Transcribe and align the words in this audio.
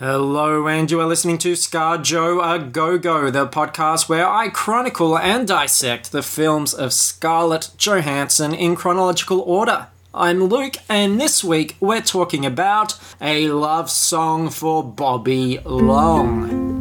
Hello, 0.00 0.66
and 0.66 0.90
you 0.90 0.98
are 0.98 1.06
listening 1.06 1.36
to 1.36 1.54
Scar 1.54 1.98
Joe 1.98 2.40
A 2.40 2.58
Go 2.58 2.96
Go, 2.96 3.30
the 3.30 3.46
podcast 3.46 4.08
where 4.08 4.26
I 4.26 4.48
chronicle 4.48 5.18
and 5.18 5.46
dissect 5.46 6.10
the 6.10 6.22
films 6.22 6.72
of 6.72 6.94
Scarlett 6.94 7.68
Johansson 7.76 8.54
in 8.54 8.76
chronological 8.76 9.40
order. 9.40 9.88
I'm 10.14 10.44
Luke, 10.44 10.76
and 10.88 11.20
this 11.20 11.44
week 11.44 11.76
we're 11.80 12.00
talking 12.00 12.46
about 12.46 12.98
a 13.20 13.48
love 13.48 13.90
song 13.90 14.48
for 14.48 14.82
Bobby 14.82 15.58
Long. 15.66 16.80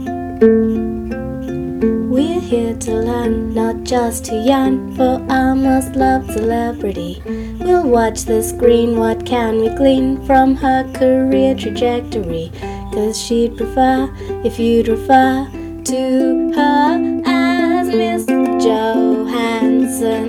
We're 2.09 2.39
here 2.39 2.77
to 2.77 2.91
learn, 2.93 3.53
not 3.53 3.83
just 3.83 4.23
to 4.27 4.35
yearn 4.35 4.95
for 4.95 5.21
our 5.29 5.55
most 5.55 5.97
loved 5.97 6.31
celebrity. 6.31 7.21
We'll 7.59 7.83
watch 7.83 8.23
the 8.23 8.41
screen, 8.41 8.97
what 8.97 9.25
can 9.25 9.59
we 9.59 9.67
glean 9.75 10.25
from 10.25 10.55
her 10.55 10.89
career 10.93 11.53
trajectory? 11.53 12.53
Cause 12.99 13.15
she'd 13.17 13.55
prefer 13.55 14.13
if 14.43 14.59
you'd 14.59 14.89
refer 14.89 15.47
to 15.85 16.51
her 16.53 17.21
as 17.25 17.87
Miss 17.87 18.25
Johansson. 18.25 20.25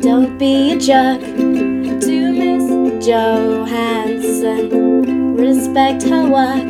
Don't 0.00 0.36
be 0.36 0.72
a 0.72 0.78
jerk 0.78 1.22
to 1.22 2.32
Miss 2.32 3.06
Johansson. 3.06 5.34
Respect 5.34 6.02
her 6.02 6.28
work. 6.28 6.68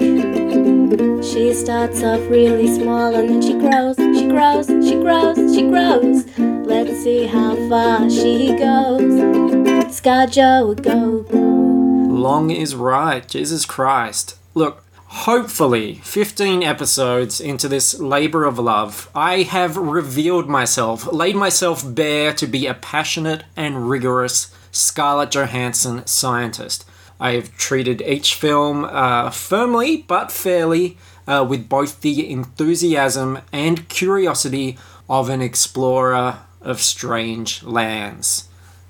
She 1.24 1.52
starts 1.52 2.04
off 2.04 2.20
really 2.30 2.72
small 2.72 3.16
and 3.16 3.28
then 3.28 3.42
she 3.42 3.54
grows, 3.54 3.96
she 3.96 4.28
grows, 4.28 4.68
she 4.86 4.94
grows, 4.94 5.52
she 5.52 5.62
grows. 5.62 6.24
Let's 6.38 7.02
see 7.02 7.26
how 7.26 7.56
far 7.68 8.08
she 8.08 8.56
goes. 8.56 9.96
Scar 9.96 10.28
Joe, 10.28 10.76
go, 10.80 11.22
go. 11.22 11.38
Long 11.38 12.52
is 12.52 12.76
right, 12.76 13.28
Jesus 13.28 13.66
Christ. 13.66 14.36
Look, 14.54 14.84
hopefully, 15.14 15.94
15 16.02 16.64
episodes 16.64 17.40
into 17.40 17.68
this 17.68 17.98
labor 18.00 18.44
of 18.44 18.58
love, 18.58 19.08
I 19.14 19.42
have 19.42 19.76
revealed 19.76 20.48
myself, 20.48 21.10
laid 21.12 21.36
myself 21.36 21.84
bare 21.86 22.32
to 22.34 22.46
be 22.48 22.66
a 22.66 22.74
passionate 22.74 23.44
and 23.56 23.88
rigorous 23.88 24.52
Scarlett 24.72 25.30
Johansson 25.30 26.04
scientist. 26.06 26.84
I 27.20 27.32
have 27.32 27.56
treated 27.56 28.02
each 28.02 28.34
film 28.34 28.84
uh, 28.84 29.30
firmly 29.30 29.98
but 29.98 30.32
fairly 30.32 30.98
uh, 31.28 31.46
with 31.48 31.68
both 31.68 32.00
the 32.00 32.28
enthusiasm 32.28 33.38
and 33.52 33.88
curiosity 33.88 34.76
of 35.08 35.28
an 35.28 35.40
explorer 35.40 36.40
of 36.60 36.80
strange 36.80 37.62
lands. 37.62 38.48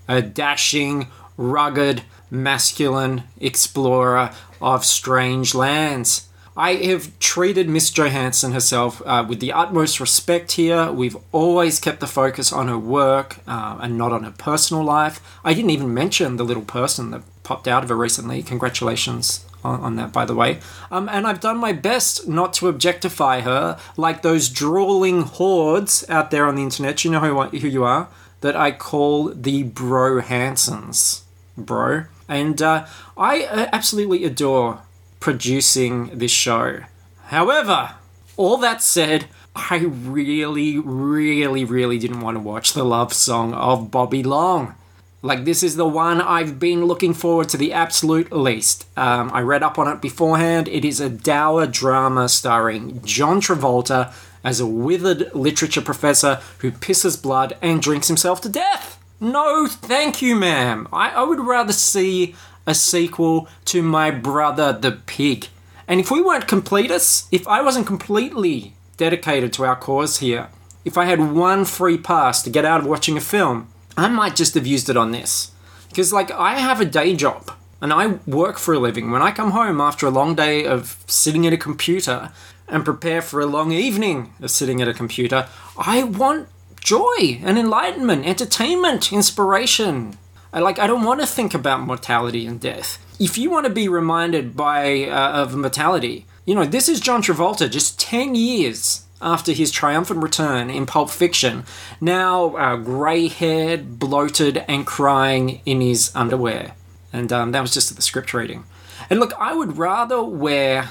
A 0.09 0.23
dashing, 0.23 1.09
rugged, 1.37 2.03
masculine 2.31 3.25
explorer 3.39 4.31
of 4.65 4.83
strange 4.83 5.55
lands. 5.55 6.27
I 6.57 6.75
have 6.75 7.19
treated 7.19 7.69
Miss 7.69 7.91
Johansson 7.91 8.53
herself 8.53 9.03
uh, 9.05 9.27
with 9.29 9.41
the 9.41 9.53
utmost 9.53 10.01
respect 10.01 10.53
here. 10.53 10.91
We've 10.91 11.17
always 11.33 11.79
kept 11.79 12.01
the 12.01 12.07
focus 12.07 12.51
on 12.51 12.69
her 12.69 12.79
work 12.79 13.37
uh, 13.47 13.77
and 13.83 13.99
not 13.99 14.13
on 14.13 14.23
her 14.25 14.31
personal 14.31 14.83
life. 14.83 15.21
I 15.45 15.53
didn't 15.53 15.71
even 15.71 15.93
mention 15.93 16.37
the 16.37 16.45
little 16.45 16.63
person 16.63 17.11
that 17.11 17.23
popped 17.43 17.69
out 17.69 17.83
of 17.83 17.91
her 17.91 17.97
recently. 17.97 18.43
Congratulations 18.43 19.45
on, 19.63 19.81
on 19.81 19.97
that, 19.97 20.13
by 20.13 20.25
the 20.25 20.35
way. 20.35 20.61
Um, 20.91 21.11
and 21.11 21.27
I've 21.27 21.41
done 21.41 21.59
my 21.59 21.73
best 21.73 22.27
not 22.27 22.55
to 22.55 22.69
objectify 22.69 23.41
her 23.41 23.79
like 23.99 24.23
those 24.23 24.49
drooling 24.49 25.23
hordes 25.23 26.09
out 26.09 26.31
there 26.31 26.47
on 26.47 26.55
the 26.55 26.63
internet. 26.63 27.05
You 27.05 27.11
know 27.11 27.21
who, 27.21 27.43
who 27.43 27.69
you 27.69 27.85
are? 27.85 28.09
That 28.41 28.57
I 28.57 28.71
call 28.71 29.29
the 29.29 29.65
Bro 29.65 30.23
Hansons. 30.23 31.25
Bro. 31.59 32.05
And 32.29 32.61
uh, 32.63 32.87
I 33.17 33.45
uh, 33.45 33.69
absolutely 33.73 34.25
adore 34.25 34.81
producing 35.21 36.19
this 36.19 36.33
show. 36.33 36.81
However, 37.27 37.95
all 38.37 38.57
that 38.59 38.83
said, 38.83 39.27
I 39.55 39.79
really, 39.79 40.79
really, 40.79 41.65
really 41.65 41.99
didn't 41.99 42.21
want 42.21 42.37
to 42.37 42.41
watch 42.41 42.73
the 42.73 42.85
love 42.85 43.13
song 43.13 43.55
of 43.55 43.91
Bobby 43.91 44.23
Long. 44.23 44.75
Like, 45.23 45.47
this 45.47 45.63
is 45.63 45.77
the 45.77 45.87
one 45.87 46.21
I've 46.21 46.59
been 46.59 46.85
looking 46.85 47.15
forward 47.15 47.49
to 47.51 47.57
the 47.57 47.73
absolute 47.73 48.31
least. 48.31 48.87
Um, 48.95 49.31
I 49.33 49.41
read 49.41 49.63
up 49.63 49.79
on 49.79 49.89
it 49.89 50.03
beforehand. 50.03 50.69
It 50.69 50.85
is 50.85 51.01
a 51.01 51.09
dour 51.09 51.67
drama 51.67 52.29
starring 52.29 53.01
John 53.05 53.41
Travolta 53.41 54.13
as 54.45 54.61
a 54.61 54.67
withered 54.67 55.35
literature 55.35 55.81
professor 55.81 56.43
who 56.59 56.71
pisses 56.71 57.21
blood 57.21 57.57
and 57.63 57.81
drinks 57.81 58.09
himself 58.09 58.43
to 58.43 58.51
death. 58.51 58.94
No, 59.25 59.67
thank 59.67 60.21
you, 60.21 60.37
ma'am. 60.37 60.87
I, 60.93 61.09
I 61.09 61.23
would 61.23 61.41
rather 61.41 61.73
see 61.73 62.35
a 62.67 62.75
sequel 62.75 63.49
to 63.65 63.81
My 63.81 64.11
Brother 64.11 64.71
the 64.75 64.93
Pig. 64.93 65.47
And 65.89 65.99
if 65.99 66.11
we 66.11 66.21
weren't 66.21 66.47
completists, 66.47 67.27
if 67.33 67.49
I 67.49 67.63
wasn't 67.63 67.87
completely 67.87 68.75
dedicated 68.99 69.51
to 69.55 69.65
our 69.65 69.77
cause 69.77 70.19
here, 70.19 70.49
if 70.85 70.99
I 70.99 71.07
had 71.07 71.33
one 71.33 71.65
free 71.65 71.97
pass 71.97 72.43
to 72.43 72.51
get 72.51 72.67
out 72.67 72.83
of 72.83 72.87
watching 72.87 73.17
a 73.17 73.23
film, 73.23 73.69
I 73.97 74.09
might 74.09 74.37
just 74.37 74.53
have 74.57 74.67
used 74.67 74.91
it 74.91 74.97
on 74.99 75.13
this. 75.13 75.53
Because, 75.89 76.13
like, 76.13 76.31
I 76.31 76.59
have 76.59 76.83
a 76.83 76.85
day 76.85 77.17
job 77.17 77.51
and 77.81 77.95
I 77.95 78.19
work 78.27 78.59
for 78.59 78.75
a 78.75 78.79
living. 78.79 79.11
When 79.11 79.23
I 79.23 79.31
come 79.31 79.53
home 79.53 79.81
after 79.81 80.07
a 80.07 80.11
long 80.11 80.35
day 80.35 80.67
of 80.67 81.03
sitting 81.07 81.47
at 81.47 81.55
a 81.55 81.57
computer 81.57 82.31
and 82.69 82.85
prepare 82.85 83.23
for 83.23 83.41
a 83.41 83.47
long 83.47 83.73
evening 83.73 84.35
of 84.43 84.51
sitting 84.51 84.83
at 84.83 84.89
a 84.89 84.93
computer, 84.93 85.49
I 85.79 86.03
want 86.03 86.49
joy 86.85 87.41
and 87.43 87.59
enlightenment, 87.59 88.27
entertainment, 88.27 89.13
inspiration. 89.13 90.17
I 90.53 90.61
like 90.61 90.79
I 90.79 90.87
don't 90.87 91.03
want 91.03 91.21
to 91.21 91.27
think 91.27 91.55
about 91.55 91.81
mortality 91.81 92.47
and 92.47 92.61
death. 92.61 92.99
If 93.19 93.39
you 93.39 93.51
want 93.51 93.67
to 93.67 93.73
be 93.73 93.89
reminded 93.89 94.55
by 94.55 95.05
uh, 95.05 95.43
of 95.43 95.57
mortality, 95.57 96.27
you 96.45 96.55
know, 96.55 96.65
this 96.65 96.89
is 96.89 97.01
John 97.01 97.23
Travolta 97.23 97.71
just 97.71 97.99
10 97.99 98.35
years 98.35 99.07
after 99.23 99.53
his 99.53 99.71
triumphant 99.71 100.23
return 100.23 100.69
in 100.69 100.85
Pulp 100.85 101.09
Fiction, 101.09 101.65
now 102.01 102.55
uh, 102.57 102.77
grey 102.77 103.29
haired, 103.29 103.99
bloated, 103.99 104.63
and 104.69 104.87
crying 104.87 105.63
in 105.65 105.81
his 105.81 106.15
underwear. 106.15 106.75
And 107.13 107.33
um, 107.33 107.53
that 107.53 107.63
was 107.63 107.73
just 107.73 107.91
at 107.91 107.97
the 107.97 108.03
script 108.03 108.35
reading. 108.35 108.65
And 109.09 109.21
look, 109.21 109.33
I 109.39 109.55
would 109.55 109.79
rather 109.79 110.23
wear 110.23 110.91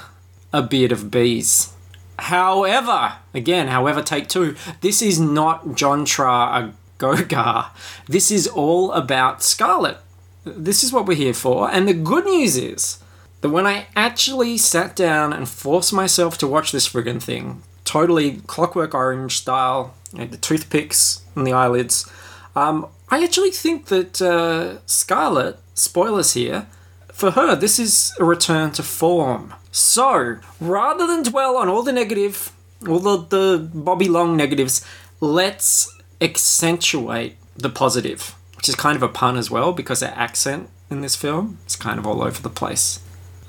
a 0.52 0.62
beard 0.62 0.90
of 0.90 1.10
bees. 1.12 1.73
However, 2.18 3.14
again, 3.32 3.68
however, 3.68 4.02
take 4.02 4.28
two, 4.28 4.56
this 4.80 5.02
is 5.02 5.18
not 5.18 5.74
John 5.74 6.04
Tra 6.04 6.72
Gogar. 6.98 7.70
This 8.06 8.30
is 8.30 8.46
all 8.46 8.92
about 8.92 9.42
Scarlet. 9.42 9.98
This 10.44 10.84
is 10.84 10.92
what 10.92 11.06
we're 11.06 11.16
here 11.16 11.34
for. 11.34 11.70
And 11.70 11.88
the 11.88 11.94
good 11.94 12.24
news 12.24 12.56
is 12.56 12.98
that 13.40 13.50
when 13.50 13.66
I 13.66 13.86
actually 13.96 14.56
sat 14.58 14.94
down 14.94 15.32
and 15.32 15.48
forced 15.48 15.92
myself 15.92 16.38
to 16.38 16.46
watch 16.46 16.72
this 16.72 16.88
friggin' 16.88 17.22
thing, 17.22 17.62
totally 17.84 18.40
clockwork 18.46 18.94
orange 18.94 19.38
style, 19.38 19.94
you 20.12 20.20
know, 20.20 20.26
the 20.26 20.36
toothpicks 20.36 21.22
and 21.34 21.46
the 21.46 21.52
eyelids, 21.52 22.10
um, 22.56 22.86
I 23.08 23.22
actually 23.22 23.50
think 23.50 23.86
that 23.86 24.22
uh, 24.22 24.78
Scarlett, 24.86 25.58
spoilers 25.74 26.34
here, 26.34 26.66
for 27.14 27.30
her, 27.30 27.54
this 27.54 27.78
is 27.78 28.12
a 28.18 28.24
return 28.24 28.72
to 28.72 28.82
form. 28.82 29.54
So, 29.70 30.38
rather 30.60 31.06
than 31.06 31.22
dwell 31.22 31.56
on 31.56 31.68
all 31.68 31.82
the 31.82 31.92
negative, 31.92 32.52
all 32.86 32.98
the, 32.98 33.16
the 33.18 33.70
Bobby 33.72 34.08
Long 34.08 34.36
negatives, 34.36 34.84
let's 35.20 35.96
accentuate 36.20 37.36
the 37.56 37.70
positive, 37.70 38.34
which 38.56 38.68
is 38.68 38.74
kind 38.74 38.96
of 38.96 39.02
a 39.02 39.08
pun 39.08 39.36
as 39.36 39.48
well 39.48 39.72
because 39.72 40.00
her 40.00 40.12
accent 40.16 40.68
in 40.90 41.00
this 41.00 41.14
film 41.14 41.58
is 41.66 41.76
kind 41.76 41.98
of 41.98 42.06
all 42.06 42.20
over 42.20 42.42
the 42.42 42.50
place. 42.50 43.00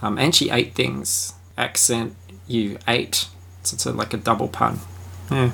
Um, 0.02 0.20
and 0.20 0.36
she 0.36 0.52
ate 0.52 0.76
things. 0.76 1.34
Accent, 1.58 2.16
you 2.48 2.78
ate. 2.88 3.28
So 3.64 3.74
it's 3.74 3.86
a, 3.88 3.92
like 3.92 4.14
a 4.14 4.18
double 4.18 4.48
pun. 4.48 4.80
Yeah. 5.32 5.52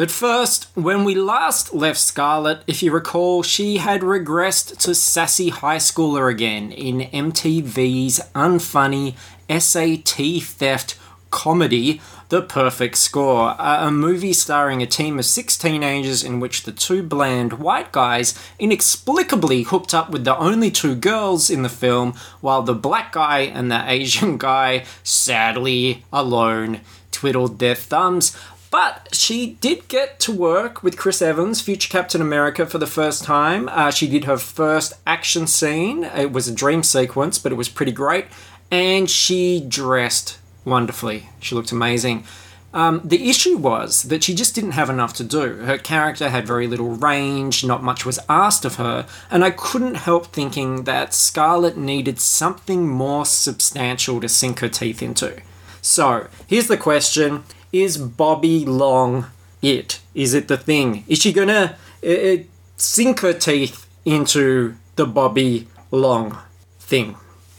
But 0.00 0.10
first, 0.10 0.68
when 0.74 1.04
we 1.04 1.14
last 1.14 1.74
left 1.74 2.00
Scarlett, 2.00 2.62
if 2.66 2.82
you 2.82 2.90
recall, 2.90 3.42
she 3.42 3.76
had 3.76 4.00
regressed 4.00 4.78
to 4.78 4.94
sassy 4.94 5.50
high 5.50 5.76
schooler 5.76 6.32
again 6.32 6.72
in 6.72 7.00
MTV's 7.10 8.18
unfunny 8.34 9.14
SAT 9.50 10.42
theft 10.42 10.98
comedy 11.30 12.00
the 12.30 12.40
Perfect 12.40 12.96
Score, 12.96 13.54
a 13.58 13.90
movie 13.90 14.32
starring 14.32 14.82
a 14.82 14.86
team 14.86 15.18
of 15.18 15.24
six 15.26 15.58
teenagers 15.58 16.22
in 16.22 16.38
which 16.38 16.62
the 16.62 16.72
two 16.72 17.02
bland 17.02 17.54
white 17.54 17.90
guys 17.92 18.38
inexplicably 18.58 19.64
hooked 19.64 19.92
up 19.92 20.10
with 20.10 20.24
the 20.24 20.38
only 20.38 20.70
two 20.70 20.94
girls 20.94 21.50
in 21.50 21.62
the 21.62 21.68
film, 21.68 22.14
while 22.40 22.62
the 22.62 22.72
black 22.72 23.12
guy 23.12 23.40
and 23.40 23.70
the 23.70 23.84
Asian 23.86 24.38
guy, 24.48 24.84
sadly 25.02 26.04
alone, 26.12 26.80
twiddled 27.10 27.58
their 27.58 27.74
thumbs. 27.74 28.36
But 28.70 29.08
she 29.12 29.58
did 29.60 29.88
get 29.88 30.20
to 30.20 30.32
work 30.32 30.82
with 30.82 30.96
Chris 30.96 31.20
Evans, 31.20 31.60
future 31.60 31.88
Captain 31.88 32.20
America, 32.20 32.66
for 32.66 32.78
the 32.78 32.86
first 32.86 33.24
time. 33.24 33.68
Uh, 33.68 33.90
she 33.90 34.08
did 34.08 34.24
her 34.24 34.36
first 34.36 34.92
action 35.06 35.48
scene. 35.48 36.04
It 36.04 36.32
was 36.32 36.46
a 36.46 36.54
dream 36.54 36.84
sequence, 36.84 37.38
but 37.38 37.50
it 37.50 37.56
was 37.56 37.68
pretty 37.68 37.92
great. 37.92 38.26
And 38.70 39.10
she 39.10 39.60
dressed 39.60 40.38
wonderfully. 40.64 41.30
She 41.40 41.56
looked 41.56 41.72
amazing. 41.72 42.24
Um, 42.72 43.00
the 43.04 43.28
issue 43.28 43.56
was 43.56 44.04
that 44.04 44.22
she 44.22 44.32
just 44.32 44.54
didn't 44.54 44.72
have 44.72 44.88
enough 44.88 45.14
to 45.14 45.24
do. 45.24 45.56
Her 45.56 45.76
character 45.76 46.28
had 46.28 46.46
very 46.46 46.68
little 46.68 46.90
range, 46.90 47.64
not 47.64 47.82
much 47.82 48.06
was 48.06 48.20
asked 48.28 48.64
of 48.64 48.76
her, 48.76 49.08
and 49.28 49.42
I 49.42 49.50
couldn't 49.50 49.96
help 49.96 50.26
thinking 50.26 50.84
that 50.84 51.12
Scarlett 51.12 51.76
needed 51.76 52.20
something 52.20 52.86
more 52.86 53.26
substantial 53.26 54.20
to 54.20 54.28
sink 54.28 54.60
her 54.60 54.68
teeth 54.68 55.02
into. 55.02 55.42
So, 55.82 56.28
here's 56.46 56.68
the 56.68 56.76
question 56.76 57.42
Is 57.72 57.98
Bobby 57.98 58.64
Long 58.64 59.26
it? 59.62 60.00
Is 60.14 60.34
it 60.34 60.48
the 60.48 60.56
thing? 60.56 61.04
Is 61.06 61.18
she 61.18 61.32
gonna 61.32 61.76
uh, 62.06 62.36
sink 62.76 63.20
her 63.20 63.32
teeth 63.32 63.86
into 64.04 64.74
the 64.96 65.06
Bobby 65.06 65.68
Long 65.90 66.38
thing? 66.78 67.16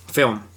Film. 0.07 0.47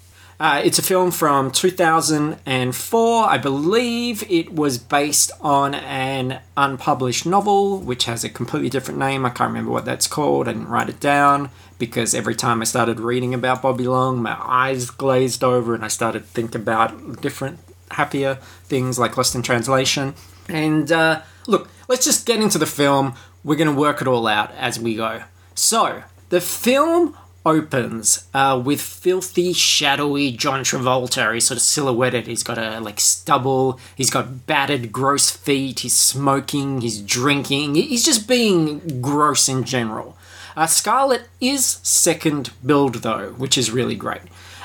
Uh, 0.40 0.60
it's 0.64 0.80
a 0.80 0.82
film 0.82 1.12
from 1.12 1.50
2004. 1.52 3.24
I 3.24 3.38
believe 3.38 4.28
it 4.28 4.52
was 4.52 4.78
based 4.78 5.30
on 5.40 5.74
an 5.74 6.40
unpublished 6.56 7.24
novel, 7.24 7.78
which 7.78 8.06
has 8.06 8.24
a 8.24 8.28
completely 8.28 8.68
different 8.68 8.98
name. 8.98 9.24
I 9.24 9.30
can't 9.30 9.48
remember 9.48 9.70
what 9.70 9.84
that's 9.84 10.08
called. 10.08 10.48
I 10.48 10.52
didn't 10.52 10.68
write 10.68 10.88
it 10.88 10.98
down 10.98 11.50
because 11.78 12.14
every 12.14 12.34
time 12.34 12.60
I 12.60 12.64
started 12.64 12.98
reading 12.98 13.32
about 13.32 13.62
Bobby 13.62 13.84
Long, 13.84 14.20
my 14.20 14.36
eyes 14.40 14.90
glazed 14.90 15.44
over 15.44 15.72
and 15.74 15.84
I 15.84 15.88
started 15.88 16.24
thinking 16.24 16.60
about 16.60 17.20
different, 17.20 17.60
happier 17.94 18.36
things 18.64 18.98
like 18.98 19.16
Lost 19.16 19.34
in 19.34 19.42
Translation. 19.42 20.14
And 20.48 20.90
uh, 20.92 21.22
look, 21.46 21.68
let's 21.88 22.04
just 22.04 22.26
get 22.26 22.40
into 22.40 22.58
the 22.58 22.66
film. 22.66 23.14
We're 23.42 23.56
going 23.56 23.74
to 23.74 23.80
work 23.80 24.00
it 24.00 24.06
all 24.06 24.26
out 24.26 24.52
as 24.52 24.78
we 24.78 24.96
go. 24.96 25.22
So, 25.54 26.02
the 26.30 26.40
film 26.40 27.16
opens 27.46 28.26
uh, 28.32 28.60
with 28.64 28.80
filthy, 28.80 29.52
shadowy 29.52 30.32
John 30.32 30.60
Travolta. 30.60 31.34
He's 31.34 31.46
sort 31.46 31.56
of 31.56 31.62
silhouetted. 31.62 32.26
He's 32.26 32.42
got 32.42 32.58
a 32.58 32.80
like 32.80 33.00
stubble. 33.00 33.78
He's 33.96 34.10
got 34.10 34.46
battered, 34.46 34.92
gross 34.92 35.30
feet. 35.30 35.80
He's 35.80 35.94
smoking. 35.94 36.80
He's 36.80 37.00
drinking. 37.00 37.74
He's 37.74 38.04
just 38.04 38.26
being 38.26 39.00
gross 39.00 39.48
in 39.48 39.64
general. 39.64 40.16
Uh, 40.56 40.66
Scarlett 40.66 41.28
is 41.40 41.80
second 41.82 42.50
build 42.64 42.96
though, 42.96 43.30
which 43.32 43.58
is 43.58 43.70
really 43.70 43.96
great. 43.96 44.22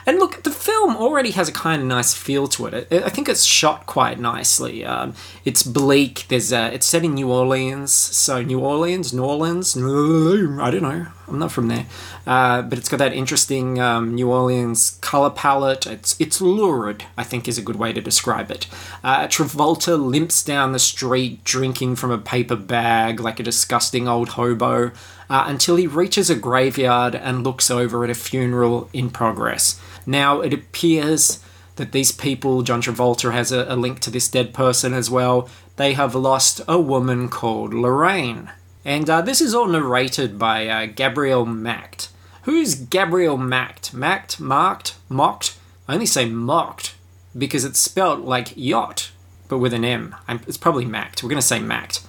And 0.09 0.17
look, 0.17 0.41
the 0.41 0.49
film 0.49 0.97
already 0.97 1.29
has 1.31 1.49
a 1.49 1.51
kind 1.51 1.83
of 1.83 1.87
nice 1.87 2.15
feel 2.15 2.47
to 2.47 2.65
it. 2.65 2.91
I 2.91 3.09
think 3.09 3.29
it's 3.29 3.43
shot 3.43 3.85
quite 3.85 4.19
nicely. 4.19 4.83
Um, 4.83 5.13
it's 5.45 5.61
bleak. 5.61 6.25
There's 6.29 6.51
a, 6.51 6.73
it's 6.73 6.87
set 6.87 7.03
in 7.03 7.13
New 7.13 7.31
Orleans, 7.31 7.93
so 7.93 8.41
New 8.41 8.59
Orleans, 8.59 9.13
New 9.13 9.23
Orleans. 9.23 9.77
I 9.77 10.71
don't 10.71 10.81
know. 10.81 11.05
I'm 11.27 11.37
not 11.37 11.51
from 11.51 11.67
there, 11.67 11.85
uh, 12.25 12.63
but 12.63 12.79
it's 12.79 12.89
got 12.89 12.97
that 12.97 13.13
interesting 13.13 13.79
um, 13.79 14.15
New 14.15 14.31
Orleans 14.31 14.97
color 14.99 15.29
palette. 15.29 15.85
It's 15.85 16.19
it's 16.19 16.41
lurid. 16.41 17.05
I 17.15 17.23
think 17.23 17.47
is 17.47 17.59
a 17.59 17.61
good 17.61 17.75
way 17.75 17.93
to 17.93 18.01
describe 18.01 18.49
it. 18.49 18.65
Uh, 19.03 19.27
Travolta 19.27 19.95
limps 19.95 20.41
down 20.41 20.71
the 20.71 20.79
street 20.79 21.43
drinking 21.43 21.97
from 21.97 22.09
a 22.09 22.17
paper 22.17 22.55
bag 22.55 23.19
like 23.19 23.39
a 23.39 23.43
disgusting 23.43 24.07
old 24.07 24.29
hobo 24.29 24.91
uh, 25.29 25.45
until 25.47 25.75
he 25.75 25.87
reaches 25.87 26.29
a 26.29 26.35
graveyard 26.35 27.15
and 27.15 27.43
looks 27.43 27.69
over 27.69 28.03
at 28.03 28.09
a 28.09 28.15
funeral 28.15 28.89
in 28.93 29.09
progress. 29.09 29.79
Now, 30.05 30.41
it 30.41 30.53
appears 30.53 31.43
that 31.75 31.91
these 31.91 32.11
people, 32.11 32.61
John 32.61 32.81
Travolta 32.81 33.31
has 33.31 33.51
a, 33.51 33.65
a 33.69 33.75
link 33.75 33.99
to 34.01 34.11
this 34.11 34.27
dead 34.27 34.53
person 34.53 34.93
as 34.93 35.09
well, 35.09 35.49
they 35.77 35.93
have 35.93 36.13
lost 36.13 36.61
a 36.67 36.79
woman 36.79 37.29
called 37.29 37.73
Lorraine. 37.73 38.51
And 38.83 39.09
uh, 39.09 39.21
this 39.21 39.39
is 39.39 39.53
all 39.53 39.67
narrated 39.67 40.37
by 40.37 40.67
uh, 40.67 40.85
Gabriel 40.87 41.45
Macht. 41.45 42.09
Who's 42.43 42.75
Gabriel 42.75 43.37
Macht? 43.37 43.93
Macht? 43.93 44.39
Marked? 44.39 44.95
Mocked? 45.07 45.57
I 45.87 45.93
only 45.93 46.05
say 46.05 46.25
mocked 46.25 46.95
because 47.37 47.63
it's 47.63 47.79
spelled 47.79 48.21
like 48.21 48.53
yacht, 48.55 49.11
but 49.47 49.59
with 49.59 49.73
an 49.73 49.85
M. 49.85 50.15
It's 50.27 50.57
probably 50.57 50.85
Macht. 50.85 51.23
We're 51.23 51.29
going 51.29 51.41
to 51.41 51.45
say 51.45 51.59
Macht. 51.59 52.01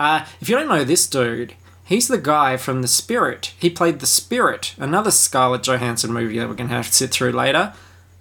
Uh, 0.00 0.24
if 0.40 0.48
you 0.48 0.56
don't 0.56 0.68
know 0.68 0.84
this 0.84 1.06
dude, 1.06 1.54
He's 1.84 2.08
the 2.08 2.18
guy 2.18 2.56
from 2.56 2.82
The 2.82 2.88
Spirit. 2.88 3.52
He 3.58 3.68
played 3.68 4.00
The 4.00 4.06
Spirit, 4.06 4.74
another 4.78 5.10
Scarlett 5.10 5.62
Johansson 5.62 6.12
movie 6.12 6.38
that 6.38 6.48
we're 6.48 6.54
going 6.54 6.68
to 6.68 6.76
have 6.76 6.86
to 6.88 6.94
sit 6.94 7.10
through 7.10 7.32
later. 7.32 7.74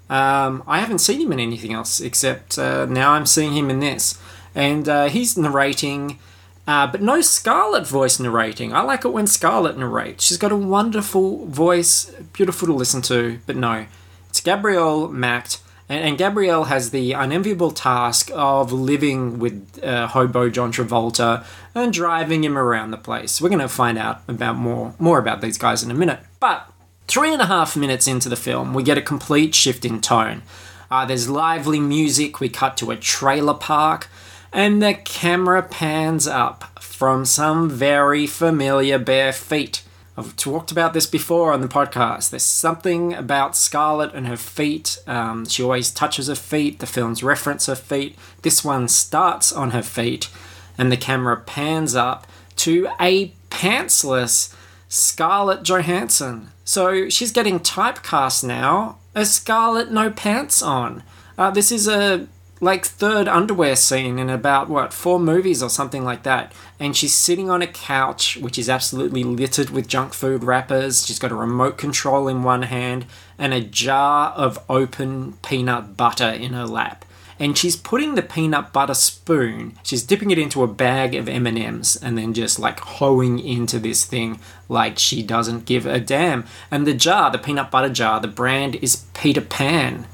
Um, 0.09 0.63
I 0.67 0.79
haven't 0.79 0.99
seen 0.99 1.21
him 1.21 1.31
in 1.31 1.39
anything 1.39 1.71
else 1.73 2.01
except 2.01 2.59
uh, 2.59 2.85
now 2.85 3.11
I'm 3.11 3.25
seeing 3.25 3.53
him 3.53 3.69
in 3.69 3.79
this. 3.79 4.19
And 4.53 4.89
uh, 4.89 5.07
he's 5.07 5.37
narrating, 5.37 6.19
uh, 6.67 6.87
but 6.87 7.01
no 7.01 7.21
Scarlett 7.21 7.87
voice 7.87 8.19
narrating. 8.19 8.73
I 8.73 8.81
like 8.81 9.05
it 9.05 9.13
when 9.13 9.25
Scarlett 9.25 9.77
narrates. 9.77 10.25
She's 10.25 10.37
got 10.37 10.51
a 10.51 10.57
wonderful 10.57 11.45
voice, 11.45 12.11
beautiful 12.33 12.67
to 12.67 12.73
listen 12.73 13.01
to, 13.03 13.39
but 13.45 13.55
no. 13.55 13.85
It's 14.29 14.41
Gabriel 14.41 15.07
Macht 15.07 15.60
and, 15.91 16.05
and 16.05 16.17
Gabriel 16.17 16.63
has 16.65 16.91
the 16.91 17.11
unenviable 17.11 17.71
task 17.71 18.31
of 18.33 18.71
living 18.71 19.39
with 19.39 19.83
uh, 19.83 20.07
hobo 20.07 20.49
John 20.49 20.71
Travolta 20.71 21.45
and 21.75 21.91
driving 21.91 22.45
him 22.45 22.57
around 22.57 22.91
the 22.91 22.97
place. 22.97 23.41
We're 23.41 23.49
going 23.49 23.59
to 23.59 23.67
find 23.67 23.97
out 23.97 24.21
about 24.25 24.55
more 24.55 24.95
more 24.99 25.19
about 25.19 25.41
these 25.41 25.57
guys 25.57 25.83
in 25.83 25.91
a 25.91 25.93
minute. 25.93 26.19
But 26.39 26.71
three 27.09 27.33
and 27.33 27.41
a 27.41 27.45
half 27.47 27.75
minutes 27.75 28.07
into 28.07 28.29
the 28.29 28.37
film, 28.37 28.73
we 28.73 28.83
get 28.83 28.97
a 28.97 29.01
complete 29.01 29.53
shift 29.53 29.83
in 29.83 29.99
tone. 29.99 30.43
Uh, 30.89 31.05
there's 31.05 31.29
lively 31.29 31.81
music. 31.81 32.39
We 32.39 32.47
cut 32.47 32.77
to 32.77 32.91
a 32.91 32.95
trailer 32.95 33.53
park, 33.53 34.07
and 34.53 34.81
the 34.81 34.93
camera 34.93 35.61
pans 35.61 36.25
up 36.25 36.81
from 36.81 37.25
some 37.25 37.69
very 37.69 38.27
familiar 38.27 38.97
bare 38.97 39.33
feet. 39.33 39.83
I've 40.17 40.35
talked 40.35 40.71
about 40.71 40.93
this 40.93 41.05
before 41.05 41.53
on 41.53 41.61
the 41.61 41.67
podcast. 41.67 42.31
There's 42.31 42.43
something 42.43 43.13
about 43.13 43.55
Scarlett 43.55 44.13
and 44.13 44.27
her 44.27 44.35
feet. 44.37 44.97
Um, 45.07 45.45
she 45.45 45.63
always 45.63 45.89
touches 45.89 46.27
her 46.27 46.35
feet. 46.35 46.79
The 46.79 46.85
films 46.85 47.23
reference 47.23 47.67
her 47.67 47.75
feet. 47.75 48.17
This 48.41 48.63
one 48.63 48.89
starts 48.89 49.53
on 49.53 49.71
her 49.71 49.81
feet, 49.81 50.29
and 50.77 50.91
the 50.91 50.97
camera 50.97 51.37
pans 51.37 51.95
up 51.95 52.27
to 52.57 52.89
a 52.99 53.33
pantsless 53.49 54.53
Scarlett 54.89 55.63
Johansson. 55.63 56.51
So 56.65 57.07
she's 57.07 57.31
getting 57.31 57.61
typecast 57.61 58.43
now 58.43 58.97
as 59.15 59.33
Scarlett 59.33 59.91
no 59.91 60.11
pants 60.11 60.61
on. 60.61 61.03
Uh, 61.37 61.51
this 61.51 61.71
is 61.71 61.87
a 61.87 62.27
like 62.61 62.85
third 62.85 63.27
underwear 63.27 63.75
scene 63.75 64.19
in 64.19 64.29
about 64.29 64.69
what 64.69 64.93
four 64.93 65.19
movies 65.19 65.63
or 65.63 65.69
something 65.69 66.05
like 66.05 66.21
that. 66.23 66.53
And 66.79 66.95
she's 66.95 67.13
sitting 67.13 67.49
on 67.49 67.63
a 67.63 67.67
couch 67.67 68.37
which 68.37 68.59
is 68.59 68.69
absolutely 68.69 69.23
littered 69.23 69.71
with 69.71 69.87
junk 69.87 70.13
food 70.13 70.43
wrappers. 70.43 71.05
She's 71.05 71.19
got 71.19 71.31
a 71.31 71.35
remote 71.35 71.79
control 71.79 72.27
in 72.27 72.43
one 72.43 72.61
hand 72.61 73.07
and 73.37 73.53
a 73.53 73.61
jar 73.61 74.29
of 74.33 74.63
open 74.69 75.33
peanut 75.43 75.97
butter 75.97 76.29
in 76.29 76.53
her 76.53 76.67
lap. 76.67 77.03
And 77.39 77.57
she's 77.57 77.75
putting 77.75 78.13
the 78.13 78.21
peanut 78.21 78.71
butter 78.71 78.93
spoon 78.93 79.79
she's 79.81 80.03
dipping 80.03 80.29
it 80.29 80.37
into 80.37 80.61
a 80.61 80.67
bag 80.67 81.15
of 81.15 81.27
m&ms 81.27 81.95
and 81.95 82.15
then 82.15 82.35
just 82.35 82.59
like 82.59 82.79
hoeing 82.79 83.39
into 83.39 83.79
this 83.79 84.05
thing 84.05 84.39
like 84.69 84.99
she 84.99 85.23
doesn't 85.23 85.65
give 85.65 85.87
a 85.87 85.99
damn. 85.99 86.45
And 86.69 86.85
the 86.85 86.93
jar 86.93 87.31
the 87.31 87.39
peanut 87.39 87.71
butter 87.71 87.89
jar 87.91 88.19
the 88.19 88.27
brand 88.27 88.75
is 88.75 89.07
peter 89.15 89.41
pan 89.41 90.05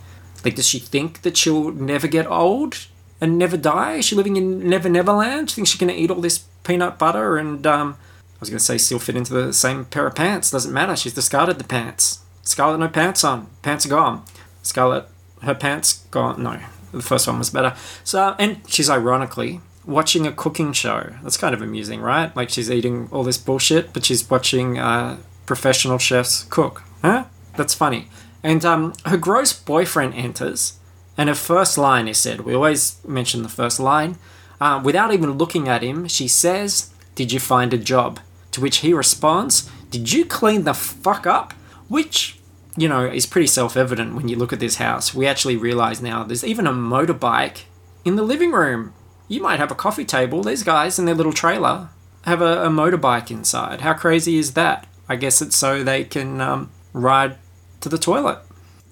like, 0.48 0.56
does 0.56 0.68
she 0.68 0.80
think 0.80 1.24
that 1.24 1.36
she'll 1.36 1.72
never 1.72 2.08
get 2.08 2.26
old 2.26 2.88
and 3.20 3.38
never 3.38 3.58
die? 3.58 3.96
Is 3.96 4.06
she 4.06 4.16
living 4.16 4.38
in 4.38 4.70
Never 4.70 4.88
Neverland? 4.88 5.50
She 5.50 5.56
thinks 5.56 5.72
she's 5.72 5.80
going 5.80 5.94
to 5.94 6.00
eat 6.00 6.10
all 6.10 6.22
this 6.22 6.46
peanut 6.64 6.98
butter 6.98 7.38
and, 7.38 7.68
um, 7.68 7.98
I 8.38 8.40
was 8.40 8.50
going 8.50 8.60
to 8.60 8.64
say 8.64 8.78
still 8.78 9.00
fit 9.00 9.18
into 9.18 9.34
the 9.34 9.52
same 9.52 9.86
pair 9.86 10.08
of 10.08 10.16
pants. 10.16 10.52
Doesn't 10.52 10.72
matter. 10.72 10.96
She's 10.96 11.14
discarded 11.14 11.58
the 11.58 11.64
pants. 11.64 12.24
Scarlet, 12.44 12.78
no 12.78 12.88
pants 12.88 13.24
on. 13.24 13.48
Pants 13.62 13.86
are 13.86 13.90
gone. 13.90 14.24
Scarlet, 14.62 15.06
her 15.42 15.56
pants 15.56 16.06
gone. 16.12 16.44
No, 16.44 16.60
the 16.94 17.02
first 17.02 17.28
one 17.28 17.40
was 17.40 17.50
better. 17.50 17.76
So, 18.04 18.36
and 18.40 18.62
she's 18.68 18.90
ironically 18.90 19.60
watching 19.86 20.28
a 20.28 20.32
cooking 20.32 20.72
show. 20.72 21.14
That's 21.24 21.36
kind 21.36 21.56
of 21.56 21.62
amusing, 21.62 22.00
right? 22.00 22.34
Like 22.36 22.50
she's 22.50 22.70
eating 22.70 23.10
all 23.12 23.24
this 23.24 23.38
bullshit, 23.38 23.92
but 23.92 24.06
she's 24.06 24.30
watching 24.30 24.78
uh, 24.78 25.18
professional 25.46 25.98
chefs 25.98 26.44
cook. 26.44 26.84
Huh? 27.02 27.26
That's 27.56 27.74
funny. 27.74 28.08
And 28.44 28.64
um, 28.64 28.94
her 29.06 29.18
gross 29.18 29.54
boyfriend 29.54 30.14
enters, 30.14 30.80
and 31.18 31.30
her 31.30 31.36
first 31.36 31.78
line 31.78 32.08
is 32.08 32.18
said. 32.18 32.42
We 32.42 32.54
always 32.54 33.04
mention 33.06 33.44
the 33.44 33.50
first 33.50 33.80
line. 33.80 34.18
Uh, 34.60 34.82
without 34.84 35.14
even 35.14 35.34
looking 35.34 35.68
at 35.68 35.84
him, 35.84 36.08
she 36.08 36.28
says, 36.28 36.94
Did 37.16 37.32
you 37.32 37.40
find 37.40 37.74
a 37.74 37.78
job? 37.78 38.20
To 38.52 38.62
which 38.62 38.78
he 38.78 38.94
responds, 38.94 39.70
Did 39.90 40.12
you 40.12 40.26
clean 40.26 40.64
the 40.64 40.74
fuck 40.74 41.28
up? 41.28 41.54
Which, 41.88 42.40
you 42.76 42.88
know, 42.88 43.06
is 43.06 43.26
pretty 43.26 43.48
self 43.48 43.76
evident 43.78 44.16
when 44.16 44.28
you 44.28 44.36
look 44.36 44.54
at 44.54 44.60
this 44.60 44.78
house. 44.78 45.14
We 45.14 45.28
actually 45.28 45.58
realize 45.58 46.02
now 46.02 46.24
there's 46.24 46.44
even 46.44 46.68
a 46.68 46.74
motorbike 46.74 47.64
in 48.06 48.16
the 48.16 48.24
living 48.24 48.52
room. 48.52 48.94
You 49.28 49.42
might 49.42 49.60
have 49.60 49.72
a 49.72 49.76
coffee 49.76 50.06
table. 50.06 50.44
These 50.44 50.64
guys 50.64 50.98
in 50.98 51.06
their 51.06 51.16
little 51.16 51.34
trailer 51.34 51.90
have 52.24 52.42
a, 52.42 52.66
a 52.66 52.70
motorbike 52.70 53.32
inside. 53.32 53.82
How 53.82 53.94
crazy 53.94 54.38
is 54.38 54.54
that? 54.54 54.88
I 55.10 55.16
guess 55.16 55.42
it's 55.42 55.56
so 55.56 55.84
they 55.84 56.04
can 56.04 56.42
um, 56.42 56.72
ride 56.94 57.38
to 57.82 57.90
the 57.90 57.98
toilet. 57.98 58.40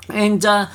And 0.10 0.46
uh, 0.46 0.68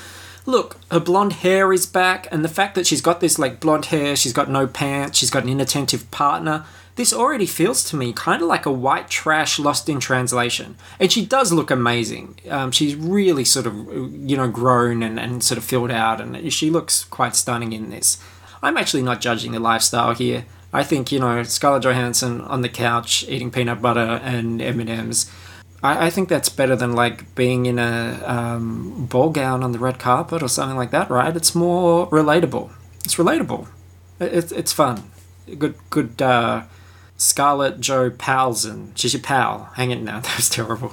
look, 0.47 0.77
her 0.91 1.01
blonde 1.01 1.35
hair 1.35 1.73
is 1.73 1.87
back, 1.87 2.27
and 2.31 2.45
the 2.45 2.49
fact 2.49 2.75
that 2.75 2.87
she's 2.87 3.01
got 3.01 3.21
this 3.21 3.39
like 3.39 3.61
blonde 3.61 3.87
hair, 3.87 4.17
she's 4.17 4.33
got 4.33 4.51
no 4.51 4.67
pants, 4.67 5.19
she's 5.19 5.31
got 5.31 5.45
an 5.45 5.49
inattentive 5.49 6.11
partner. 6.11 6.65
This 6.97 7.13
already 7.13 7.47
feels 7.47 7.83
to 7.85 7.97
me 7.97 8.13
kind 8.13 8.43
of 8.43 8.49
like 8.49 8.67
a 8.67 8.73
white 8.73 9.09
trash 9.09 9.59
lost 9.59 9.89
in 9.89 10.01
translation. 10.01 10.77
And 10.99 11.11
she 11.11 11.25
does 11.25 11.51
look 11.53 11.71
amazing. 11.71 12.41
Um, 12.51 12.73
she's 12.73 12.95
really 12.95 13.45
sort 13.45 13.67
of, 13.67 13.75
you 14.29 14.37
know, 14.37 14.49
grown 14.49 15.03
and, 15.03 15.19
and 15.19 15.43
sort 15.43 15.57
of 15.57 15.65
filled 15.65 15.91
out, 15.91 16.21
and 16.21 16.53
she 16.53 16.69
looks 16.69 17.05
quite 17.05 17.37
stunning 17.37 17.73
in 17.73 17.91
this. 17.91 18.23
I'm 18.63 18.77
actually 18.77 19.03
not 19.03 19.21
judging 19.21 19.53
the 19.53 19.61
lifestyle 19.61 20.15
here. 20.15 20.45
I 20.73 20.85
think, 20.85 21.11
you 21.11 21.19
know, 21.19 21.43
Scarlett 21.43 21.83
Johansson 21.83 22.43
on 22.43 22.61
the 22.63 22.69
couch 22.69 23.25
eating 23.29 23.51
peanut 23.51 23.83
butter 23.83 24.21
and 24.23 24.63
M&Ms 24.63 25.31
I, 25.83 26.07
I 26.07 26.11
think 26.11 26.29
that's 26.29 26.49
better 26.49 26.77
than 26.77 26.93
like 26.93 27.35
being 27.35 27.67
in 27.67 27.79
a 27.79 28.23
um, 28.27 29.07
ball 29.07 29.31
gown 29.31 29.63
on 29.63 29.73
the 29.73 29.79
red 29.79 29.99
carpet 29.99 30.43
or 30.43 30.49
something 30.49 30.77
like 30.77 30.91
that, 30.91 31.11
right? 31.11 31.35
It's 31.35 31.55
more 31.55 32.09
relatable. 32.09 32.71
It's 33.05 33.17
relatable. 33.17 33.69
It, 34.19 34.35
it's 34.35 34.53
it's 34.53 34.73
fun. 34.73 35.11
Good 35.59 35.75
good. 35.91 36.21
Uh, 36.21 36.65
Scarlett 37.17 37.81
Jo 37.81 38.09
Palsen. 38.11 38.93
She's 38.95 39.13
your 39.13 39.23
pal. 39.23 39.71
Hang 39.75 39.91
it 39.91 40.01
now. 40.01 40.21
That 40.25 40.37
was 40.37 40.49
terrible. 40.49 40.93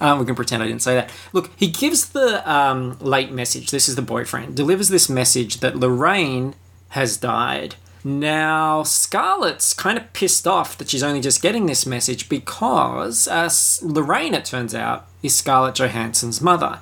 Um, 0.00 0.18
we 0.18 0.26
can 0.26 0.34
pretend 0.34 0.60
I 0.62 0.66
didn't 0.66 0.82
say 0.82 0.94
that. 0.96 1.10
Look, 1.32 1.52
he 1.56 1.68
gives 1.68 2.08
the 2.08 2.48
um, 2.50 2.98
late 3.00 3.30
message. 3.30 3.70
This 3.70 3.88
is 3.88 3.94
the 3.94 4.02
boyfriend. 4.02 4.56
Delivers 4.56 4.88
this 4.88 5.08
message 5.08 5.60
that 5.60 5.76
Lorraine 5.76 6.54
has 6.90 7.16
died. 7.16 7.76
Now, 8.04 8.82
Scarlett's 8.84 9.74
kind 9.74 9.98
of 9.98 10.12
pissed 10.12 10.46
off 10.46 10.78
that 10.78 10.88
she's 10.88 11.02
only 11.02 11.20
just 11.20 11.42
getting 11.42 11.66
this 11.66 11.86
message 11.86 12.28
because 12.28 13.26
uh, 13.28 13.50
Lorraine, 13.82 14.34
it 14.34 14.44
turns 14.44 14.74
out, 14.74 15.06
is 15.22 15.34
Scarlett 15.34 15.74
Johansson's 15.74 16.40
mother. 16.40 16.80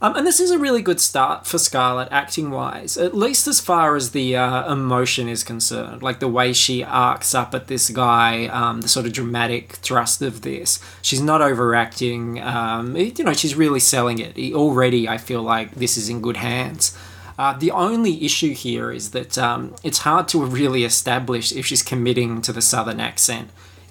Um, 0.00 0.14
and 0.14 0.24
this 0.24 0.38
is 0.38 0.52
a 0.52 0.58
really 0.58 0.80
good 0.80 1.00
start 1.00 1.44
for 1.44 1.58
Scarlett 1.58 2.08
acting 2.12 2.52
wise, 2.52 2.96
at 2.96 3.16
least 3.16 3.48
as 3.48 3.60
far 3.60 3.96
as 3.96 4.12
the 4.12 4.36
uh, 4.36 4.72
emotion 4.72 5.28
is 5.28 5.42
concerned. 5.42 6.02
Like 6.02 6.20
the 6.20 6.28
way 6.28 6.52
she 6.52 6.84
arcs 6.84 7.34
up 7.34 7.52
at 7.52 7.66
this 7.66 7.90
guy, 7.90 8.46
um, 8.46 8.82
the 8.82 8.88
sort 8.88 9.06
of 9.06 9.12
dramatic 9.12 9.72
thrust 9.72 10.22
of 10.22 10.42
this. 10.42 10.78
She's 11.02 11.20
not 11.20 11.42
overacting. 11.42 12.40
Um, 12.40 12.96
you 12.96 13.24
know, 13.24 13.32
she's 13.32 13.56
really 13.56 13.80
selling 13.80 14.20
it. 14.20 14.38
Already, 14.54 15.08
I 15.08 15.18
feel 15.18 15.42
like 15.42 15.74
this 15.74 15.96
is 15.96 16.08
in 16.08 16.20
good 16.20 16.36
hands. 16.36 16.96
Uh, 17.38 17.52
the 17.52 17.70
only 17.70 18.24
issue 18.24 18.52
here 18.52 18.90
is 18.90 19.12
that 19.12 19.38
um, 19.38 19.74
it's 19.84 19.98
hard 19.98 20.26
to 20.28 20.44
really 20.44 20.84
establish 20.84 21.52
if 21.52 21.64
she's 21.64 21.82
committing 21.82 22.42
to 22.42 22.52
the 22.52 22.60
southern 22.60 22.98
accent 22.98 23.48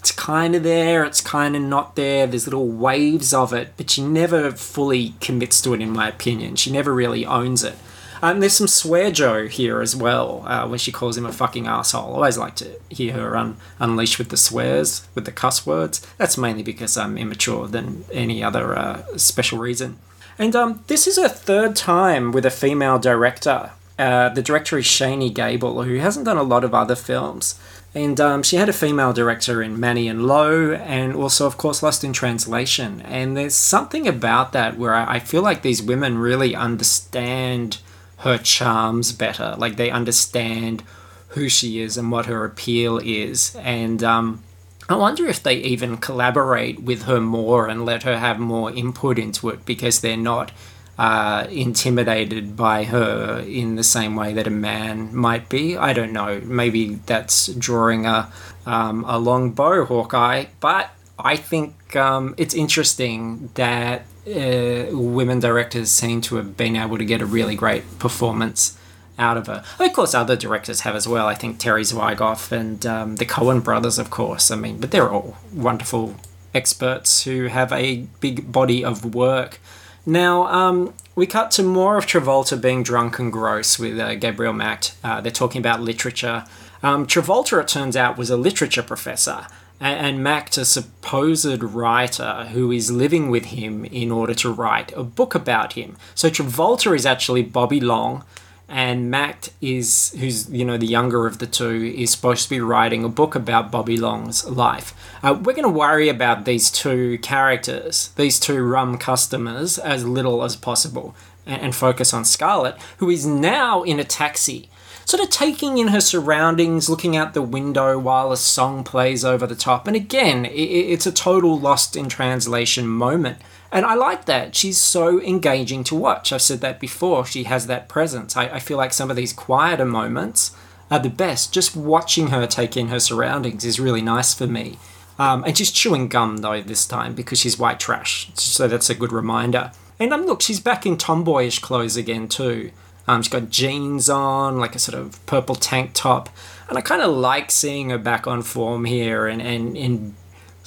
it's 0.07 0.11
kind 0.11 0.55
of 0.55 0.63
there, 0.63 1.03
it's 1.03 1.19
kind 1.19 1.53
of 1.53 1.61
not 1.61 1.97
there. 1.97 2.27
There's 2.27 2.47
little 2.47 2.69
waves 2.69 3.33
of 3.33 3.51
it, 3.51 3.73
but 3.75 3.89
she 3.89 4.01
never 4.01 4.51
fully 4.51 5.15
commits 5.19 5.61
to 5.63 5.73
it, 5.73 5.81
in 5.81 5.89
my 5.89 6.07
opinion. 6.07 6.55
She 6.55 6.71
never 6.71 6.93
really 6.93 7.25
owns 7.25 7.63
it. 7.63 7.75
And 8.21 8.41
there's 8.41 8.53
some 8.53 8.69
swear 8.69 9.11
Joe 9.11 9.47
here 9.47 9.81
as 9.81 9.97
well, 9.97 10.43
uh, 10.47 10.65
when 10.65 10.79
she 10.79 10.93
calls 10.93 11.17
him 11.17 11.25
a 11.25 11.33
fucking 11.33 11.67
asshole. 11.67 12.13
I 12.13 12.15
always 12.15 12.37
like 12.37 12.55
to 12.55 12.79
hear 12.89 13.13
her 13.13 13.35
un- 13.35 13.57
unleash 13.79 14.17
with 14.17 14.29
the 14.29 14.37
swears, 14.37 15.05
with 15.13 15.25
the 15.25 15.31
cuss 15.33 15.65
words. 15.65 16.05
That's 16.17 16.37
mainly 16.37 16.63
because 16.63 16.95
I'm 16.95 17.17
immature 17.17 17.67
than 17.67 18.05
any 18.11 18.41
other 18.41 18.77
uh, 18.77 19.17
special 19.17 19.59
reason. 19.59 19.99
And 20.39 20.55
um, 20.55 20.83
this 20.87 21.07
is 21.07 21.17
a 21.17 21.29
third 21.29 21.75
time 21.75 22.31
with 22.31 22.45
a 22.45 22.51
female 22.51 22.99
director. 22.99 23.71
Uh, 23.97 24.29
the 24.29 24.43
director 24.43 24.77
is 24.77 24.85
Shainee 24.85 25.33
Gabel, 25.33 25.83
who 25.83 25.95
hasn't 25.95 26.25
done 26.25 26.37
a 26.37 26.43
lot 26.43 26.63
of 26.63 26.75
other 26.75 26.95
films. 26.95 27.59
And 27.95 28.21
um, 28.21 28.43
she 28.43 28.57
had 28.57 28.69
a 28.69 28.73
female 28.73 29.11
director 29.11 29.63
in 29.63 29.79
Manny 29.79 30.07
and 30.07 30.27
Lo, 30.27 30.73
and 30.73 31.15
also, 31.15 31.47
of 31.47 31.57
course, 31.57 31.81
Lost 31.81 32.03
in 32.03 32.13
Translation. 32.13 33.01
And 33.01 33.35
there's 33.35 33.55
something 33.55 34.07
about 34.07 34.51
that 34.51 34.77
where 34.77 34.93
I 34.93 35.19
feel 35.19 35.41
like 35.41 35.63
these 35.63 35.81
women 35.81 36.19
really 36.19 36.55
understand 36.55 37.79
her 38.17 38.37
charms 38.37 39.11
better. 39.13 39.55
Like 39.57 39.77
they 39.77 39.89
understand 39.89 40.83
who 41.29 41.49
she 41.49 41.81
is 41.81 41.97
and 41.97 42.11
what 42.11 42.27
her 42.27 42.45
appeal 42.45 42.99
is. 42.99 43.55
And 43.55 44.03
um, 44.03 44.43
I 44.89 44.95
wonder 44.95 45.27
if 45.27 45.43
they 45.43 45.55
even 45.55 45.97
collaborate 45.97 46.81
with 46.81 47.03
her 47.03 47.19
more 47.19 47.67
and 47.67 47.85
let 47.85 48.03
her 48.03 48.17
have 48.17 48.39
more 48.39 48.71
input 48.71 49.19
into 49.19 49.49
it 49.49 49.65
because 49.65 49.99
they're 49.99 50.15
not 50.15 50.51
uh, 50.97 51.45
intimidated 51.49 52.55
by 52.55 52.85
her 52.85 53.39
in 53.47 53.75
the 53.75 53.83
same 53.83 54.15
way 54.15 54.33
that 54.33 54.47
a 54.47 54.51
man 54.51 55.13
might 55.15 55.49
be. 55.49 55.77
I 55.77 55.93
don't 55.93 56.13
know. 56.13 56.41
Maybe 56.43 56.95
that's 57.05 57.47
drawing 57.47 58.05
a 58.05 58.31
um, 58.65 59.05
a 59.07 59.17
long 59.17 59.51
bow, 59.51 59.85
Hawkeye. 59.85 60.45
But 60.59 60.89
I 61.19 61.35
think 61.35 61.95
um, 61.95 62.33
it's 62.37 62.53
interesting 62.53 63.49
that 63.55 64.01
uh, 64.27 64.85
women 64.91 65.39
directors 65.39 65.89
seem 65.91 66.21
to 66.21 66.35
have 66.35 66.57
been 66.57 66.75
able 66.75 66.97
to 66.97 67.05
get 67.05 67.21
a 67.21 67.25
really 67.25 67.55
great 67.55 67.99
performance 67.99 68.77
out 69.17 69.37
of 69.37 69.47
her. 69.47 69.63
Of 69.79 69.93
course, 69.93 70.13
other 70.13 70.35
directors 70.35 70.81
have 70.81 70.95
as 70.95 71.07
well. 71.07 71.27
I 71.27 71.33
think 71.33 71.59
Terry 71.59 71.83
Zwigoff 71.83 72.51
and 72.51 72.85
um, 72.85 73.15
the 73.15 73.25
Coen 73.25 73.63
brothers, 73.63 73.97
of 73.97 74.09
course. 74.09 74.51
I 74.51 74.55
mean, 74.55 74.79
but 74.79 74.91
they're 74.91 75.09
all 75.09 75.37
wonderful 75.53 76.15
experts 76.53 77.23
who 77.23 77.47
have 77.47 77.71
a 77.71 78.07
big 78.19 78.51
body 78.51 78.83
of 78.83 79.13
work 79.15 79.59
now, 80.07 80.47
um, 80.47 80.93
we 81.15 81.27
cut 81.27 81.51
to 81.51 81.63
more 81.63 81.97
of 81.97 82.05
Travolta 82.05 82.59
being 82.59 82.81
drunk 82.81 83.19
and 83.19 83.31
gross 83.31 83.77
with 83.77 83.99
uh, 83.99 84.15
Gabriel 84.15 84.53
Macht. 84.53 84.95
Uh, 85.03 85.19
they're 85.19 85.33
talking 85.33 85.59
about 85.59 85.81
literature. 85.81 86.45
Um, 86.81 87.05
Travolta, 87.05 87.59
it 87.59 87.67
turns 87.67 87.97
out, 87.97 88.17
was 88.17 88.29
a 88.29 88.37
literature 88.37 88.83
professor, 88.83 89.47
and, 89.81 90.25
and 90.25 90.57
a 90.57 90.63
supposed 90.63 91.61
writer 91.61 92.47
who 92.53 92.71
is 92.71 92.89
living 92.89 93.29
with 93.29 93.47
him 93.47 93.83
in 93.83 94.09
order 94.09 94.33
to 94.35 94.49
write 94.49 94.93
a 94.95 95.03
book 95.03 95.35
about 95.35 95.73
him. 95.73 95.97
So 96.15 96.29
Travolta 96.29 96.95
is 96.95 97.05
actually 97.05 97.43
Bobby 97.43 97.81
Long, 97.81 98.23
and 98.69 99.09
Macht 99.09 99.53
is 99.61 100.13
who's 100.19 100.49
you 100.49 100.65
know 100.65 100.77
the 100.77 100.85
younger 100.85 101.25
of 101.25 101.39
the 101.39 101.47
two 101.47 101.93
is 101.95 102.11
supposed 102.11 102.43
to 102.43 102.49
be 102.49 102.59
writing 102.59 103.03
a 103.03 103.09
book 103.09 103.33
about 103.33 103.71
Bobby 103.71 103.97
Long's 103.97 104.45
life. 104.45 104.93
Uh, 105.23 105.33
we're 105.33 105.53
going 105.53 105.63
to 105.63 105.69
worry 105.69 106.09
about 106.09 106.45
these 106.45 106.69
two 106.69 107.17
characters, 107.19 108.09
these 108.15 108.39
two 108.39 108.61
rum 108.63 108.97
customers, 108.97 109.77
as 109.77 110.05
little 110.05 110.43
as 110.43 110.55
possible, 110.55 111.15
and, 111.45 111.61
and 111.61 111.75
focus 111.75 112.13
on 112.13 112.25
Scarlett, 112.25 112.77
who 112.97 113.09
is 113.09 113.25
now 113.25 113.83
in 113.83 113.99
a 113.99 114.03
taxi. 114.03 114.69
Sort 115.05 115.23
of 115.23 115.29
taking 115.29 115.77
in 115.77 115.87
her 115.87 116.01
surroundings, 116.01 116.89
looking 116.89 117.15
out 117.15 117.33
the 117.33 117.41
window 117.41 117.97
while 117.97 118.33
a 118.33 118.37
song 118.37 118.83
plays 118.83 119.23
over 119.23 119.47
the 119.47 119.55
top. 119.55 119.87
And 119.87 119.95
again, 119.95 120.43
it, 120.43 120.51
it's 120.51 121.05
a 121.05 121.13
total 121.13 121.57
lost 121.57 121.95
in 121.95 122.09
translation 122.09 122.89
moment 122.89 123.37
and 123.71 123.85
I 123.85 123.95
like 123.95 124.25
that. 124.25 124.55
She's 124.55 124.77
so 124.77 125.21
engaging 125.21 125.83
to 125.85 125.95
watch. 125.95 126.31
I've 126.31 126.41
said 126.41 126.61
that 126.61 126.79
before. 126.79 127.25
She 127.25 127.43
has 127.43 127.67
that 127.67 127.89
presence. 127.89 128.37
I, 128.37 128.45
I 128.45 128.59
feel 128.59 128.77
like 128.77 128.93
some 128.93 129.09
of 129.09 129.17
these 129.17 129.33
quieter 129.33 129.85
moments 129.85 130.55
are 130.89 130.99
the 130.99 131.09
best. 131.09 131.53
Just 131.53 131.75
watching 131.75 132.27
her 132.27 132.47
take 132.47 132.77
in 132.77 132.87
her 132.87 132.99
surroundings 132.99 133.65
is 133.65 133.79
really 133.79 134.01
nice 134.01 134.33
for 134.33 134.47
me. 134.47 134.79
Um, 135.19 135.43
and 135.43 135.57
she's 135.57 135.71
chewing 135.71 136.07
gum 136.07 136.37
though 136.37 136.61
this 136.61 136.85
time 136.85 137.15
because 137.15 137.39
she's 137.39 137.57
white 137.57 137.79
trash. 137.79 138.29
So 138.35 138.67
that's 138.67 138.89
a 138.89 138.95
good 138.95 139.11
reminder. 139.11 139.71
And 139.99 140.13
um, 140.13 140.25
look, 140.25 140.41
she's 140.41 140.59
back 140.59 140.85
in 140.85 140.95
tomboyish 140.95 141.59
clothes 141.59 141.97
again 141.97 142.27
too. 142.27 142.71
Um, 143.07 143.21
she's 143.21 143.31
got 143.31 143.49
jeans 143.49 144.09
on, 144.09 144.59
like 144.59 144.75
a 144.75 144.79
sort 144.79 144.97
of 144.97 145.25
purple 145.25 145.55
tank 145.55 145.91
top. 145.93 146.29
And 146.69 146.77
I 146.77 146.81
kind 146.81 147.01
of 147.01 147.15
like 147.15 147.51
seeing 147.51 147.89
her 147.89 147.97
back 147.97 148.27
on 148.27 148.43
form 148.43 148.85
here 148.85 149.27
and, 149.27 149.41
and 149.41 149.75
in 149.77 150.15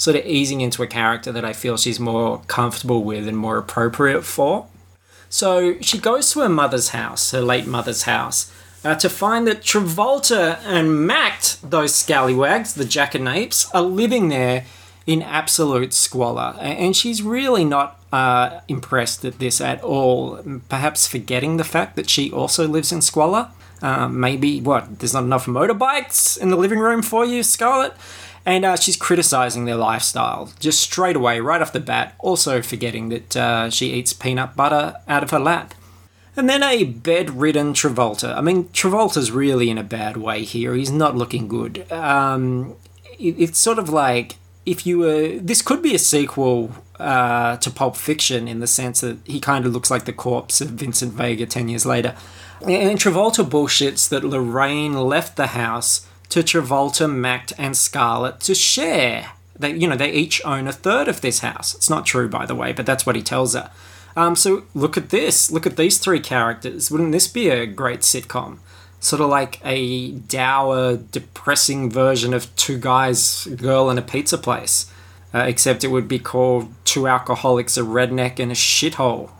sort 0.00 0.16
of 0.16 0.24
easing 0.24 0.62
into 0.62 0.82
a 0.82 0.86
character 0.86 1.30
that 1.30 1.44
I 1.44 1.52
feel 1.52 1.76
she's 1.76 2.00
more 2.00 2.40
comfortable 2.46 3.04
with 3.04 3.28
and 3.28 3.36
more 3.36 3.58
appropriate 3.58 4.22
for. 4.22 4.66
So 5.28 5.78
she 5.82 5.98
goes 5.98 6.32
to 6.32 6.40
her 6.40 6.48
mother's 6.48 6.88
house, 6.88 7.32
her 7.32 7.42
late 7.42 7.66
mother's 7.66 8.04
house, 8.04 8.50
uh, 8.82 8.94
to 8.94 9.10
find 9.10 9.46
that 9.46 9.60
Travolta 9.60 10.58
and 10.64 11.06
Macht, 11.06 11.58
those 11.62 11.94
scallywags, 11.94 12.72
the 12.72 12.84
jackanapes, 12.84 13.68
are 13.74 13.82
living 13.82 14.30
there 14.30 14.64
in 15.06 15.20
absolute 15.20 15.92
squalor. 15.92 16.56
And 16.58 16.96
she's 16.96 17.22
really 17.22 17.66
not 17.66 18.00
uh, 18.10 18.60
impressed 18.68 19.22
at 19.26 19.38
this 19.38 19.60
at 19.60 19.82
all, 19.82 20.42
perhaps 20.70 21.06
forgetting 21.06 21.58
the 21.58 21.64
fact 21.64 21.94
that 21.96 22.08
she 22.08 22.32
also 22.32 22.66
lives 22.66 22.90
in 22.90 23.02
squalor. 23.02 23.50
Uh, 23.82 24.08
maybe, 24.08 24.62
what, 24.62 24.98
there's 24.98 25.12
not 25.12 25.24
enough 25.24 25.44
motorbikes 25.44 26.38
in 26.38 26.48
the 26.48 26.56
living 26.56 26.78
room 26.78 27.02
for 27.02 27.26
you, 27.26 27.42
Scarlett? 27.42 27.92
And 28.46 28.64
uh, 28.64 28.76
she's 28.76 28.96
criticizing 28.96 29.64
their 29.64 29.76
lifestyle 29.76 30.52
just 30.58 30.80
straight 30.80 31.16
away, 31.16 31.40
right 31.40 31.60
off 31.60 31.72
the 31.72 31.80
bat, 31.80 32.14
also 32.18 32.62
forgetting 32.62 33.08
that 33.10 33.36
uh, 33.36 33.70
she 33.70 33.92
eats 33.92 34.12
peanut 34.12 34.56
butter 34.56 34.96
out 35.06 35.22
of 35.22 35.30
her 35.30 35.38
lap. 35.38 35.74
And 36.36 36.48
then 36.48 36.62
a 36.62 36.84
bedridden 36.84 37.74
Travolta. 37.74 38.34
I 38.34 38.40
mean, 38.40 38.64
Travolta's 38.68 39.30
really 39.30 39.68
in 39.68 39.78
a 39.78 39.82
bad 39.82 40.16
way 40.16 40.44
here. 40.44 40.74
He's 40.74 40.90
not 40.90 41.16
looking 41.16 41.48
good. 41.48 41.90
Um, 41.92 42.76
it, 43.18 43.34
it's 43.38 43.58
sort 43.58 43.78
of 43.78 43.88
like 43.88 44.36
if 44.64 44.86
you 44.86 44.98
were. 44.98 45.38
This 45.38 45.60
could 45.60 45.82
be 45.82 45.94
a 45.94 45.98
sequel 45.98 46.72
uh, 46.98 47.56
to 47.56 47.70
Pulp 47.70 47.96
Fiction 47.96 48.46
in 48.46 48.60
the 48.60 48.66
sense 48.66 49.00
that 49.00 49.18
he 49.24 49.40
kind 49.40 49.66
of 49.66 49.72
looks 49.72 49.90
like 49.90 50.04
the 50.04 50.12
corpse 50.12 50.60
of 50.60 50.68
Vincent 50.70 51.12
Vega 51.12 51.46
10 51.46 51.68
years 51.68 51.84
later. 51.84 52.14
And 52.62 52.98
Travolta 52.98 53.44
bullshits 53.44 54.08
that 54.10 54.22
Lorraine 54.22 54.94
left 54.94 55.36
the 55.36 55.48
house 55.48 56.06
to 56.30 56.40
Travolta, 56.42 57.12
Macht, 57.12 57.52
and 57.58 57.76
Scarlett 57.76 58.40
to 58.40 58.54
share. 58.54 59.32
They, 59.58 59.74
you 59.74 59.86
know, 59.86 59.96
they 59.96 60.10
each 60.10 60.42
own 60.44 60.66
a 60.66 60.72
third 60.72 61.06
of 61.06 61.20
this 61.20 61.40
house. 61.40 61.74
It's 61.74 61.90
not 61.90 62.06
true, 62.06 62.28
by 62.28 62.46
the 62.46 62.54
way, 62.54 62.72
but 62.72 62.86
that's 62.86 63.04
what 63.04 63.16
he 63.16 63.22
tells 63.22 63.54
her. 63.54 63.70
Um, 64.16 64.34
so 64.34 64.64
look 64.74 64.96
at 64.96 65.10
this. 65.10 65.50
Look 65.50 65.66
at 65.66 65.76
these 65.76 65.98
three 65.98 66.20
characters. 66.20 66.90
Wouldn't 66.90 67.12
this 67.12 67.28
be 67.28 67.48
a 67.48 67.66
great 67.66 68.00
sitcom? 68.00 68.58
Sort 69.00 69.22
of 69.22 69.30
like 69.30 69.60
a 69.64 70.12
dour, 70.12 70.96
depressing 70.96 71.90
version 71.90 72.34
of 72.34 72.54
Two 72.56 72.78
Guys, 72.78 73.46
Girl, 73.46 73.88
and 73.88 73.98
a 73.98 74.02
Pizza 74.02 74.38
Place. 74.38 74.90
Uh, 75.32 75.40
except 75.40 75.84
it 75.84 75.88
would 75.88 76.08
be 76.08 76.18
called 76.18 76.72
Two 76.84 77.06
Alcoholics, 77.06 77.76
a 77.76 77.82
Redneck, 77.82 78.40
and 78.40 78.50
a 78.50 78.54
Shithole. 78.54 79.30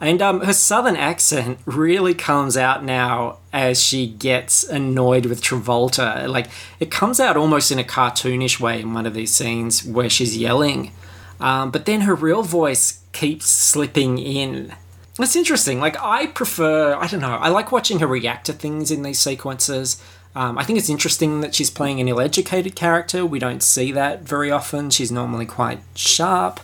And 0.00 0.22
um, 0.22 0.42
her 0.42 0.52
southern 0.52 0.96
accent 0.96 1.58
really 1.64 2.14
comes 2.14 2.56
out 2.56 2.84
now 2.84 3.38
as 3.52 3.82
she 3.82 4.06
gets 4.06 4.62
annoyed 4.62 5.26
with 5.26 5.42
Travolta. 5.42 6.28
Like, 6.28 6.46
it 6.78 6.90
comes 6.90 7.18
out 7.18 7.36
almost 7.36 7.72
in 7.72 7.80
a 7.80 7.84
cartoonish 7.84 8.60
way 8.60 8.80
in 8.80 8.94
one 8.94 9.06
of 9.06 9.14
these 9.14 9.34
scenes 9.34 9.84
where 9.84 10.08
she's 10.08 10.36
yelling. 10.36 10.92
Um, 11.40 11.70
but 11.70 11.84
then 11.84 12.02
her 12.02 12.14
real 12.14 12.42
voice 12.42 13.02
keeps 13.12 13.46
slipping 13.50 14.18
in. 14.18 14.74
It's 15.18 15.34
interesting. 15.34 15.80
Like, 15.80 16.00
I 16.00 16.26
prefer, 16.26 16.94
I 16.94 17.08
don't 17.08 17.20
know, 17.20 17.34
I 17.34 17.48
like 17.48 17.72
watching 17.72 17.98
her 17.98 18.06
react 18.06 18.46
to 18.46 18.52
things 18.52 18.92
in 18.92 19.02
these 19.02 19.18
sequences. 19.18 20.00
Um, 20.36 20.56
I 20.56 20.62
think 20.62 20.78
it's 20.78 20.88
interesting 20.90 21.40
that 21.40 21.56
she's 21.56 21.70
playing 21.70 22.00
an 22.00 22.06
ill 22.06 22.20
educated 22.20 22.76
character. 22.76 23.26
We 23.26 23.40
don't 23.40 23.62
see 23.62 23.90
that 23.92 24.22
very 24.22 24.52
often. 24.52 24.90
She's 24.90 25.10
normally 25.10 25.46
quite 25.46 25.80
sharp. 25.96 26.60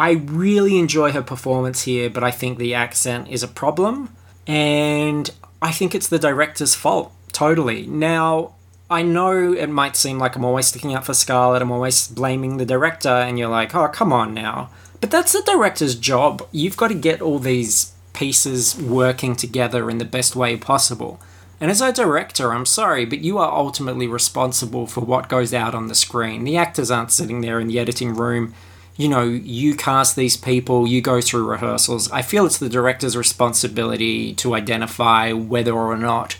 I 0.00 0.12
really 0.12 0.78
enjoy 0.78 1.12
her 1.12 1.20
performance 1.20 1.82
here, 1.82 2.08
but 2.08 2.24
I 2.24 2.30
think 2.30 2.56
the 2.56 2.72
accent 2.72 3.28
is 3.28 3.42
a 3.42 3.48
problem. 3.48 4.16
And 4.46 5.30
I 5.60 5.72
think 5.72 5.94
it's 5.94 6.08
the 6.08 6.18
director's 6.18 6.74
fault, 6.74 7.12
totally. 7.32 7.86
Now, 7.86 8.54
I 8.88 9.02
know 9.02 9.52
it 9.52 9.66
might 9.66 9.96
seem 9.96 10.18
like 10.18 10.36
I'm 10.36 10.44
always 10.46 10.68
sticking 10.68 10.94
up 10.94 11.04
for 11.04 11.12
Scarlett, 11.12 11.60
I'm 11.60 11.70
always 11.70 12.08
blaming 12.08 12.56
the 12.56 12.64
director, 12.64 13.10
and 13.10 13.38
you're 13.38 13.50
like, 13.50 13.74
oh, 13.74 13.88
come 13.88 14.10
on 14.10 14.32
now. 14.32 14.70
But 15.02 15.10
that's 15.10 15.34
the 15.34 15.42
director's 15.42 15.96
job. 15.96 16.48
You've 16.50 16.78
got 16.78 16.88
to 16.88 16.94
get 16.94 17.20
all 17.20 17.38
these 17.38 17.92
pieces 18.14 18.80
working 18.80 19.36
together 19.36 19.90
in 19.90 19.98
the 19.98 20.06
best 20.06 20.34
way 20.34 20.56
possible. 20.56 21.20
And 21.60 21.70
as 21.70 21.82
a 21.82 21.92
director, 21.92 22.54
I'm 22.54 22.64
sorry, 22.64 23.04
but 23.04 23.18
you 23.18 23.36
are 23.36 23.52
ultimately 23.52 24.06
responsible 24.06 24.86
for 24.86 25.02
what 25.02 25.28
goes 25.28 25.52
out 25.52 25.74
on 25.74 25.88
the 25.88 25.94
screen. 25.94 26.44
The 26.44 26.56
actors 26.56 26.90
aren't 26.90 27.12
sitting 27.12 27.42
there 27.42 27.60
in 27.60 27.68
the 27.68 27.78
editing 27.78 28.14
room. 28.14 28.54
You 28.96 29.08
know, 29.08 29.22
you 29.22 29.74
cast 29.74 30.14
these 30.16 30.36
people, 30.36 30.86
you 30.86 31.00
go 31.00 31.20
through 31.20 31.48
rehearsals. 31.48 32.10
I 32.10 32.22
feel 32.22 32.44
it's 32.44 32.58
the 32.58 32.68
director's 32.68 33.16
responsibility 33.16 34.34
to 34.34 34.54
identify 34.54 35.32
whether 35.32 35.72
or 35.72 35.96
not 35.96 36.36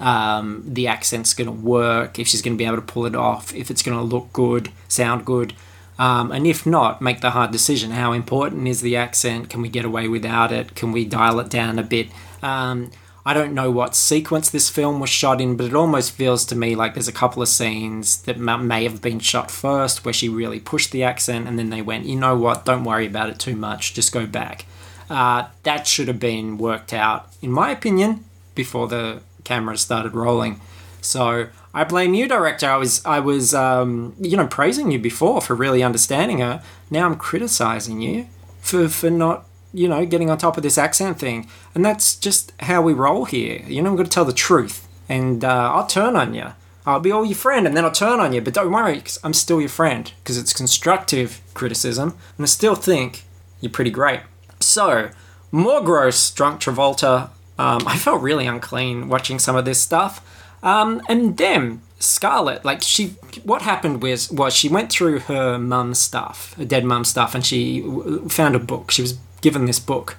um, 0.00 0.62
the 0.66 0.86
accent's 0.86 1.34
going 1.34 1.46
to 1.46 1.52
work, 1.52 2.18
if 2.18 2.28
she's 2.28 2.42
going 2.42 2.56
to 2.56 2.58
be 2.58 2.66
able 2.66 2.76
to 2.76 2.82
pull 2.82 3.06
it 3.06 3.16
off, 3.16 3.54
if 3.54 3.70
it's 3.70 3.82
going 3.82 3.96
to 3.96 4.04
look 4.04 4.32
good, 4.32 4.70
sound 4.88 5.24
good. 5.24 5.54
Um, 5.98 6.32
and 6.32 6.46
if 6.46 6.66
not, 6.66 7.00
make 7.00 7.20
the 7.20 7.30
hard 7.30 7.52
decision. 7.52 7.92
How 7.92 8.12
important 8.12 8.66
is 8.66 8.80
the 8.80 8.96
accent? 8.96 9.48
Can 9.48 9.62
we 9.62 9.68
get 9.68 9.84
away 9.84 10.08
without 10.08 10.52
it? 10.52 10.74
Can 10.74 10.92
we 10.92 11.04
dial 11.04 11.38
it 11.40 11.48
down 11.48 11.78
a 11.78 11.82
bit? 11.82 12.08
Um, 12.42 12.90
I 13.26 13.32
don't 13.32 13.54
know 13.54 13.70
what 13.70 13.94
sequence 13.94 14.50
this 14.50 14.68
film 14.68 15.00
was 15.00 15.08
shot 15.08 15.40
in, 15.40 15.56
but 15.56 15.66
it 15.66 15.74
almost 15.74 16.12
feels 16.12 16.44
to 16.46 16.54
me 16.54 16.74
like 16.74 16.92
there's 16.92 17.08
a 17.08 17.12
couple 17.12 17.42
of 17.42 17.48
scenes 17.48 18.20
that 18.22 18.38
may 18.38 18.84
have 18.84 19.00
been 19.00 19.18
shot 19.18 19.50
first 19.50 20.04
where 20.04 20.12
she 20.12 20.28
really 20.28 20.60
pushed 20.60 20.92
the 20.92 21.02
accent, 21.02 21.48
and 21.48 21.58
then 21.58 21.70
they 21.70 21.80
went, 21.80 22.04
you 22.04 22.16
know 22.16 22.36
what, 22.36 22.66
don't 22.66 22.84
worry 22.84 23.06
about 23.06 23.30
it 23.30 23.38
too 23.38 23.56
much, 23.56 23.94
just 23.94 24.12
go 24.12 24.26
back. 24.26 24.66
Uh, 25.08 25.46
that 25.62 25.86
should 25.86 26.08
have 26.08 26.20
been 26.20 26.58
worked 26.58 26.92
out, 26.92 27.30
in 27.40 27.50
my 27.50 27.70
opinion, 27.70 28.24
before 28.54 28.88
the 28.88 29.20
camera 29.42 29.76
started 29.78 30.14
rolling. 30.14 30.60
So 31.00 31.48
I 31.72 31.84
blame 31.84 32.14
you, 32.14 32.28
director. 32.28 32.68
I 32.68 32.76
was 32.76 33.04
I 33.04 33.20
was 33.20 33.54
um, 33.54 34.14
you 34.20 34.36
know 34.36 34.46
praising 34.46 34.90
you 34.90 34.98
before 34.98 35.40
for 35.40 35.54
really 35.54 35.82
understanding 35.82 36.38
her. 36.38 36.62
Now 36.90 37.06
I'm 37.06 37.16
criticizing 37.16 38.00
you 38.00 38.26
for 38.60 38.88
for 38.88 39.10
not 39.10 39.46
you 39.74 39.88
know 39.88 40.06
getting 40.06 40.30
on 40.30 40.38
top 40.38 40.56
of 40.56 40.62
this 40.62 40.78
accent 40.78 41.18
thing. 41.18 41.48
And 41.74 41.84
that's 41.84 42.16
just 42.16 42.52
how 42.60 42.80
we 42.80 42.92
roll 42.92 43.24
here. 43.24 43.62
You 43.66 43.82
know, 43.82 43.90
I'm 43.90 43.96
going 43.96 44.08
to 44.08 44.14
tell 44.14 44.24
the 44.24 44.32
truth, 44.32 44.88
and 45.08 45.44
uh, 45.44 45.72
I'll 45.74 45.86
turn 45.86 46.16
on 46.16 46.34
you. 46.34 46.52
I'll 46.86 47.00
be 47.00 47.10
all 47.10 47.24
your 47.24 47.34
friend, 47.34 47.66
and 47.66 47.76
then 47.76 47.84
I'll 47.84 47.90
turn 47.92 48.20
on 48.20 48.32
you. 48.32 48.40
But 48.40 48.54
don't 48.54 48.70
worry, 48.72 49.00
cause 49.00 49.18
I'm 49.24 49.34
still 49.34 49.60
your 49.60 49.70
friend 49.70 50.12
because 50.22 50.38
it's 50.38 50.52
constructive 50.52 51.40
criticism, 51.54 52.16
and 52.36 52.44
I 52.44 52.46
still 52.46 52.74
think 52.74 53.24
you're 53.60 53.72
pretty 53.72 53.90
great. 53.90 54.20
So 54.60 55.10
more 55.50 55.82
gross, 55.82 56.30
drunk 56.30 56.60
Travolta 56.60 57.30
um, 57.58 57.82
I 57.86 57.96
felt 57.96 58.22
really 58.22 58.46
unclean 58.46 59.08
watching 59.08 59.38
some 59.38 59.56
of 59.56 59.64
this 59.64 59.80
stuff. 59.80 60.30
Um, 60.62 61.02
and 61.08 61.36
then 61.36 61.82
Scarlett, 61.98 62.64
like 62.64 62.82
she, 62.82 63.08
what 63.42 63.62
happened 63.62 64.02
was 64.02 64.30
was 64.30 64.54
she 64.54 64.68
went 64.68 64.90
through 64.90 65.20
her 65.20 65.58
mum's 65.58 65.98
stuff, 65.98 66.54
her 66.54 66.64
dead 66.64 66.84
mum's 66.84 67.08
stuff, 67.08 67.34
and 67.34 67.44
she 67.44 67.82
found 68.28 68.56
a 68.56 68.58
book. 68.58 68.90
She 68.90 69.02
was 69.02 69.18
given 69.44 69.66
this 69.66 69.78
book, 69.78 70.16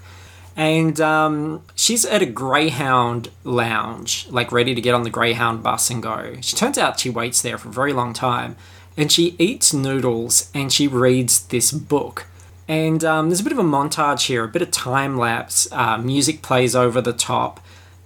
and 0.55 1.01
um, 1.01 1.63
she's 1.74 2.05
at 2.05 2.22
a 2.22 2.27
Greyhound 2.27 3.29
lounge, 3.44 4.27
like 4.29 4.51
ready 4.51 4.75
to 4.75 4.79
get 4.79 4.94
on 4.94 5.03
the 5.03 5.10
Greyhound 5.10 5.63
bus 5.63 5.89
and 5.89 6.01
go. 6.01 6.36
She 6.41 6.55
turns 6.55 6.77
out 6.77 7.00
she 7.00 7.10
waits 7.10 7.41
there 7.41 7.58
for 7.58 7.70
a 7.70 7.74
very 7.74 7.91
long 7.91 8.13
time, 8.13 8.55
and 8.96 9.12
she 9.12 9.36
eats 9.39 9.73
noodles 9.73 10.52
and 10.54 10.71
she 10.71 10.88
reads 10.88 11.47
this 11.47 11.71
book. 11.71 12.28
And 12.67 13.04
um, 13.04 13.30
there's 13.30 13.41
a 13.41 13.43
bit 13.43 13.52
of 13.52 13.60
a 13.60 13.63
montage 13.63 14.28
here, 14.28 14.43
a 14.43 14.47
bit 14.47 14.62
of 14.62 14.71
time 14.71 15.17
lapse. 15.17 15.67
Uh, 15.71 15.97
music 15.97 16.41
plays 16.41 16.76
over 16.76 17.02
the 17.02 17.13
top 17.13 17.60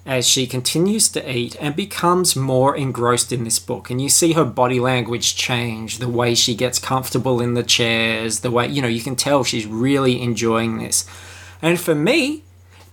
as 0.06 0.28
she 0.28 0.48
continues 0.48 1.10
to 1.10 1.32
eat 1.32 1.56
and 1.60 1.76
becomes 1.76 2.36
more 2.36 2.76
engrossed 2.76 3.32
in 3.32 3.44
this 3.44 3.60
book. 3.60 3.90
And 3.90 4.02
you 4.02 4.10
see 4.10 4.34
her 4.34 4.46
body 4.46 4.80
language 4.80 5.36
change, 5.36 5.98
the 5.98 6.10
way 6.10 6.34
she 6.36 6.56
gets 6.56 6.80
comfortable 6.80 7.42
in 7.42 7.54
the 7.54 7.64
chairs, 7.64 8.40
the 8.40 8.52
way, 8.52 8.68
you 8.68 8.82
know, 8.82 8.88
you 8.88 9.02
can 9.02 9.16
tell 9.16 9.44
she's 9.44 9.66
really 9.66 10.22
enjoying 10.22 10.78
this. 10.80 11.06
And 11.62 11.80
for 11.80 11.94
me, 11.94 12.44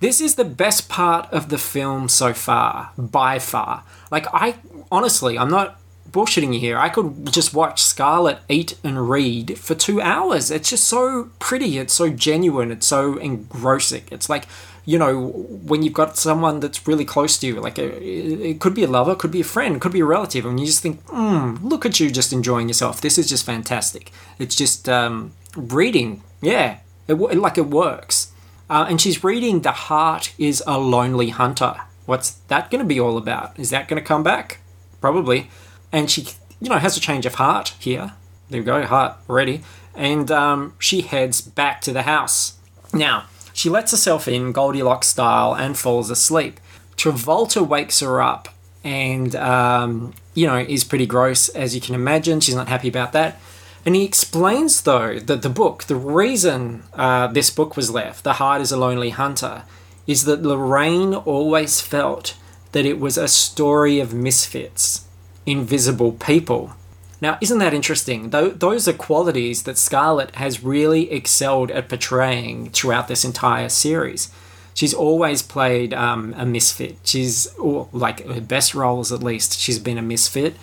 this 0.01 0.21
is 0.21 0.35
the 0.35 0.45
best 0.45 0.88
part 0.88 1.33
of 1.33 1.49
the 1.49 1.59
film 1.59 2.09
so 2.09 2.35
far, 2.35 2.90
by 2.99 3.38
far. 3.38 3.85
Like, 4.11 4.27
I 4.35 4.57
honestly, 4.92 5.38
I'm 5.38 5.51
not 5.51 5.81
bullshitting 6.11 6.55
you 6.55 6.61
here. 6.61 6.79
I 6.79 6.88
could 6.88 7.33
just 7.33 7.55
watch 7.55 7.83
Scarlett 7.83 8.38
eat 8.49 8.79
and 8.85 9.09
read 9.09 9.59
for 9.59 9.75
two 9.75 10.01
hours. 10.01 10.51
It's 10.51 10.71
just 10.71 10.85
so 10.85 11.31
pretty. 11.38 11.79
It's 11.79 11.95
so 11.95 12.11
genuine. 12.11 12.71
It's 12.71 12.87
so 12.87 13.16
engrossing. 13.16 14.05
It's 14.11 14.29
like, 14.29 14.45
you 14.87 14.99
know, 14.99 15.29
when 15.29 15.83
you've 15.83 15.92
got 15.92 16.16
someone 16.16 16.61
that's 16.61 16.87
really 16.87 17.05
close 17.05 17.37
to 17.38 17.46
you, 17.46 17.61
like 17.61 17.79
a, 17.79 18.03
it 18.03 18.61
could 18.61 18.75
be 18.75 18.85
a 18.85 18.87
lover, 18.87 19.14
could 19.14 19.31
be 19.31 19.42
a 19.42 19.44
friend, 19.44 19.81
could 19.81 19.92
be 19.92 20.01
a 20.01 20.07
relative, 20.07 20.46
and 20.46 20.59
you 20.59 20.64
just 20.64 20.81
think, 20.81 21.03
hmm, 21.09 21.57
look 21.61 21.85
at 21.85 22.01
you 22.01 22.11
just 22.11 22.33
enjoying 22.33 22.68
yourself. 22.68 23.01
This 23.01 23.18
is 23.18 23.29
just 23.29 23.44
fantastic. 23.44 24.12
It's 24.38 24.57
just 24.57 24.88
um, 24.88 25.33
reading. 25.55 26.22
Yeah, 26.40 26.79
it, 27.09 27.14
like 27.14 27.59
it 27.59 27.66
works. 27.66 28.33
Uh, 28.70 28.87
and 28.88 29.01
she's 29.01 29.22
reading 29.22 29.61
The 29.61 29.72
Heart 29.72 30.33
is 30.38 30.62
a 30.66 30.79
Lonely 30.79 31.29
Hunter. 31.29 31.83
What's 32.07 32.31
that 32.49 32.70
going 32.70 32.83
to 32.83 32.88
be 32.88 32.99
all 32.99 33.18
about? 33.18 33.59
Is 33.59 33.70
that 33.70 33.88
going 33.88 34.01
to 34.01 34.07
come 34.07 34.22
back? 34.22 34.61
Probably 35.01 35.51
and 35.92 36.11
she, 36.11 36.27
you 36.61 36.68
know, 36.68 36.79
has 36.79 36.96
a 36.96 37.01
change 37.01 37.27
of 37.27 37.37
heart 37.37 37.75
here. 37.79 38.12
There 38.51 38.61
we 38.61 38.66
go, 38.66 38.85
heart 38.85 39.16
already. 39.29 39.62
And 39.94 40.31
um, 40.31 40.75
she 40.79 41.01
heads 41.01 41.40
back 41.40 41.81
to 41.83 41.92
the 41.92 42.03
house. 42.03 42.59
Now, 42.92 43.25
she 43.57 43.71
lets 43.71 43.90
herself 43.90 44.29
in 44.29 44.53
Goldilocks 44.53 45.07
style 45.07 45.55
and 45.55 45.79
falls 45.79 46.11
asleep. 46.11 46.61
Travolta 46.95 47.66
wakes 47.66 48.01
her 48.01 48.21
up 48.21 48.51
and, 48.85 49.35
um, 49.35 50.12
you 50.35 50.47
know, 50.47 50.59
is 50.59 50.85
pretty 50.85 51.07
gross, 51.07 51.49
as 51.49 51.75
you 51.75 51.81
can 51.81 51.95
imagine. 51.95 52.40
She's 52.40 52.55
not 52.55 52.69
happy 52.69 52.87
about 52.87 53.14
that. 53.14 53.40
And 53.87 53.95
he 53.95 54.05
explains, 54.05 54.83
though, 54.83 55.19
that 55.19 55.40
the 55.40 55.49
book, 55.49 55.85
the 55.85 55.97
reason 55.97 56.83
uh, 56.92 57.29
this 57.29 57.49
book 57.49 57.79
was 57.79 57.90
left, 57.90 58.25
The 58.25 58.35
Heart 58.35 58.61
is 58.61 58.73
a 58.73 58.77
Lonely 58.77 59.11
Hunter, 59.11 59.62
is 60.07 60.27
that 60.27 60.42
Lorraine 60.42 61.14
always 61.14 61.81
felt 61.81 62.37
that 62.73 62.85
it 62.85 63.01
was 63.01 63.16
a 63.16 63.27
story 63.27 64.01
of 64.01 64.12
misfits 64.12 65.07
invisible 65.47 66.12
people. 66.12 66.75
Now, 67.20 67.38
isn't 67.40 67.59
that 67.59 67.72
interesting? 67.72 68.31
those 68.31 68.87
are 68.87 68.92
qualities 68.92 69.62
that 69.62 69.79
Scarlett 69.79 70.35
has 70.37 70.62
really 70.62 71.11
excelled 71.11 71.70
at 71.70 71.88
portraying 71.88 72.70
throughout 72.70 73.09
this 73.09 73.24
entire 73.24 73.68
series. 73.68 74.31
She's 74.74 74.92
always 74.92 75.40
played 75.40 75.94
um, 75.94 76.35
a 76.37 76.44
misfit. 76.44 76.98
She's, 77.05 77.48
like 77.59 78.26
her 78.26 78.42
best 78.42 78.74
roles 78.74 79.11
at 79.11 79.22
least, 79.22 79.59
she's 79.59 79.79
been 79.79 79.96
a 79.96 80.02
misfit. 80.02 80.57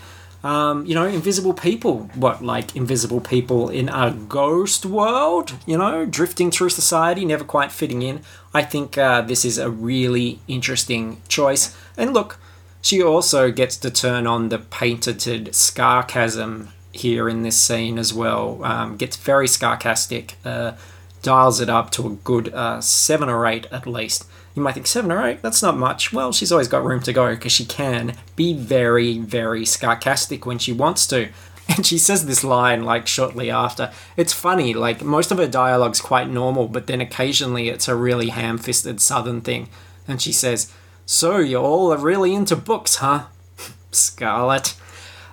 Um, 0.43 0.85
you 0.85 0.93
know, 0.93 1.07
invisible 1.07 1.53
people. 1.53 2.09
What, 2.15 2.43
like 2.43 2.75
invisible 2.75 3.21
people 3.21 3.69
in 3.69 3.89
a 3.89 4.11
ghost 4.11 4.85
world? 4.85 5.53
You 5.65 5.77
know, 5.77 6.05
drifting 6.05 6.51
through 6.51 6.69
society, 6.69 7.25
never 7.25 7.45
quite 7.45 7.71
fitting 7.71 8.01
in. 8.01 8.21
I 8.53 8.61
think 8.63 8.97
uh, 8.97 9.21
this 9.21 9.45
is 9.45 9.57
a 9.57 9.71
really 9.71 10.39
interesting 10.47 11.21
choice. 11.29 11.75
And 11.97 12.13
look, 12.13 12.39
she 12.83 13.01
also 13.01 13.49
gets 13.49 13.77
to 13.77 13.89
turn 13.89 14.27
on 14.27 14.49
the 14.49 14.59
painted 14.59 15.55
sarcasm 15.55 16.67
here 16.91 17.29
in 17.29 17.41
this 17.41 17.57
scene 17.57 17.97
as 17.97 18.13
well. 18.13 18.61
Um, 18.63 18.97
gets 18.97 19.15
very 19.15 19.47
sarcastic, 19.47 20.35
uh, 20.43 20.73
dials 21.21 21.61
it 21.61 21.69
up 21.69 21.91
to 21.91 22.07
a 22.07 22.11
good 22.11 22.53
uh, 22.53 22.81
seven 22.81 23.29
or 23.29 23.47
eight 23.47 23.67
at 23.71 23.87
least. 23.87 24.27
You 24.53 24.61
might 24.61 24.73
think 24.73 24.85
seven 24.85 25.13
or 25.13 25.25
eight, 25.25 25.41
that's 25.41 25.63
not 25.63 25.77
much. 25.77 26.11
Well, 26.11 26.33
she's 26.33 26.51
always 26.51 26.67
got 26.67 26.83
room 26.83 27.01
to 27.03 27.13
go 27.13 27.33
because 27.33 27.53
she 27.53 27.65
can 27.65 28.17
be 28.35 28.53
very, 28.53 29.17
very 29.17 29.65
sarcastic 29.65 30.45
when 30.45 30.59
she 30.59 30.73
wants 30.73 31.07
to. 31.07 31.29
And 31.69 31.85
she 31.85 31.97
says 31.97 32.25
this 32.25 32.43
line 32.43 32.83
like 32.83 33.07
shortly 33.07 33.49
after. 33.49 33.93
It's 34.17 34.33
funny, 34.33 34.73
like 34.73 35.01
most 35.01 35.31
of 35.31 35.37
her 35.37 35.47
dialogue's 35.47 36.01
quite 36.01 36.27
normal, 36.29 36.67
but 36.67 36.87
then 36.87 36.99
occasionally 36.99 37.69
it's 37.69 37.87
a 37.87 37.95
really 37.95 38.29
ham 38.29 38.57
fisted 38.57 38.99
southern 38.99 39.39
thing. 39.39 39.69
And 40.05 40.21
she 40.21 40.33
says, 40.33 40.69
so 41.05 41.37
you 41.37 41.57
all 41.57 41.91
are 41.93 41.97
really 41.97 42.33
into 42.33 42.55
books, 42.55 42.95
huh? 42.95 43.25
Scarlett. 43.91 44.75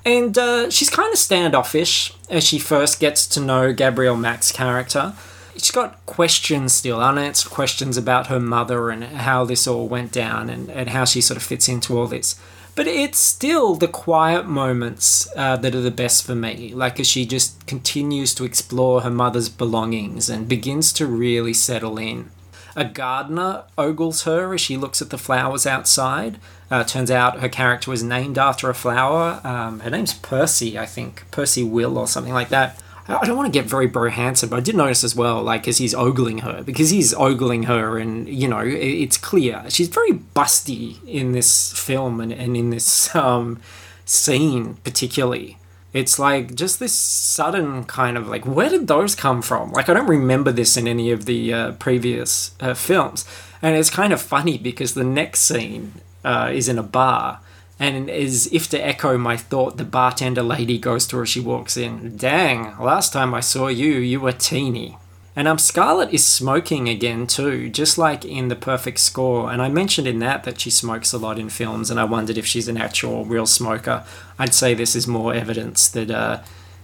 And 0.04 0.36
uh, 0.36 0.70
she's 0.70 0.90
kind 0.90 1.12
of 1.12 1.18
standoffish 1.18 2.14
as 2.28 2.44
she 2.44 2.58
first 2.58 3.00
gets 3.00 3.26
to 3.28 3.40
know 3.40 3.72
Gabriel 3.72 4.16
Macht's 4.16 4.52
character. 4.52 5.14
She's 5.54 5.70
got 5.70 6.04
questions 6.06 6.72
still, 6.72 7.00
unanswered 7.00 7.52
questions 7.52 7.96
about 7.96 8.28
her 8.28 8.40
mother 8.40 8.90
and 8.90 9.04
how 9.04 9.44
this 9.44 9.66
all 9.66 9.88
went 9.88 10.10
down 10.10 10.48
and, 10.48 10.70
and 10.70 10.90
how 10.90 11.04
she 11.04 11.20
sort 11.20 11.36
of 11.36 11.42
fits 11.42 11.68
into 11.68 11.98
all 11.98 12.06
this. 12.06 12.40
But 12.74 12.86
it's 12.86 13.18
still 13.18 13.74
the 13.74 13.88
quiet 13.88 14.46
moments 14.46 15.28
uh, 15.36 15.56
that 15.56 15.74
are 15.74 15.82
the 15.82 15.90
best 15.90 16.24
for 16.24 16.34
me. 16.34 16.72
Like 16.72 16.98
as 16.98 17.06
she 17.06 17.26
just 17.26 17.66
continues 17.66 18.34
to 18.36 18.44
explore 18.44 19.02
her 19.02 19.10
mother's 19.10 19.50
belongings 19.50 20.30
and 20.30 20.48
begins 20.48 20.92
to 20.94 21.06
really 21.06 21.52
settle 21.52 21.98
in. 21.98 22.30
A 22.76 22.84
gardener 22.84 23.64
ogles 23.76 24.22
her 24.22 24.54
as 24.54 24.60
she 24.60 24.76
looks 24.76 25.02
at 25.02 25.10
the 25.10 25.18
flowers 25.18 25.66
outside. 25.66 26.38
Uh, 26.70 26.84
turns 26.84 27.10
out 27.10 27.40
her 27.40 27.48
character 27.48 27.90
was 27.90 28.02
named 28.02 28.38
after 28.38 28.70
a 28.70 28.74
flower. 28.74 29.40
Um, 29.42 29.80
her 29.80 29.90
name's 29.90 30.14
Pursy, 30.14 30.76
I 30.76 30.86
think. 30.86 31.24
Pursy 31.30 31.68
Will 31.68 31.98
or 31.98 32.06
something 32.06 32.32
like 32.32 32.48
that. 32.50 32.80
I 33.08 33.26
don't 33.26 33.36
want 33.36 33.52
to 33.52 33.58
get 33.58 33.68
very 33.68 33.86
bro 33.86 34.08
handsome, 34.08 34.50
but 34.50 34.56
I 34.58 34.60
did 34.60 34.76
notice 34.76 35.02
as 35.02 35.16
well, 35.16 35.42
like 35.42 35.66
as 35.66 35.78
he's 35.78 35.94
ogling 35.94 36.38
her, 36.38 36.62
because 36.62 36.90
he's 36.90 37.12
ogling 37.12 37.64
her, 37.64 37.98
and 37.98 38.28
you 38.28 38.46
know 38.46 38.60
it's 38.60 39.16
clear 39.16 39.64
she's 39.68 39.88
very 39.88 40.12
busty 40.12 41.04
in 41.06 41.32
this 41.32 41.72
film 41.72 42.20
and, 42.20 42.32
and 42.32 42.56
in 42.56 42.70
this 42.70 43.14
um, 43.16 43.60
scene 44.04 44.74
particularly. 44.84 45.58
It's 45.92 46.18
like 46.18 46.54
just 46.54 46.78
this 46.78 46.94
sudden 46.94 47.84
kind 47.84 48.16
of 48.16 48.28
like, 48.28 48.46
where 48.46 48.68
did 48.68 48.86
those 48.86 49.14
come 49.14 49.42
from? 49.42 49.72
Like 49.72 49.88
I 49.88 49.94
don't 49.94 50.06
remember 50.06 50.52
this 50.52 50.76
in 50.76 50.86
any 50.86 51.10
of 51.10 51.24
the 51.24 51.52
uh, 51.52 51.72
previous 51.72 52.52
uh, 52.60 52.74
films, 52.74 53.24
and 53.60 53.76
it's 53.76 53.90
kind 53.90 54.12
of 54.12 54.20
funny 54.20 54.56
because 54.58 54.94
the 54.94 55.04
next 55.04 55.40
scene 55.40 55.94
uh, 56.24 56.50
is 56.52 56.68
in 56.68 56.78
a 56.78 56.82
bar 56.82 57.40
and 57.80 58.10
as 58.10 58.46
if 58.52 58.68
to 58.68 58.78
echo 58.78 59.16
my 59.16 59.38
thought, 59.38 59.78
the 59.78 59.84
bartender 59.84 60.42
lady 60.42 60.78
goes 60.78 61.06
to 61.06 61.16
her, 61.16 61.24
she 61.24 61.40
walks 61.40 61.78
in. 61.78 62.18
Dang, 62.18 62.78
last 62.78 63.10
time 63.14 63.32
I 63.32 63.40
saw 63.40 63.68
you, 63.68 63.92
you 63.94 64.20
were 64.20 64.32
teeny. 64.32 64.98
And 65.36 65.46
um, 65.46 65.58
Scarlett 65.58 66.12
is 66.12 66.24
smoking 66.24 66.88
again 66.88 67.26
too, 67.26 67.70
just 67.70 67.96
like 67.96 68.24
in 68.24 68.48
The 68.48 68.56
Perfect 68.56 68.98
Score. 68.98 69.50
And 69.50 69.62
I 69.62 69.68
mentioned 69.68 70.06
in 70.06 70.18
that 70.18 70.44
that 70.44 70.60
she 70.60 70.70
smokes 70.70 71.12
a 71.12 71.18
lot 71.18 71.38
in 71.38 71.48
films, 71.48 71.90
and 71.90 72.00
I 72.00 72.04
wondered 72.04 72.36
if 72.36 72.46
she's 72.46 72.68
an 72.68 72.76
actual 72.76 73.24
real 73.24 73.46
smoker. 73.46 74.04
I'd 74.38 74.54
say 74.54 74.74
this 74.74 74.96
is 74.96 75.06
more 75.06 75.32
evidence 75.32 75.88
that 75.88 76.10
uh, 76.10 76.42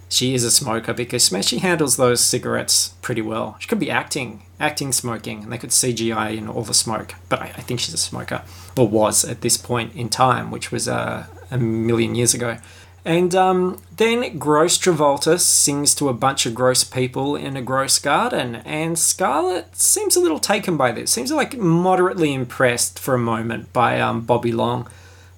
she 0.09 0.35
is 0.35 0.45
a 0.45 0.51
smoker 0.51 0.93
because 0.93 1.29
she 1.43 1.59
handles 1.59 1.97
those 1.97 2.21
cigarettes 2.21 2.95
pretty 3.03 3.23
well. 3.23 3.57
She 3.59 3.67
could 3.67 3.81
be 3.81 3.91
acting, 3.91 4.43
acting 4.61 4.93
smoking, 4.93 5.43
and 5.43 5.53
they 5.53 5.59
could 5.59 5.71
CGI 5.71 6.37
in 6.37 6.49
all 6.49 6.63
the 6.63 6.75
smoke. 6.75 7.15
But 7.29 7.43
I, 7.43 7.47
I 7.47 7.63
think 7.63 7.81
she's 7.81 7.95
a 7.95 7.99
smoker, 7.99 8.43
or 8.77 8.87
was 8.87 9.25
at 9.25 9.41
this 9.41 9.57
point 9.57 9.95
in 9.97 10.09
time, 10.09 10.53
which 10.53 10.71
was 10.71 10.87
uh, 10.87 11.27
a 11.51 11.59
million 11.59 12.15
years 12.15 12.35
ago. 12.35 12.59
And 13.07 13.37
um, 13.37 13.81
then 13.99 14.37
Gross 14.37 14.77
Travolta 14.77 15.39
sings 15.39 15.95
to 15.95 16.09
a 16.09 16.13
bunch 16.13 16.45
of 16.45 16.57
gross 16.57 16.83
people 16.83 17.37
in 17.37 17.57
a 17.57 17.63
gross 17.63 18.01
garden, 18.01 18.57
and 18.57 18.99
Scarlett 18.99 19.77
seems 19.77 20.17
a 20.17 20.21
little 20.21 20.41
taken 20.41 20.77
by 20.77 20.91
this. 20.91 21.13
Seems 21.13 21.31
like 21.31 21.57
moderately 21.57 22.35
impressed 22.35 22.99
for 22.99 23.15
a 23.15 23.19
moment 23.19 23.73
by 23.73 24.01
um, 24.01 24.23
Bobby 24.23 24.51
Long. 24.51 24.89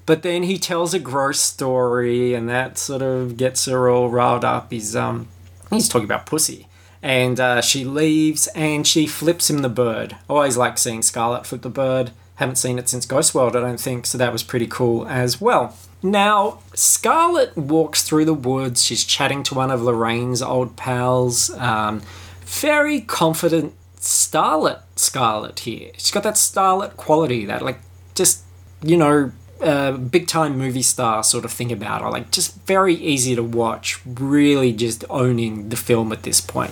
But 0.07 0.22
then 0.22 0.44
he 0.44 0.57
tells 0.57 0.94
a 0.94 0.98
gross 0.98 1.40
story, 1.40 2.33
and 2.33 2.48
that 2.48 2.78
sort 2.78 3.02
of 3.02 3.37
gets 3.37 3.66
her 3.66 3.90
all 3.90 4.09
riled 4.09 4.46
up. 4.46 4.72
He's 4.72 4.96
um 4.96 5.28
he's 5.68 5.90
talking 5.90 6.07
about 6.07 6.24
pussy, 6.24 6.68
and 7.02 7.38
uh, 7.38 7.61
she 7.61 7.85
leaves, 7.85 8.46
and 8.54 8.87
she 8.87 9.07
flips 9.07 9.50
him 9.50 9.59
the 9.59 9.68
bird. 9.68 10.16
Always 10.26 10.57
like 10.57 10.78
seeing 10.78 11.02
Scarlett 11.02 11.44
flip 11.44 11.61
the 11.61 11.68
bird. 11.68 12.12
Haven't 12.38 12.57
seen 12.57 12.79
it 12.79 12.88
since 12.88 13.07
Ghost 13.07 13.35
World, 13.35 13.55
I 13.55 13.61
don't 13.61 13.81
think, 13.81 14.07
so 14.07 14.18
that 14.18 14.33
was 14.33 14.42
pretty 14.42 14.66
cool 14.66 15.07
as 15.07 15.40
well. 15.40 15.77
Now, 16.03 16.61
Scarlett 16.74 17.57
walks 17.57 18.03
through 18.03 18.24
the 18.24 18.35
woods. 18.35 18.85
She's 18.85 19.05
chatting 19.05 19.42
to 19.44 19.55
one 19.55 19.70
of 19.70 19.83
Lorraine's 19.83 20.40
old 20.40 20.77
pals. 20.77 21.51
Um, 21.51 22.03
very 22.42 23.01
confident 23.01 23.74
starlet 23.96 24.83
Scarlett 24.96 25.61
here. 25.61 25.90
She's 25.94 26.11
got 26.12 26.22
that 26.22 26.35
starlet 26.35 26.96
quality, 26.96 27.44
that 27.46 27.62
like 27.62 27.79
just 28.14 28.44
you 28.83 28.96
know 28.96 29.33
uh, 29.61 29.92
big 29.92 30.29
time 30.29 30.57
movie 30.57 30.83
star 30.83 31.24
sort 31.24 31.44
of 31.44 31.53
thing 31.53 31.72
about 31.72 32.03
her. 32.03 32.11
Like, 32.11 32.31
just 32.31 32.55
very 32.62 32.94
easy 32.94 33.35
to 33.35 33.42
watch, 33.42 34.01
really 34.07 34.72
just 34.72 35.05
owning 35.11 35.68
the 35.68 35.77
film 35.77 36.12
at 36.12 36.22
this 36.22 36.40
point. 36.40 36.70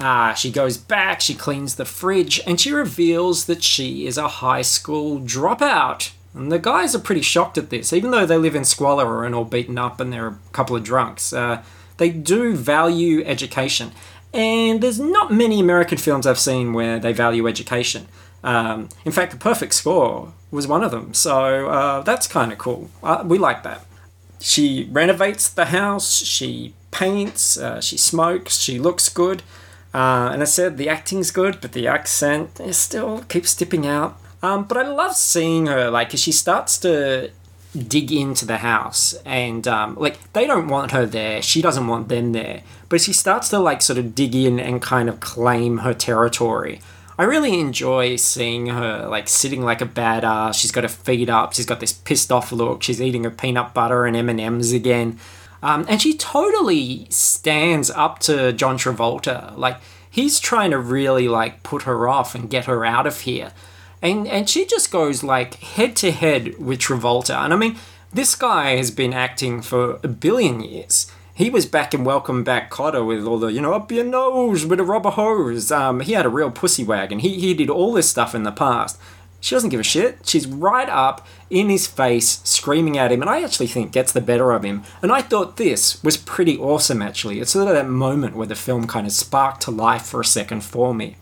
Uh, 0.00 0.34
she 0.34 0.50
goes 0.50 0.76
back, 0.76 1.20
she 1.20 1.34
cleans 1.34 1.74
the 1.74 1.84
fridge, 1.84 2.40
and 2.46 2.60
she 2.60 2.72
reveals 2.72 3.46
that 3.46 3.62
she 3.62 4.06
is 4.06 4.16
a 4.16 4.28
high 4.28 4.62
school 4.62 5.20
dropout. 5.20 6.12
And 6.34 6.52
the 6.52 6.58
guys 6.58 6.94
are 6.94 7.00
pretty 7.00 7.22
shocked 7.22 7.58
at 7.58 7.70
this, 7.70 7.92
even 7.92 8.10
though 8.10 8.26
they 8.26 8.38
live 8.38 8.54
in 8.54 8.64
squalor 8.64 9.24
and 9.24 9.34
all 9.34 9.44
beaten 9.44 9.78
up 9.78 9.98
and 9.98 10.12
they're 10.12 10.28
a 10.28 10.38
couple 10.52 10.76
of 10.76 10.84
drunks. 10.84 11.32
Uh, 11.32 11.62
they 11.96 12.10
do 12.10 12.54
value 12.54 13.24
education. 13.24 13.92
And 14.32 14.80
there's 14.80 15.00
not 15.00 15.32
many 15.32 15.58
American 15.58 15.98
films 15.98 16.26
I've 16.26 16.38
seen 16.38 16.72
where 16.74 16.98
they 16.98 17.12
value 17.12 17.48
education. 17.48 18.06
Um, 18.44 18.88
in 19.04 19.10
fact, 19.10 19.32
The 19.32 19.38
Perfect 19.38 19.74
Score 19.74 20.32
was 20.50 20.66
one 20.66 20.84
of 20.84 20.90
them. 20.90 21.14
So 21.14 21.68
uh, 21.68 22.02
that's 22.02 22.26
kind 22.26 22.52
of 22.52 22.58
cool. 22.58 22.90
Uh, 23.02 23.24
we 23.26 23.38
like 23.38 23.62
that. 23.64 23.84
She 24.40 24.88
renovates 24.92 25.48
the 25.48 25.66
house, 25.66 26.18
she 26.18 26.74
paints, 26.92 27.58
uh, 27.58 27.80
she 27.80 27.96
smokes, 27.96 28.58
she 28.58 28.78
looks 28.78 29.08
good. 29.08 29.42
Uh, 29.94 30.30
and 30.32 30.42
I 30.42 30.44
said 30.44 30.76
the 30.76 30.88
acting's 30.88 31.30
good, 31.30 31.60
but 31.60 31.72
the 31.72 31.86
accent 31.86 32.60
still 32.72 33.20
keeps 33.28 33.54
dipping 33.54 33.86
out. 33.86 34.18
Um, 34.42 34.64
but 34.64 34.76
I 34.76 34.86
love 34.86 35.16
seeing 35.16 35.66
her, 35.66 35.90
like, 35.90 36.14
as 36.14 36.20
she 36.20 36.32
starts 36.32 36.78
to 36.78 37.30
dig 37.76 38.10
into 38.10 38.46
the 38.46 38.58
house 38.58 39.12
and 39.24 39.68
um, 39.68 39.94
like 39.96 40.32
they 40.32 40.46
don't 40.46 40.68
want 40.68 40.90
her 40.90 41.04
there 41.04 41.42
she 41.42 41.60
doesn't 41.60 41.86
want 41.86 42.08
them 42.08 42.32
there 42.32 42.62
but 42.88 42.98
she 42.98 43.12
starts 43.12 43.50
to 43.50 43.58
like 43.58 43.82
sort 43.82 43.98
of 43.98 44.14
dig 44.14 44.34
in 44.34 44.58
and 44.58 44.80
kind 44.80 45.06
of 45.06 45.20
claim 45.20 45.78
her 45.78 45.92
territory 45.92 46.80
I 47.18 47.24
really 47.24 47.58
enjoy 47.58 48.14
seeing 48.14 48.68
her 48.68 49.08
like 49.08 49.28
sitting 49.28 49.62
like 49.62 49.80
a 49.80 49.86
badass. 49.86 50.54
She's 50.54 50.70
got 50.70 50.84
her 50.84 50.88
feet 50.88 51.28
up. 51.28 51.52
She's 51.52 51.66
got 51.66 51.80
this 51.80 51.92
pissed 51.92 52.30
off 52.30 52.52
look. 52.52 52.84
She's 52.84 53.02
eating 53.02 53.24
her 53.24 53.30
peanut 53.30 53.74
butter 53.74 54.06
and 54.06 54.16
M 54.16 54.28
and 54.28 54.40
M's 54.40 54.72
again, 54.72 55.18
um, 55.62 55.84
and 55.88 56.00
she 56.00 56.16
totally 56.16 57.06
stands 57.10 57.90
up 57.90 58.18
to 58.20 58.52
John 58.52 58.78
Travolta. 58.78 59.56
Like 59.56 59.78
he's 60.10 60.40
trying 60.40 60.70
to 60.70 60.78
really 60.78 61.28
like 61.28 61.62
put 61.62 61.82
her 61.82 62.08
off 62.08 62.34
and 62.34 62.50
get 62.50 62.66
her 62.66 62.84
out 62.84 63.06
of 63.06 63.20
here, 63.20 63.52
and 64.02 64.26
and 64.26 64.48
she 64.48 64.66
just 64.66 64.90
goes 64.90 65.22
like 65.22 65.54
head 65.54 65.96
to 65.96 66.10
head 66.10 66.58
with 66.58 66.80
Travolta. 66.80 67.44
And 67.44 67.52
I 67.52 67.56
mean, 67.56 67.76
this 68.12 68.34
guy 68.34 68.76
has 68.76 68.90
been 68.90 69.12
acting 69.12 69.62
for 69.62 69.98
a 70.02 70.08
billion 70.08 70.60
years 70.60 71.10
he 71.38 71.50
was 71.50 71.66
back 71.66 71.94
in 71.94 72.02
Welcome 72.02 72.42
Back 72.42 72.68
Kotter 72.68 73.06
with 73.06 73.24
all 73.24 73.38
the, 73.38 73.46
you 73.46 73.60
know, 73.60 73.72
up 73.72 73.92
your 73.92 74.02
nose 74.02 74.66
with 74.66 74.80
a 74.80 74.84
rubber 74.84 75.10
hose. 75.10 75.70
Um, 75.70 76.00
he 76.00 76.14
had 76.14 76.26
a 76.26 76.28
real 76.28 76.50
pussy 76.50 76.82
wagon. 76.82 77.20
He, 77.20 77.38
he 77.38 77.54
did 77.54 77.70
all 77.70 77.92
this 77.92 78.10
stuff 78.10 78.34
in 78.34 78.42
the 78.42 78.50
past. 78.50 78.98
She 79.40 79.54
doesn't 79.54 79.70
give 79.70 79.80
a 79.80 79.84
shit. 79.84 80.26
She's 80.26 80.46
right 80.46 80.88
up 80.88 81.26
in 81.48 81.68
his 81.68 81.86
face, 81.86 82.40
screaming 82.44 82.98
at 82.98 83.12
him, 83.12 83.20
and 83.20 83.30
I 83.30 83.42
actually 83.42 83.68
think 83.68 83.92
gets 83.92 84.12
the 84.12 84.20
better 84.20 84.50
of 84.50 84.64
him. 84.64 84.82
And 85.00 85.12
I 85.12 85.22
thought 85.22 85.56
this 85.56 86.02
was 86.02 86.16
pretty 86.16 86.58
awesome, 86.58 87.00
actually. 87.00 87.40
It's 87.40 87.52
sort 87.52 87.68
of 87.68 87.74
that 87.74 87.88
moment 87.88 88.34
where 88.34 88.46
the 88.46 88.56
film 88.56 88.86
kind 88.86 89.06
of 89.06 89.12
sparked 89.12 89.62
to 89.62 89.70
life 89.70 90.02
for 90.06 90.20
a 90.20 90.24
second 90.24 90.64
for 90.64 90.92
me. 90.92 91.16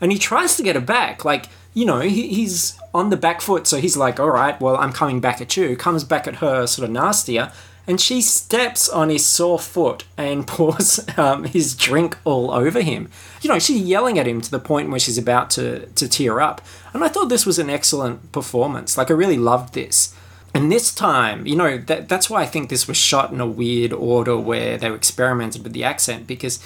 And 0.00 0.12
he 0.12 0.18
tries 0.18 0.56
to 0.56 0.62
get 0.62 0.76
her 0.76 0.80
back, 0.80 1.24
like, 1.24 1.46
you 1.74 1.84
know, 1.84 2.00
he, 2.00 2.28
he's 2.28 2.78
on 2.94 3.10
the 3.10 3.16
back 3.16 3.40
foot, 3.40 3.66
so 3.66 3.76
he's 3.76 3.96
like, 3.96 4.18
all 4.18 4.30
right, 4.30 4.58
well, 4.60 4.76
I'm 4.76 4.92
coming 4.92 5.20
back 5.20 5.40
at 5.40 5.56
you. 5.56 5.76
Comes 5.76 6.04
back 6.04 6.26
at 6.26 6.36
her, 6.36 6.66
sort 6.66 6.88
of 6.88 6.92
nastier, 6.92 7.52
and 7.88 7.98
she 7.98 8.20
steps 8.20 8.88
on 8.88 9.08
his 9.08 9.24
sore 9.24 9.58
foot 9.58 10.04
and 10.16 10.46
pours 10.46 11.00
um, 11.16 11.44
his 11.44 11.74
drink 11.74 12.18
all 12.24 12.50
over 12.50 12.82
him. 12.82 13.08
You 13.40 13.48
know, 13.48 13.58
she's 13.58 13.80
yelling 13.80 14.18
at 14.18 14.28
him 14.28 14.42
to 14.42 14.50
the 14.50 14.60
point 14.60 14.90
where 14.90 15.00
she's 15.00 15.18
about 15.18 15.50
to, 15.50 15.86
to 15.86 16.08
tear 16.08 16.40
up. 16.40 16.60
And 16.92 17.02
I 17.02 17.08
thought 17.08 17.30
this 17.30 17.46
was 17.46 17.58
an 17.58 17.70
excellent 17.70 18.30
performance. 18.30 18.98
Like, 18.98 19.10
I 19.10 19.14
really 19.14 19.38
loved 19.38 19.72
this. 19.72 20.14
And 20.54 20.70
this 20.70 20.94
time, 20.94 21.46
you 21.46 21.56
know, 21.56 21.78
that, 21.78 22.08
that's 22.08 22.28
why 22.28 22.42
I 22.42 22.46
think 22.46 22.68
this 22.68 22.86
was 22.86 22.96
shot 22.96 23.32
in 23.32 23.40
a 23.40 23.46
weird 23.46 23.92
order 23.92 24.36
where 24.36 24.76
they 24.76 24.92
experimented 24.92 25.62
with 25.62 25.72
the 25.72 25.84
accent 25.84 26.26
because 26.26 26.58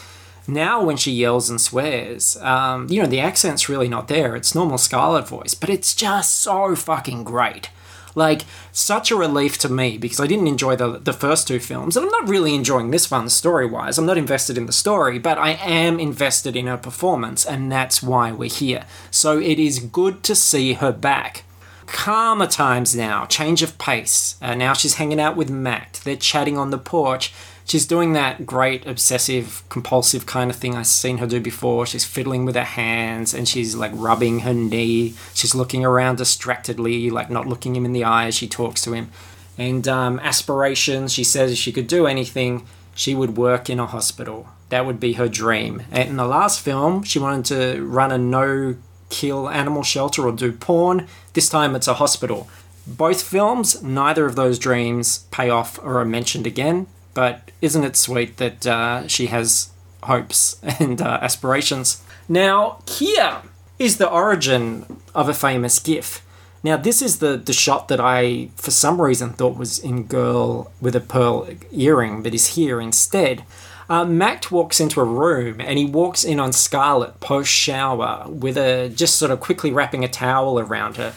now 0.49 0.83
when 0.83 0.97
she 0.97 1.13
yells 1.13 1.51
and 1.51 1.61
swears, 1.61 2.37
um, 2.39 2.89
you 2.89 3.01
know, 3.01 3.09
the 3.09 3.21
accent's 3.21 3.69
really 3.69 3.89
not 3.89 4.09
there. 4.09 4.35
It's 4.35 4.55
normal 4.55 4.79
Scarlet 4.79 5.29
voice, 5.29 5.55
but 5.55 5.71
it's 5.71 5.95
just 5.95 6.41
so 6.41 6.75
fucking 6.75 7.25
great. 7.25 7.71
Like, 8.15 8.43
such 8.73 9.11
a 9.11 9.17
relief 9.17 9.59
to 9.59 9.69
me 9.69 9.99
because 9.99 10.21
I 10.21 10.27
didn't 10.27 10.47
enjoy 10.47 10.77
the, 10.77 10.99
the 10.99 11.13
first 11.13 11.49
two 11.49 11.59
films, 11.59 11.97
and 11.97 12.05
I'm 12.05 12.13
not 12.13 12.29
really 12.29 12.55
enjoying 12.55 12.91
this 12.91 13.11
one 13.11 13.29
story 13.29 13.67
wise. 13.67 13.99
I'm 13.99 14.07
not 14.07 14.19
invested 14.19 14.59
in 14.59 14.67
the 14.67 14.73
story, 14.73 15.19
but 15.19 15.39
I 15.39 15.51
am 15.51 15.99
invested 15.99 16.57
in 16.57 16.67
her 16.67 16.77
performance, 16.77 17.45
and 17.45 17.71
that's 17.71 18.03
why 18.03 18.33
we're 18.33 18.51
here. 18.51 18.85
So 19.11 19.39
it 19.39 19.59
is 19.59 19.79
good 19.79 20.23
to 20.25 20.35
see 20.35 20.75
her 20.75 20.93
back. 20.93 21.45
Calmer 21.87 22.47
times 22.47 22.97
now, 22.97 23.27
change 23.27 23.63
of 23.63 23.77
pace. 23.77 24.37
Uh, 24.41 24.55
now 24.55 24.73
she's 24.73 24.95
hanging 24.95 25.21
out 25.21 25.37
with 25.37 25.51
Matt. 25.51 26.01
They're 26.05 26.17
chatting 26.17 26.57
on 26.57 26.71
the 26.71 26.79
porch 26.79 27.33
she's 27.65 27.87
doing 27.87 28.13
that 28.13 28.47
great 28.47 28.87
obsessive 28.87 29.63
compulsive 29.69 30.27
kind 30.27 30.51
of 30.51 30.57
thing 30.57 30.75
I've 30.75 30.87
seen 30.87 31.19
her 31.19 31.27
do 31.27 31.41
before. 31.41 31.87
She's 31.87 32.05
fiddling 32.05 32.45
with 32.45 32.55
her 32.55 32.65
hands 32.65 33.35
and 33.35 33.49
she's 33.49 33.75
like 33.75 33.93
rubbing 33.95 34.41
her 34.41 34.55
knee. 34.55 35.15
She's 35.35 35.55
looking 35.55 35.85
around 35.85 36.17
distractedly, 36.17 37.11
like 37.11 37.31
not 37.31 37.47
looking 37.47 37.77
him 37.77 37.85
in 37.85 37.93
the 37.93 38.05
eye 38.05 38.27
as 38.27 38.35
she 38.35 38.49
talks 38.49 38.83
to 38.83 38.93
him. 38.93 39.11
And 39.59 39.87
um, 39.87 40.19
aspirations, 40.21 41.13
she 41.13 41.25
says 41.25 41.53
if 41.53 41.59
she 41.59 41.73
could 41.73 41.87
do 41.87 42.07
anything, 42.07 42.67
she 42.95 43.15
would 43.15 43.37
work 43.37 43.71
in 43.71 43.79
a 43.79 43.87
hospital. 43.87 44.49
That 44.71 44.87
would 44.87 45.01
be 45.01 45.15
her 45.15 45.29
dream. 45.29 45.83
And 45.91 46.09
in 46.11 46.17
the 46.17 46.27
last 46.27 46.61
film, 46.61 47.03
she 47.03 47.19
wanted 47.19 47.45
to 47.47 47.85
run 47.85 48.11
a 48.11 48.19
no 48.19 48.77
kill 49.11 49.49
animal 49.49 49.83
shelter 49.83 50.27
or 50.27 50.33
do 50.33 50.53
porn. 50.53 51.07
This 51.35 51.49
time 51.49 51.77
it's 51.77 51.89
a 51.89 51.95
hospital 51.95 52.49
Both 52.87 53.23
films, 53.23 53.83
neither 53.83 54.27
of 54.27 54.35
those 54.35 54.59
dreams 54.59 55.27
pay 55.31 55.51
off 55.51 55.79
or 55.79 56.01
are 56.01 56.05
mentioned 56.05 56.47
again, 56.47 56.87
but 57.15 57.51
isn't 57.61 57.85
it 57.85 57.97
sweet 57.97 58.37
that 58.39 58.67
uh, 58.67 59.07
she 59.09 59.27
has 59.27 59.71
hopes 60.05 60.61
and 60.81 61.01
uh, 61.01 61.19
aspirations? 61.23 62.03
Now, 62.29 62.83
here 62.89 63.43
is 63.79 63.99
the 63.99 64.09
origin 64.09 65.01
of 65.15 65.29
a 65.29 65.35
famous 65.35 65.79
GIF. 65.79 66.25
Now, 66.65 66.77
this 66.77 67.03
is 67.03 67.19
the, 67.19 67.37
the 67.37 67.53
shot 67.53 67.89
that 67.89 68.01
I, 68.01 68.51
for 68.55 68.71
some 68.71 69.01
reason, 69.01 69.31
thought 69.31 69.57
was 69.57 69.79
in 69.79 70.05
Girl 70.05 70.71
with 70.81 70.95
a 70.95 71.01
Pearl 71.01 71.49
earring, 71.73 72.23
but 72.23 72.35
is 72.35 72.55
here 72.55 72.81
instead. 72.81 73.45
Uh, 73.89 74.07
walks 74.51 74.81
into 74.81 75.01
a 75.01 75.05
room 75.05 75.61
and 75.61 75.77
he 75.77 75.85
walks 75.85 76.25
in 76.25 76.41
on 76.41 76.53
Scarlett 76.53 77.21
post 77.21 77.51
shower 77.51 78.25
with 78.29 78.57
a 78.57 78.89
just 78.89 79.17
sort 79.17 79.31
of 79.31 79.41
quickly 79.41 79.73
wrapping 79.73 80.05
a 80.05 80.09
towel 80.09 80.59
around 80.59 80.97
her. 80.97 81.13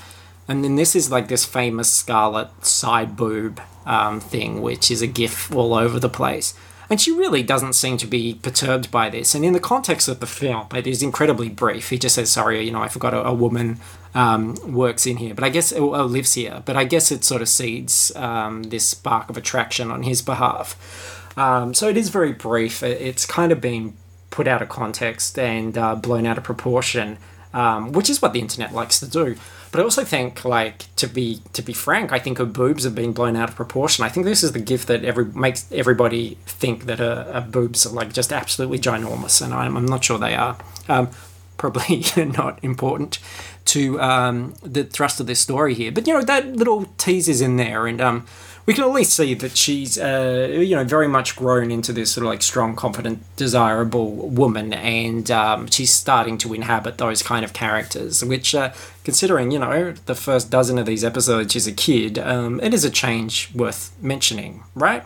And 0.47 0.63
then 0.63 0.75
this 0.75 0.95
is 0.95 1.12
like 1.12 1.27
this 1.27 1.45
famous 1.45 1.91
Scarlet 1.91 2.65
side 2.65 3.15
boob 3.15 3.62
um, 3.86 4.19
thing, 4.19 4.62
which 4.62 4.91
is 4.91 5.01
a 5.01 5.08
gif 5.08 5.53
all 5.53 5.73
over 5.73 5.99
the 5.99 6.10
place. 6.10 6.53
And 6.89 7.01
she 7.01 7.12
really 7.12 7.41
doesn't 7.41 7.73
seem 7.73 7.97
to 7.97 8.05
be 8.05 8.36
perturbed 8.36 8.91
by 8.91 9.10
this. 9.10 9.34
And 9.34 9.43
in 9.43 9.53
the 9.53 9.60
context 9.60 10.08
of 10.08 10.19
the 10.19 10.27
film, 10.27 10.67
it 10.75 10.86
is 10.86 11.01
incredibly 11.01 11.49
brief. 11.49 11.89
He 11.89 11.97
just 11.97 12.15
says, 12.15 12.31
Sorry, 12.31 12.63
you 12.63 12.71
know, 12.71 12.81
I 12.81 12.89
forgot 12.89 13.13
a, 13.13 13.25
a 13.25 13.34
woman 13.34 13.79
um, 14.13 14.55
works 14.71 15.08
in 15.08 15.17
here, 15.17 15.34
but 15.34 15.43
I 15.43 15.49
guess, 15.49 15.71
it 15.71 15.81
lives 15.81 16.36
here. 16.36 16.62
But 16.63 16.75
I 16.75 16.84
guess 16.84 17.12
it 17.12 17.23
sort 17.23 17.41
of 17.41 17.49
seeds 17.49 18.15
um, 18.15 18.63
this 18.63 18.88
spark 18.88 19.29
of 19.29 19.38
attraction 19.38 19.89
on 19.89 20.03
his 20.03 20.21
behalf. 20.21 21.34
Um, 21.38 21.73
so 21.73 21.89
it 21.89 21.97
is 21.97 22.10
very 22.10 22.31
brief. 22.31 22.84
It's 22.84 23.25
kind 23.25 23.51
of 23.51 23.60
been 23.60 23.97
put 24.29 24.47
out 24.47 24.62
of 24.62 24.69
context 24.69 25.39
and 25.39 25.77
uh, 25.77 25.95
blown 25.95 26.25
out 26.25 26.38
of 26.38 26.43
proportion, 26.43 27.17
um, 27.53 27.91
which 27.93 28.10
is 28.10 28.21
what 28.21 28.34
the 28.34 28.39
internet 28.39 28.73
likes 28.73 28.99
to 28.99 29.08
do. 29.08 29.36
But 29.75 29.81
I 29.81 29.83
also 29.83 30.05
think, 30.05 30.45
like, 30.45 30.85
to 30.95 31.05
be 31.05 31.41
to 31.51 31.61
be 31.61 31.73
frank, 31.73 32.13
I 32.13 32.17
think 32.17 32.38
her 32.38 32.45
boobs 32.45 32.85
have 32.85 32.95
been 32.95 33.11
blown 33.11 33.35
out 33.35 33.49
of 33.49 33.57
proportion. 33.57 34.05
I 34.05 34.07
think 34.07 34.25
this 34.25 34.41
is 34.41 34.53
the 34.53 34.61
gift 34.61 34.88
that 34.88 35.03
every 35.03 35.25
makes 35.25 35.69
everybody 35.69 36.38
think 36.45 36.85
that 36.85 36.99
her, 36.99 37.25
her 37.25 37.41
boobs 37.41 37.85
are 37.85 37.89
like 37.89 38.13
just 38.13 38.31
absolutely 38.31 38.79
ginormous, 38.79 39.41
and 39.41 39.53
I'm, 39.53 39.75
I'm 39.75 39.85
not 39.85 40.05
sure 40.05 40.17
they 40.17 40.33
are. 40.33 40.57
Um, 40.88 41.09
probably 41.57 42.05
not 42.38 42.57
important 42.63 43.19
to 43.65 43.99
um, 43.99 44.53
the 44.63 44.85
thrust 44.85 45.19
of 45.19 45.27
this 45.27 45.41
story 45.41 45.73
here, 45.73 45.91
but 45.91 46.07
you 46.07 46.13
know 46.13 46.21
that 46.21 46.55
little 46.55 46.85
tease 46.97 47.27
is 47.27 47.41
in 47.41 47.57
there, 47.57 47.85
and 47.85 47.99
um, 47.99 48.25
we 48.65 48.73
can 48.73 48.84
at 48.84 48.91
least 48.91 49.13
see 49.13 49.34
that 49.36 49.56
she's, 49.56 49.97
uh, 49.97 50.49
you 50.51 50.75
know, 50.75 50.84
very 50.84 51.08
much 51.08 51.36
grown 51.36 51.69
into 51.69 51.93
this 51.93 52.12
sort 52.12 52.25
of 52.25 52.32
like 52.32 52.41
strong, 52.41 52.75
confident, 52.75 53.23
desirable 53.36 54.12
woman, 54.12 54.73
and 54.73 55.30
um, 55.30 55.67
she's 55.67 55.93
starting 55.93 56.38
to 56.39 56.54
inhabit 56.54 56.97
those 56.97 57.21
kind 57.21 57.45
of 57.45 57.54
characters. 57.54 58.23
Which, 58.25 58.56
uh, 58.56 58.73
considering 59.04 59.51
you 59.51 59.60
know 59.60 59.93
the 60.06 60.15
first 60.15 60.49
dozen 60.49 60.80
of 60.80 60.88
these 60.88 61.04
episodes, 61.04 61.54
she's 61.54 61.67
a 61.67 61.71
kid, 61.71 62.17
um, 62.17 62.60
it 62.62 62.73
is 62.73 62.84
a 62.84 62.89
change 62.89 63.51
worth 63.54 63.95
mentioning, 64.01 64.63
right? 64.73 65.04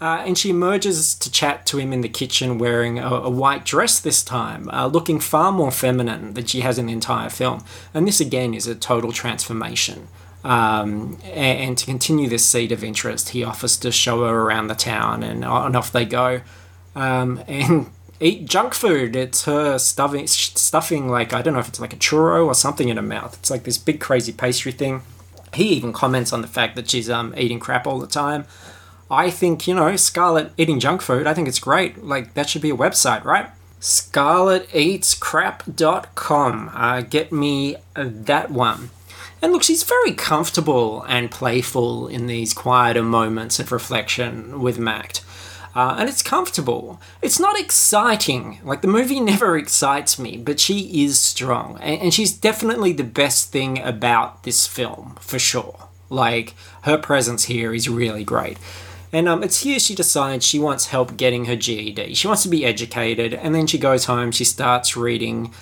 Uh, 0.00 0.22
and 0.24 0.38
she 0.38 0.50
emerges 0.50 1.14
to 1.16 1.30
chat 1.30 1.66
to 1.66 1.78
him 1.78 1.92
in 1.92 2.02
the 2.02 2.08
kitchen 2.08 2.56
wearing 2.56 3.00
a, 3.00 3.08
a 3.08 3.30
white 3.30 3.64
dress 3.64 3.98
this 3.98 4.22
time, 4.22 4.68
uh, 4.70 4.86
looking 4.86 5.18
far 5.18 5.50
more 5.50 5.72
feminine 5.72 6.34
than 6.34 6.46
she 6.46 6.60
has 6.60 6.78
in 6.78 6.86
the 6.86 6.92
entire 6.92 7.28
film. 7.28 7.64
And 7.92 8.06
this 8.06 8.20
again 8.20 8.54
is 8.54 8.68
a 8.68 8.76
total 8.76 9.10
transformation. 9.10 10.06
Um, 10.44 11.18
and, 11.24 11.76
to 11.76 11.84
continue 11.84 12.28
this 12.28 12.46
seed 12.46 12.70
of 12.70 12.84
interest, 12.84 13.30
he 13.30 13.42
offers 13.42 13.76
to 13.78 13.90
show 13.90 14.24
her 14.24 14.42
around 14.42 14.68
the 14.68 14.74
town, 14.74 15.22
and, 15.22 15.44
and 15.44 15.76
off 15.76 15.90
they 15.90 16.04
go. 16.04 16.42
Um, 16.94 17.42
and 17.48 17.90
eat 18.20 18.46
junk 18.46 18.74
food. 18.74 19.16
It's 19.16 19.44
her 19.44 19.78
stuffing, 19.78 20.26
stuffing 20.26 21.08
like 21.08 21.32
I 21.32 21.40
don't 21.42 21.54
know 21.54 21.60
if 21.60 21.68
it's 21.68 21.80
like 21.80 21.92
a 21.92 21.96
churro 21.96 22.46
or 22.46 22.54
something 22.54 22.88
in 22.88 22.96
her 22.96 23.02
mouth. 23.02 23.36
It's 23.38 23.50
like 23.50 23.64
this 23.64 23.78
big 23.78 24.00
crazy 24.00 24.32
pastry 24.32 24.72
thing. 24.72 25.02
He 25.54 25.68
even 25.70 25.92
comments 25.92 26.32
on 26.32 26.42
the 26.42 26.48
fact 26.48 26.76
that 26.76 26.88
she's 26.90 27.10
um, 27.10 27.34
eating 27.36 27.58
crap 27.58 27.84
all 27.86 27.98
the 27.98 28.06
time. 28.06 28.44
I 29.10 29.30
think 29.30 29.66
you 29.66 29.74
know 29.74 29.96
Scarlett 29.96 30.52
eating 30.56 30.80
junk 30.80 31.02
food. 31.02 31.26
I 31.26 31.34
think 31.34 31.48
it's 31.48 31.58
great. 31.58 32.04
Like 32.04 32.34
that 32.34 32.48
should 32.50 32.62
be 32.62 32.70
a 32.70 32.76
website, 32.76 33.24
right? 33.24 33.50
ScarletEatsCrap.com. 33.80 36.70
Uh, 36.74 37.00
get 37.02 37.32
me 37.32 37.76
that 37.94 38.50
one. 38.50 38.90
And 39.40 39.52
look, 39.52 39.62
she's 39.62 39.82
very 39.84 40.12
comfortable 40.12 41.04
and 41.08 41.30
playful 41.30 42.08
in 42.08 42.26
these 42.26 42.52
quieter 42.52 43.02
moments 43.02 43.60
of 43.60 43.70
reflection 43.70 44.60
with 44.60 44.78
Macht. 44.78 45.24
Uh, 45.74 45.96
and 45.98 46.08
it's 46.08 46.22
comfortable. 46.22 47.00
It's 47.22 47.38
not 47.38 47.58
exciting. 47.58 48.58
Like, 48.64 48.80
the 48.80 48.88
movie 48.88 49.20
never 49.34 49.56
excites 49.56 50.18
me, 50.18 50.36
but 50.36 50.58
she 50.58 51.04
is 51.04 51.20
strong. 51.20 51.78
And, 51.80 52.02
and 52.02 52.14
she's 52.14 52.32
definitely 52.32 52.92
the 52.92 53.04
best 53.04 53.52
thing 53.52 53.80
about 53.80 54.42
this 54.42 54.66
film, 54.66 55.16
for 55.20 55.38
sure. 55.38 55.88
Like, 56.10 56.54
her 56.82 56.98
presence 56.98 57.44
here 57.44 57.72
is 57.72 57.88
really 57.88 58.24
great. 58.24 58.58
And 59.12 59.28
um, 59.28 59.42
it's 59.42 59.62
here 59.62 59.78
she 59.78 59.94
decides 59.94 60.44
she 60.44 60.58
wants 60.58 60.86
help 60.86 61.16
getting 61.16 61.46
her 61.46 61.56
GED. 61.56 62.14
She 62.14 62.26
wants 62.26 62.42
to 62.42 62.48
be 62.48 62.64
educated, 62.64 63.32
and 63.32 63.54
then 63.54 63.66
she 63.66 63.78
goes 63.78 64.06
home, 64.06 64.32
she 64.32 64.44
starts 64.44 64.96
reading 64.96 65.52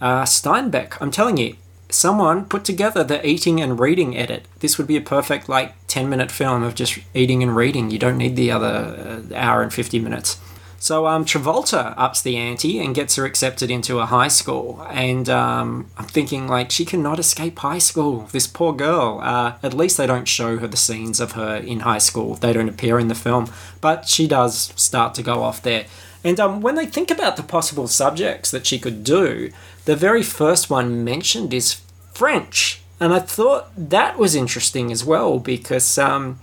uh, 0.00 0.22
Steinbeck. 0.22 0.96
I'm 1.00 1.10
telling 1.10 1.36
you, 1.36 1.56
someone 1.94 2.44
put 2.46 2.64
together 2.64 3.04
the 3.04 3.26
eating 3.26 3.60
and 3.60 3.78
reading 3.78 4.16
edit. 4.16 4.46
This 4.60 4.78
would 4.78 4.86
be 4.86 4.96
a 4.96 5.00
perfect 5.00 5.48
like 5.48 5.74
10 5.86 6.08
minute 6.08 6.30
film 6.30 6.62
of 6.62 6.74
just 6.74 6.98
eating 7.14 7.42
and 7.42 7.54
reading. 7.54 7.90
You 7.90 7.98
don't 7.98 8.18
need 8.18 8.36
the 8.36 8.50
other 8.50 9.22
uh, 9.32 9.34
hour 9.34 9.62
and 9.62 9.72
50 9.72 9.98
minutes. 9.98 10.38
So 10.84 11.06
um, 11.06 11.24
Travolta 11.24 11.94
ups 11.96 12.20
the 12.20 12.36
ante 12.36 12.78
and 12.78 12.94
gets 12.94 13.16
her 13.16 13.24
accepted 13.24 13.70
into 13.70 14.00
a 14.00 14.04
high 14.04 14.28
school. 14.28 14.86
And 14.90 15.30
um, 15.30 15.86
I'm 15.96 16.04
thinking, 16.04 16.46
like, 16.46 16.70
she 16.70 16.84
cannot 16.84 17.18
escape 17.18 17.58
high 17.58 17.78
school. 17.78 18.28
This 18.32 18.46
poor 18.46 18.74
girl. 18.74 19.18
Uh, 19.22 19.54
at 19.62 19.72
least 19.72 19.96
they 19.96 20.06
don't 20.06 20.28
show 20.28 20.58
her 20.58 20.66
the 20.66 20.76
scenes 20.76 21.20
of 21.20 21.32
her 21.32 21.56
in 21.56 21.80
high 21.80 21.96
school. 21.96 22.34
They 22.34 22.52
don't 22.52 22.68
appear 22.68 22.98
in 22.98 23.08
the 23.08 23.14
film. 23.14 23.50
But 23.80 24.08
she 24.08 24.28
does 24.28 24.74
start 24.76 25.14
to 25.14 25.22
go 25.22 25.42
off 25.42 25.62
there. 25.62 25.86
And 26.22 26.38
um, 26.38 26.60
when 26.60 26.74
they 26.74 26.84
think 26.84 27.10
about 27.10 27.36
the 27.36 27.42
possible 27.42 27.88
subjects 27.88 28.50
that 28.50 28.66
she 28.66 28.78
could 28.78 29.04
do, 29.04 29.52
the 29.86 29.96
very 29.96 30.22
first 30.22 30.68
one 30.68 31.02
mentioned 31.02 31.54
is 31.54 31.80
French. 32.14 32.80
And 33.00 33.12
I 33.12 33.18
thought 33.18 33.70
that 33.76 34.18
was 34.18 34.34
interesting 34.34 34.92
as 34.92 35.04
well 35.04 35.38
because, 35.38 35.98
um, 35.98 36.38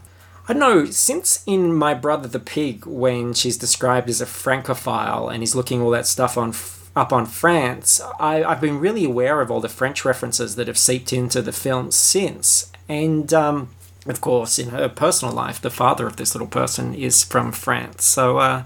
I 0.47 0.53
know, 0.53 0.85
since 0.85 1.43
in 1.47 1.73
My 1.73 1.93
Brother 1.93 2.27
the 2.27 2.39
Pig, 2.39 2.85
when 2.85 3.33
she's 3.33 3.57
described 3.57 4.09
as 4.09 4.21
a 4.21 4.25
Francophile 4.25 5.29
and 5.29 5.41
he's 5.41 5.55
looking 5.55 5.81
all 5.81 5.91
that 5.91 6.07
stuff 6.07 6.37
on 6.37 6.53
up 6.93 7.13
on 7.13 7.25
France, 7.25 8.01
I, 8.19 8.39
have 8.39 8.59
been 8.59 8.79
really 8.79 9.05
aware 9.05 9.39
of 9.39 9.49
all 9.49 9.61
the 9.61 9.69
French 9.69 10.03
references 10.03 10.57
that 10.57 10.67
have 10.67 10.77
seeped 10.77 11.13
into 11.13 11.41
the 11.41 11.53
film 11.53 11.89
since. 11.89 12.69
And, 12.89 13.33
um, 13.33 13.69
of 14.05 14.19
course, 14.19 14.59
in 14.59 14.69
her 14.69 14.89
personal 14.89 15.33
life, 15.33 15.61
the 15.61 15.69
father 15.69 16.05
of 16.05 16.17
this 16.17 16.35
little 16.35 16.49
person 16.49 16.93
is 16.93 17.23
from 17.23 17.53
France. 17.53 18.03
So, 18.03 18.39
uh, 18.39 18.63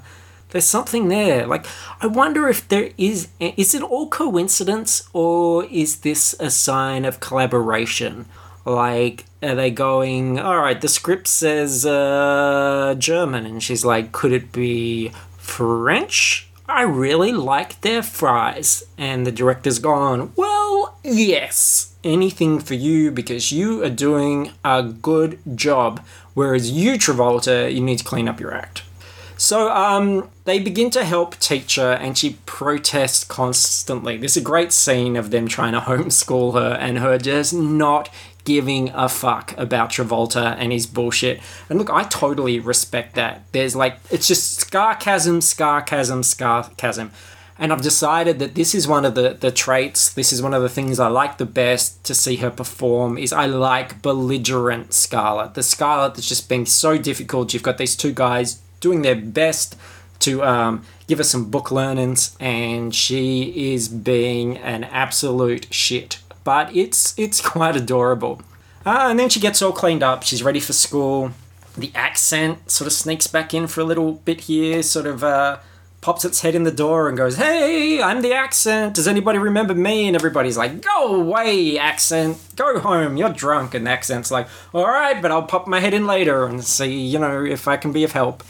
there's 0.49 0.65
something 0.65 1.09
there. 1.09 1.45
Like, 1.47 1.65
I 2.01 2.07
wonder 2.07 2.47
if 2.47 2.67
there 2.67 2.91
is. 2.97 3.27
Is 3.39 3.75
it 3.75 3.81
all 3.81 4.07
coincidence 4.07 5.07
or 5.13 5.65
is 5.65 6.01
this 6.01 6.35
a 6.39 6.49
sign 6.49 7.05
of 7.05 7.19
collaboration? 7.19 8.25
Like, 8.65 9.25
are 9.43 9.53
they 9.53 9.69
going, 9.69 10.39
all 10.39 10.57
right, 10.57 10.79
the 10.79 10.87
script 10.87 11.27
says 11.27 11.85
uh, 11.85 12.95
German, 12.97 13.45
and 13.45 13.61
she's 13.61 13.85
like, 13.85 14.11
could 14.11 14.31
it 14.31 14.51
be 14.51 15.09
French? 15.37 16.49
I 16.67 16.81
really 16.81 17.31
like 17.31 17.81
their 17.81 18.01
fries. 18.01 18.83
And 18.97 19.27
the 19.27 19.31
director's 19.31 19.77
gone, 19.77 20.33
well, 20.35 20.97
yes, 21.03 21.93
anything 22.03 22.59
for 22.59 22.73
you 22.73 23.11
because 23.11 23.51
you 23.51 23.83
are 23.83 23.89
doing 23.89 24.51
a 24.63 24.81
good 24.81 25.37
job. 25.55 26.03
Whereas 26.33 26.71
you, 26.71 26.93
Travolta, 26.93 27.71
you 27.71 27.81
need 27.81 27.99
to 27.99 28.03
clean 28.03 28.27
up 28.27 28.39
your 28.39 28.53
act. 28.53 28.81
So 29.45 29.69
um, 29.69 30.27
they 30.45 30.57
begin 30.57 30.89
to 30.89 31.05
help 31.05 31.37
teacher, 31.37 31.91
and 31.91 32.17
she 32.17 32.37
protests 32.47 33.23
constantly. 33.23 34.17
There's 34.17 34.35
a 34.35 34.41
great 34.41 34.71
scene 34.71 35.15
of 35.15 35.29
them 35.29 35.47
trying 35.47 35.73
to 35.73 35.81
homeschool 35.81 36.55
her, 36.55 36.73
and 36.73 36.97
her 36.97 37.19
just 37.19 37.53
not 37.53 38.09
giving 38.43 38.89
a 38.89 39.07
fuck 39.07 39.55
about 39.55 39.91
Travolta 39.91 40.55
and 40.57 40.71
his 40.71 40.87
bullshit. 40.87 41.41
And 41.69 41.77
look, 41.77 41.91
I 41.91 42.05
totally 42.05 42.59
respect 42.59 43.13
that. 43.17 43.43
There's 43.51 43.75
like, 43.75 43.99
it's 44.09 44.27
just 44.27 44.67
sarcasm, 44.71 45.41
sarcasm, 45.41 46.23
sarcasm. 46.23 47.11
And 47.59 47.71
I've 47.71 47.83
decided 47.83 48.39
that 48.39 48.55
this 48.55 48.73
is 48.73 48.87
one 48.87 49.05
of 49.05 49.13
the, 49.13 49.37
the 49.39 49.51
traits, 49.51 50.11
this 50.11 50.33
is 50.33 50.41
one 50.41 50.55
of 50.55 50.63
the 50.63 50.69
things 50.69 50.99
I 50.99 51.07
like 51.07 51.37
the 51.37 51.45
best 51.45 52.03
to 52.05 52.15
see 52.15 52.37
her 52.37 52.49
perform 52.49 53.19
is 53.19 53.31
I 53.31 53.45
like 53.45 54.01
belligerent 54.01 54.91
Scarlett. 54.91 55.53
The 55.53 55.61
Scarlett 55.61 56.15
that's 56.15 56.27
just 56.27 56.49
being 56.49 56.65
so 56.65 56.97
difficult. 56.97 57.53
You've 57.53 57.61
got 57.61 57.77
these 57.77 57.95
two 57.95 58.11
guys 58.11 58.61
doing 58.85 59.01
their 59.01 59.15
best 59.15 59.75
to 60.19 60.43
um, 60.43 60.85
give 61.07 61.19
us 61.19 61.27
some 61.31 61.49
book 61.49 61.71
learnings, 61.71 62.37
and 62.39 62.93
she 62.93 63.73
is 63.73 63.87
being 63.87 64.57
an 64.59 64.83
absolute 64.83 65.65
shit. 65.73 66.19
But 66.43 66.75
it's 66.75 67.17
it's 67.17 67.41
quite 67.55 67.75
adorable. 67.75 68.43
Uh, 68.85 69.07
and 69.09 69.17
then 69.19 69.29
she 69.29 69.39
gets 69.39 69.63
all 69.63 69.71
cleaned 69.71 70.03
up. 70.03 70.21
She's 70.21 70.43
ready 70.43 70.59
for 70.59 70.73
school. 70.73 71.31
The 71.75 71.91
accent 71.95 72.69
sort 72.69 72.85
of 72.85 72.93
sneaks 72.93 73.25
back 73.25 73.55
in 73.55 73.65
for 73.65 73.81
a 73.81 73.83
little 73.83 74.11
bit 74.27 74.41
here, 74.41 74.83
sort 74.83 75.07
of 75.07 75.23
uh, 75.23 75.57
pops 76.05 76.23
its 76.23 76.41
head 76.41 76.53
in 76.53 76.65
the 76.65 76.71
door 76.71 77.09
and 77.09 77.17
goes, 77.17 77.37
Hey, 77.37 77.99
I'm 77.99 78.21
the 78.21 78.33
accent. 78.33 78.93
Does 78.93 79.07
anybody 79.07 79.39
remember 79.39 79.73
me? 79.73 80.05
And 80.05 80.15
everybody's 80.15 80.55
like, 80.55 80.83
Go 80.83 81.15
away, 81.15 81.79
accent. 81.79 82.37
Go 82.55 82.79
home. 82.79 83.17
You're 83.17 83.29
drunk. 83.29 83.73
And 83.73 83.87
the 83.87 83.89
accent's 83.89 84.29
like, 84.29 84.47
All 84.71 84.85
right, 84.85 85.19
but 85.19 85.31
I'll 85.31 85.49
pop 85.53 85.65
my 85.65 85.79
head 85.79 85.95
in 85.95 86.05
later 86.05 86.45
and 86.45 86.63
see, 86.63 86.95
you 86.95 87.17
know, 87.17 87.43
if 87.43 87.67
I 87.67 87.77
can 87.77 87.91
be 87.91 88.03
of 88.03 88.11
help. 88.11 88.43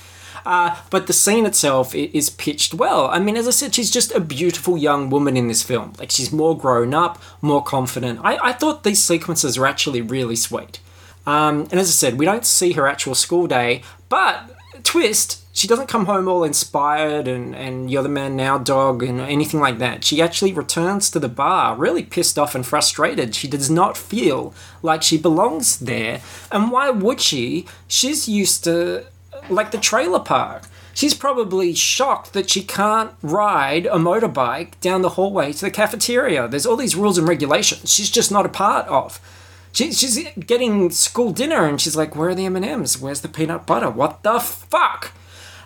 Uh, 0.46 0.80
but 0.92 1.08
the 1.08 1.14
scene 1.14 1.46
itself 1.46 1.96
is 1.96 2.30
pitched 2.30 2.74
well. 2.74 3.08
I 3.08 3.20
mean, 3.20 3.36
as 3.36 3.48
I 3.48 3.52
said, 3.52 3.74
she's 3.74 3.90
just 3.90 4.12
a 4.12 4.20
beautiful 4.20 4.78
young 4.78 5.10
woman 5.10 5.36
in 5.36 5.48
this 5.48 5.64
film. 5.64 5.94
Like, 5.98 6.12
she's 6.12 6.32
more 6.32 6.56
grown 6.56 6.94
up, 6.94 7.20
more 7.42 7.64
confident. 7.64 8.20
I, 8.24 8.38
I 8.38 8.54
thought 8.54 8.84
these 8.84 9.04
sequences 9.04 9.58
are 9.58 9.66
actually 9.66 10.02
really 10.02 10.36
sweet. 10.36 10.80
Um, 11.26 11.62
and 11.72 11.80
as 11.80 11.90
I 11.90 11.92
said, 11.92 12.20
we 12.20 12.26
don't 12.26 12.46
see 12.46 12.74
her 12.74 12.88
actual 12.88 13.16
school 13.16 13.48
day, 13.48 13.82
but 14.10 14.52
twist, 14.84 15.42
she 15.56 15.68
doesn't 15.68 15.88
come 15.88 16.06
home 16.06 16.28
all 16.28 16.44
inspired 16.44 17.28
and, 17.28 17.56
and 17.56 17.90
you're 17.90 18.04
the 18.04 18.10
man 18.10 18.36
now, 18.36 18.58
dog, 18.58 19.02
and 19.02 19.22
anything 19.22 19.60
like 19.60 19.80
that. 19.80 20.04
She 20.04 20.22
actually 20.22 20.52
returns 20.52 21.10
to 21.10 21.20
the 21.20 21.30
bar 21.30 21.76
really 21.76 22.04
pissed 22.04 22.38
off 22.38 22.56
and 22.56 22.66
frustrated. 22.66 23.34
She 23.34 23.48
does 23.48 23.70
not 23.70 23.98
feel 23.98 24.54
like 24.84 25.02
she 25.02 25.18
belongs 25.18 25.80
there. 25.80 26.22
And 26.52 26.72
why 26.72 26.90
would 26.90 27.22
she? 27.22 27.66
She's 27.88 28.28
used 28.28 28.66
to, 28.66 29.06
like, 29.50 29.72
the 29.72 29.78
trailer 29.78 30.20
park. 30.20 30.64
She's 30.94 31.14
probably 31.14 31.76
shocked 31.76 32.32
that 32.32 32.50
she 32.50 32.64
can't 32.64 33.12
ride 33.22 33.86
a 33.88 33.98
motorbike 33.98 34.80
down 34.80 35.02
the 35.02 35.10
hallway 35.10 35.52
to 35.52 35.62
the 35.62 35.72
cafeteria. 35.72 36.48
There's 36.48 36.66
all 36.66 36.78
these 36.78 36.96
rules 36.96 37.18
and 37.18 37.28
regulations 37.28 37.94
she's 37.94 38.10
just 38.10 38.32
not 38.32 38.46
a 38.46 38.50
part 38.50 38.88
of. 38.88 39.20
She, 39.74 39.92
she's 39.92 40.26
getting 40.40 40.90
school 40.92 41.34
dinner 41.34 41.66
and 41.66 41.82
she's 41.82 41.98
like, 41.98 42.16
"Where 42.16 42.30
are 42.30 42.36
the 42.36 42.46
M 42.46 42.56
and 42.56 42.64
M's? 42.64 42.98
Where's 42.98 43.20
the 43.20 43.28
peanut 43.28 43.66
butter? 43.66 43.90
What 43.90 44.24
the 44.24 44.40
fuck?" 44.40 45.12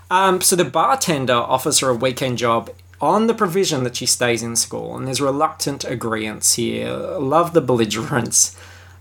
Um, 0.09 0.41
so 0.41 0.55
the 0.55 0.65
bartender 0.65 1.33
offers 1.33 1.77
her 1.79 1.89
a 1.89 1.95
weekend 1.95 2.39
job 2.39 2.71
on 2.99 3.27
the 3.27 3.35
provision 3.35 3.83
that 3.83 3.97
she 3.97 4.07
stays 4.07 4.41
in 4.41 4.55
school, 4.55 4.97
and 4.97 5.05
there's 5.05 5.21
reluctant 5.21 5.85
agreement 5.85 6.43
here. 6.55 6.91
Love 7.19 7.53
the 7.53 7.61
belligerence. 7.61 8.57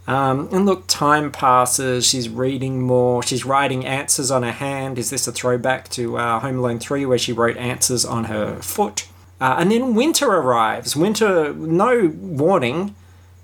Um, 0.08 0.48
and 0.50 0.66
look, 0.66 0.86
time 0.88 1.30
passes. 1.30 2.04
She's 2.06 2.28
reading 2.28 2.82
more. 2.82 3.22
She's 3.22 3.44
writing 3.44 3.86
answers 3.86 4.30
on 4.30 4.42
her 4.42 4.52
hand. 4.52 4.98
Is 4.98 5.10
this 5.10 5.28
a 5.28 5.32
throwback 5.32 5.88
to 5.90 6.16
uh, 6.16 6.40
Home 6.40 6.58
Alone 6.58 6.80
3 6.80 7.06
where 7.06 7.18
she 7.18 7.32
wrote 7.32 7.56
answers 7.56 8.04
on 8.04 8.24
her 8.24 8.56
foot? 8.56 9.06
Uh, 9.40 9.56
and 9.60 9.70
then 9.70 9.94
winter 9.94 10.26
arrives. 10.26 10.96
Winter, 10.96 11.52
no 11.52 12.08
warning, 12.16 12.96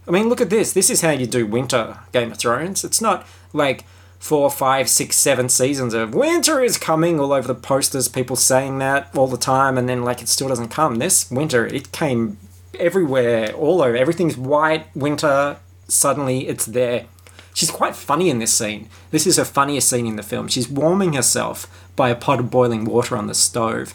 I 0.07 0.11
mean, 0.11 0.29
look 0.29 0.40
at 0.40 0.50
this. 0.50 0.72
This 0.72 0.90
is 0.90 1.00
how 1.00 1.11
you 1.11 1.27
do 1.27 1.46
winter 1.46 1.98
Game 2.12 2.33
of 2.33 2.38
Thrones. 2.38 2.85
It's 2.85 3.00
not 3.00 3.27
like 3.53 3.85
four, 4.18 4.50
five, 4.50 4.88
six, 4.88 5.16
seven 5.16 5.48
seasons 5.48 5.94
of 5.94 6.14
winter 6.14 6.62
is 6.62 6.79
coming 6.79 7.18
all 7.18 7.33
over 7.33 7.48
the 7.48 7.55
posters, 7.55 8.09
people 8.09 8.37
saying 8.37 8.79
that 8.79 9.09
all 9.14 9.27
the 9.27 9.37
time, 9.37 9.79
and 9.79 9.88
then 9.88 10.03
like 10.03 10.20
it 10.20 10.29
still 10.29 10.48
doesn't 10.48 10.68
come. 10.68 10.96
This 10.96 11.31
winter, 11.31 11.66
it 11.66 11.92
came 11.92 12.37
everywhere, 12.79 13.53
all 13.53 13.83
over. 13.83 13.96
Everything's 13.96 14.37
white, 14.37 14.94
winter, 14.94 15.59
suddenly 15.88 16.49
it's 16.49 16.66
there. 16.66 17.07
She's 17.55 17.70
quite 17.70 17.94
funny 17.94 18.31
in 18.31 18.40
this 18.40 18.53
scene. 18.53 18.88
This 19.11 19.27
is 19.27 19.37
her 19.37 19.44
funniest 19.44 19.88
scene 19.88 20.07
in 20.07 20.16
the 20.16 20.23
film. 20.23 20.49
She's 20.49 20.68
warming 20.68 21.12
herself 21.12 21.66
by 21.94 22.11
a 22.11 22.16
pot 22.16 22.40
of 22.40 22.51
boiling 22.51 22.85
water 22.85 23.16
on 23.16 23.29
the 23.29 23.35
stove 23.35 23.94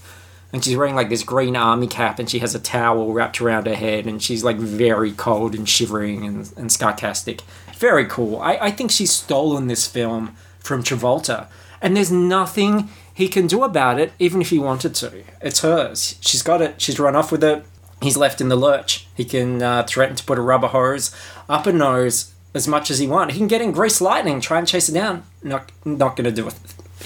and 0.52 0.64
she's 0.64 0.76
wearing 0.76 0.96
like 0.96 1.10
this 1.10 1.24
green 1.24 1.56
army 1.56 1.88
cap 1.88 2.20
and 2.20 2.30
she 2.30 2.40
has 2.40 2.56
a 2.56 2.60
towel 2.60 3.14
wrapped 3.14 3.42
around 3.42 3.68
her 3.68 3.76
head 3.76 4.06
and 4.06 4.22
she's 4.22 4.44
like 4.44 4.58
very 4.58 5.12
cold 5.12 5.54
and 5.54 5.70
shivering 5.70 6.26
and, 6.26 6.52
and 6.58 6.72
sarcastic 6.72 7.42
very 7.76 8.06
cool 8.06 8.40
I, 8.42 8.58
I 8.58 8.72
think 8.72 8.92
she's 8.92 9.12
stolen 9.12 9.68
this 9.68 9.88
film 9.88 10.36
from 10.60 10.84
travolta 10.84 11.48
and 11.82 11.96
there's 11.96 12.12
nothing 12.12 12.90
he 13.14 13.28
can 13.28 13.48
do 13.48 13.64
about 13.64 14.00
it 14.00 14.12
even 14.20 14.42
if 14.42 14.50
he 14.50 14.60
wanted 14.60 14.96
to 14.96 15.24
it's 15.42 15.62
hers 15.62 16.18
she's 16.22 16.42
got 16.42 16.62
it 16.62 16.82
she's 16.82 17.00
run 17.00 17.16
off 17.16 17.32
with 17.32 17.44
it 17.44 17.64
he's 18.02 18.18
left 18.18 18.42
in 18.42 18.50
the 18.50 18.56
lurch 18.56 19.08
he 19.16 19.26
can 19.26 19.62
uh, 19.62 19.84
threaten 19.84 20.16
to 20.16 20.24
put 20.24 20.38
a 20.38 20.42
rubber 20.42 20.68
hose 20.68 21.16
up 21.48 21.66
her 21.66 21.74
nose 21.74 22.34
as 22.54 22.68
much 22.68 22.90
as 22.90 23.00
he 23.00 23.08
wants 23.08 23.34
he 23.34 23.40
can 23.40 23.48
get 23.48 23.62
in 23.62 23.72
grease 23.72 24.02
lightning 24.02 24.42
try 24.42 24.58
and 24.58 24.68
chase 24.68 24.88
her 24.88 24.94
down 24.94 25.24
not 25.44 25.72
not 25.86 26.16
gonna 26.16 26.32
do 26.32 26.48
it 26.48 26.56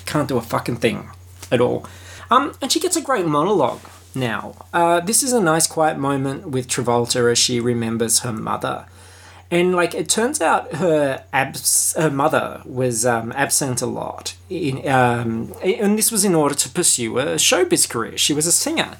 can't 0.05 0.27
do 0.27 0.37
a 0.37 0.41
fucking 0.41 0.77
thing 0.77 1.09
at 1.51 1.61
all 1.61 1.85
um, 2.31 2.53
and 2.61 2.71
she 2.71 2.79
gets 2.79 2.95
a 2.95 3.01
great 3.01 3.25
monologue 3.25 3.81
now. 4.15 4.55
Uh, 4.73 4.99
this 4.99 5.23
is 5.23 5.33
a 5.33 5.41
nice 5.41 5.67
quiet 5.67 5.97
moment 5.97 6.49
with 6.49 6.67
Travolta 6.67 7.31
as 7.31 7.37
she 7.37 7.59
remembers 7.59 8.19
her 8.19 8.33
mother. 8.33 8.85
And 9.51 9.75
like 9.75 9.93
it 9.93 10.09
turns 10.09 10.41
out, 10.41 10.75
her 10.75 11.23
abs- 11.31 11.93
her 11.95 12.09
mother 12.09 12.61
was 12.65 13.05
um, 13.05 13.31
absent 13.33 13.81
a 13.81 13.85
lot, 13.85 14.35
in, 14.49 14.87
um, 14.87 15.53
and 15.61 15.97
this 15.97 16.11
was 16.11 16.25
in 16.25 16.33
order 16.33 16.55
to 16.55 16.69
pursue 16.69 17.19
a 17.19 17.35
showbiz 17.35 17.87
career. 17.87 18.17
She 18.17 18.33
was 18.33 18.47
a 18.47 18.51
singer, 18.51 18.97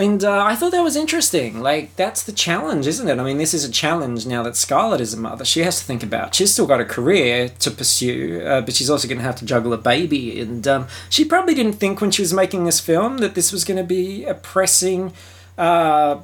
and 0.00 0.24
uh, 0.24 0.44
I 0.46 0.56
thought 0.56 0.72
that 0.72 0.82
was 0.82 0.96
interesting. 0.96 1.60
Like, 1.60 1.94
that's 1.96 2.22
the 2.22 2.32
challenge, 2.32 2.86
isn't 2.86 3.06
it? 3.06 3.18
I 3.18 3.22
mean, 3.22 3.36
this 3.36 3.52
is 3.52 3.64
a 3.64 3.70
challenge 3.70 4.26
now 4.26 4.42
that 4.44 4.56
Scarlett 4.56 4.98
is 4.98 5.12
a 5.12 5.18
mother. 5.18 5.44
She 5.44 5.60
has 5.60 5.78
to 5.78 5.84
think 5.84 6.02
about. 6.02 6.34
She's 6.34 6.50
still 6.50 6.66
got 6.66 6.80
a 6.80 6.86
career 6.86 7.50
to 7.58 7.70
pursue, 7.70 8.40
uh, 8.42 8.62
but 8.62 8.72
she's 8.72 8.88
also 8.88 9.06
going 9.06 9.18
to 9.18 9.24
have 9.24 9.36
to 9.36 9.44
juggle 9.44 9.74
a 9.74 9.76
baby. 9.76 10.40
And 10.40 10.66
um, 10.66 10.88
she 11.10 11.26
probably 11.26 11.52
didn't 11.52 11.74
think 11.74 12.00
when 12.00 12.10
she 12.10 12.22
was 12.22 12.32
making 12.32 12.64
this 12.64 12.80
film 12.80 13.18
that 13.18 13.34
this 13.34 13.52
was 13.52 13.62
going 13.62 13.76
to 13.76 13.84
be 13.84 14.24
a 14.24 14.32
pressing 14.32 15.12
uh, 15.58 16.20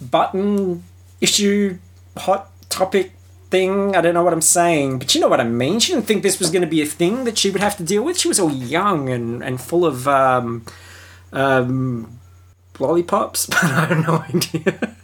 button 0.00 0.82
issue, 1.20 1.78
hot 2.16 2.50
topic 2.68 3.12
thing. 3.48 3.94
I 3.94 4.00
don't 4.00 4.14
know 4.14 4.24
what 4.24 4.32
I'm 4.32 4.40
saying, 4.40 4.98
but 4.98 5.14
you 5.14 5.20
know 5.20 5.28
what 5.28 5.40
I 5.40 5.44
mean. 5.44 5.78
She 5.78 5.92
didn't 5.92 6.06
think 6.06 6.24
this 6.24 6.40
was 6.40 6.50
going 6.50 6.62
to 6.62 6.68
be 6.68 6.82
a 6.82 6.86
thing 6.86 7.22
that 7.26 7.38
she 7.38 7.50
would 7.50 7.60
have 7.60 7.76
to 7.76 7.84
deal 7.84 8.02
with. 8.02 8.18
She 8.18 8.26
was 8.26 8.40
all 8.40 8.50
young 8.50 9.08
and, 9.08 9.40
and 9.40 9.60
full 9.60 9.86
of. 9.86 10.08
Um, 10.08 10.64
um, 11.32 12.19
lollipops, 12.80 13.46
but 13.50 13.62
I 13.64 13.86
have 13.86 14.06
no 14.06 14.24
idea. 14.34 14.96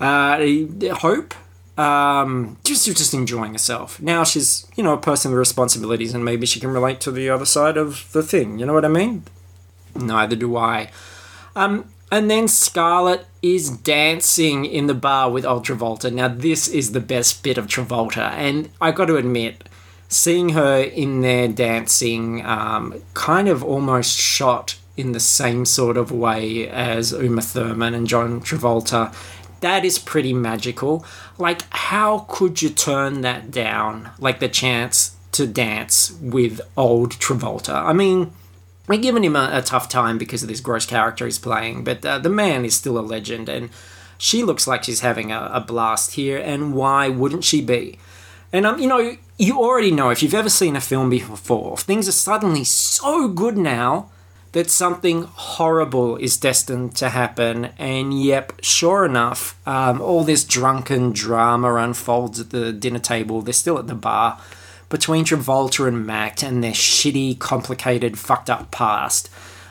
uh, 0.00 0.94
hope. 0.96 1.34
Um, 1.78 2.58
just 2.62 2.84
just 2.84 3.14
enjoying 3.14 3.52
herself. 3.52 4.00
Now 4.02 4.22
she's 4.22 4.66
you 4.76 4.82
know 4.84 4.92
a 4.92 4.98
person 4.98 5.30
with 5.30 5.38
responsibilities, 5.38 6.12
and 6.12 6.24
maybe 6.24 6.46
she 6.46 6.60
can 6.60 6.70
relate 6.70 7.00
to 7.02 7.10
the 7.10 7.30
other 7.30 7.46
side 7.46 7.76
of 7.76 8.12
the 8.12 8.22
thing. 8.22 8.58
You 8.58 8.66
know 8.66 8.74
what 8.74 8.84
I 8.84 8.88
mean? 8.88 9.24
Neither 9.94 10.36
do 10.36 10.56
I. 10.56 10.90
Um, 11.56 11.90
and 12.12 12.30
then 12.30 12.48
Scarlett 12.48 13.26
is 13.40 13.70
dancing 13.70 14.64
in 14.64 14.88
the 14.88 14.94
bar 14.94 15.30
with 15.30 15.46
Old 15.46 15.64
Travolta. 15.64 16.12
Now 16.12 16.28
this 16.28 16.68
is 16.68 16.92
the 16.92 17.00
best 17.00 17.42
bit 17.42 17.56
of 17.56 17.66
Travolta, 17.66 18.30
and 18.32 18.70
I 18.80 18.90
got 18.90 19.06
to 19.06 19.16
admit, 19.16 19.68
seeing 20.08 20.50
her 20.50 20.80
in 20.80 21.22
there 21.22 21.48
dancing, 21.48 22.44
um, 22.44 23.00
kind 23.14 23.48
of 23.48 23.64
almost 23.64 24.18
shot 24.18 24.76
in 25.00 25.12
the 25.12 25.20
same 25.20 25.64
sort 25.64 25.96
of 25.96 26.12
way 26.12 26.68
as 26.68 27.12
Uma 27.12 27.42
Thurman 27.42 27.94
and 27.94 28.06
John 28.06 28.40
Travolta. 28.40 29.14
That 29.60 29.84
is 29.84 29.98
pretty 29.98 30.32
magical. 30.32 31.04
Like, 31.38 31.62
how 31.70 32.26
could 32.28 32.62
you 32.62 32.70
turn 32.70 33.22
that 33.22 33.50
down? 33.50 34.10
Like, 34.18 34.40
the 34.40 34.48
chance 34.48 35.16
to 35.32 35.46
dance 35.46 36.12
with 36.20 36.60
old 36.76 37.12
Travolta. 37.12 37.74
I 37.74 37.92
mean, 37.92 38.32
we're 38.88 38.98
giving 38.98 39.24
him 39.24 39.36
a, 39.36 39.50
a 39.52 39.62
tough 39.62 39.88
time 39.88 40.18
because 40.18 40.42
of 40.42 40.48
this 40.48 40.60
gross 40.60 40.86
character 40.86 41.24
he's 41.24 41.38
playing, 41.38 41.84
but 41.84 42.04
uh, 42.04 42.18
the 42.18 42.28
man 42.28 42.64
is 42.64 42.74
still 42.74 42.98
a 42.98 43.00
legend, 43.00 43.48
and 43.48 43.70
she 44.18 44.42
looks 44.42 44.66
like 44.66 44.84
she's 44.84 45.00
having 45.00 45.30
a, 45.30 45.50
a 45.52 45.60
blast 45.60 46.14
here, 46.14 46.38
and 46.38 46.74
why 46.74 47.08
wouldn't 47.08 47.44
she 47.44 47.60
be? 47.60 47.98
And 48.52 48.66
um, 48.66 48.80
you 48.80 48.88
know, 48.88 49.16
you 49.38 49.58
already 49.58 49.92
know 49.92 50.10
if 50.10 50.22
you've 50.22 50.34
ever 50.34 50.48
seen 50.48 50.74
a 50.74 50.80
film 50.80 51.08
before, 51.08 51.76
things 51.76 52.08
are 52.08 52.12
suddenly 52.12 52.64
so 52.64 53.28
good 53.28 53.56
now 53.56 54.10
that 54.52 54.70
something 54.70 55.22
horrible 55.22 56.16
is 56.16 56.36
destined 56.36 56.96
to 56.96 57.10
happen. 57.10 57.66
And 57.78 58.22
yep, 58.22 58.52
sure 58.62 59.04
enough, 59.04 59.56
um, 59.66 60.00
all 60.00 60.24
this 60.24 60.44
drunken 60.44 61.12
drama 61.12 61.74
unfolds 61.76 62.40
at 62.40 62.50
the 62.50 62.72
dinner 62.72 62.98
table. 62.98 63.42
They're 63.42 63.52
still 63.52 63.78
at 63.78 63.86
the 63.86 63.94
bar 63.94 64.40
between 64.88 65.24
Travolta 65.24 65.86
and 65.86 66.04
Mac 66.04 66.42
and 66.42 66.64
their 66.64 66.72
shitty, 66.72 67.38
complicated, 67.38 68.18
fucked 68.18 68.50
up 68.50 68.70
past. 68.70 69.30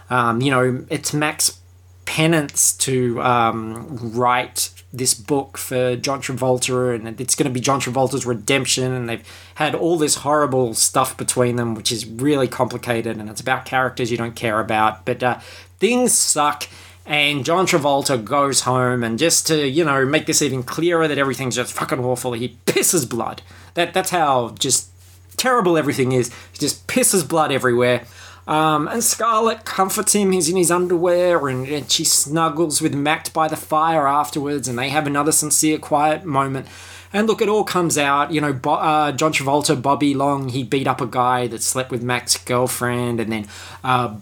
Um, 0.09 0.41
you 0.41 0.49
know, 0.49 0.85
it's 0.89 1.13
Mac's 1.13 1.59
penance 2.05 2.73
to 2.73 3.21
um, 3.21 4.13
write 4.13 4.71
this 4.91 5.13
book 5.13 5.57
for 5.57 5.95
John 5.95 6.21
Travolta, 6.21 6.95
and 6.95 7.19
it's 7.21 7.35
going 7.35 7.47
to 7.47 7.53
be 7.53 7.59
John 7.59 7.79
Travolta's 7.79 8.25
redemption. 8.25 8.91
And 8.91 9.07
they've 9.07 9.27
had 9.55 9.75
all 9.75 9.97
this 9.97 10.15
horrible 10.15 10.73
stuff 10.73 11.15
between 11.17 11.55
them, 11.57 11.75
which 11.75 11.91
is 11.91 12.05
really 12.05 12.47
complicated, 12.47 13.17
and 13.17 13.29
it's 13.29 13.41
about 13.41 13.65
characters 13.65 14.11
you 14.11 14.17
don't 14.17 14.35
care 14.35 14.59
about. 14.59 15.05
But 15.05 15.21
uh, 15.21 15.39
things 15.79 16.13
suck, 16.13 16.67
and 17.05 17.45
John 17.45 17.67
Travolta 17.67 18.23
goes 18.23 18.61
home, 18.61 19.03
and 19.03 19.19
just 19.19 19.47
to 19.47 19.67
you 19.67 19.83
know 19.83 20.05
make 20.05 20.25
this 20.25 20.41
even 20.41 20.63
clearer 20.63 21.07
that 21.07 21.17
everything's 21.17 21.55
just 21.55 21.73
fucking 21.73 21.99
awful, 21.99 22.33
he 22.33 22.57
pisses 22.65 23.07
blood. 23.07 23.41
That 23.75 23.93
that's 23.93 24.09
how 24.09 24.55
just 24.57 24.89
terrible 25.37 25.77
everything 25.77 26.11
is. 26.11 26.33
He 26.51 26.59
just 26.59 26.87
pisses 26.87 27.27
blood 27.27 27.51
everywhere. 27.51 28.05
Um, 28.49 28.87
and 28.87 29.03
Scarlett 29.03 29.63
comforts 29.63 30.13
him. 30.13 30.31
He's 30.31 30.49
in 30.49 30.55
his 30.55 30.71
underwear, 30.71 31.47
and, 31.47 31.67
and, 31.67 31.91
she 31.91 32.03
snuggles 32.03 32.81
with 32.81 32.95
Mac 32.95 33.31
by 33.31 33.47
the 33.47 33.55
fire 33.55 34.07
afterwards, 34.07 34.67
and 34.67 34.75
they 34.75 34.89
have 34.89 35.05
another 35.05 35.31
sincere, 35.31 35.77
quiet 35.77 36.25
moment. 36.25 36.65
And 37.13 37.27
look, 37.27 37.43
it 37.43 37.47
all 37.47 37.63
comes 37.63 37.95
out. 37.95 38.31
You 38.31 38.41
know, 38.41 38.51
Bo- 38.51 38.73
uh, 38.73 39.11
John 39.11 39.33
Travolta, 39.33 39.79
Bobby 39.79 40.15
Long, 40.15 40.49
he 40.49 40.63
beat 40.63 40.87
up 40.87 40.99
a 40.99 41.05
guy 41.05 41.45
that 41.45 41.61
slept 41.61 41.91
with 41.91 42.01
Mac's 42.01 42.37
girlfriend, 42.37 43.19
and 43.19 43.31
then 43.31 43.47
uh, 43.83 44.15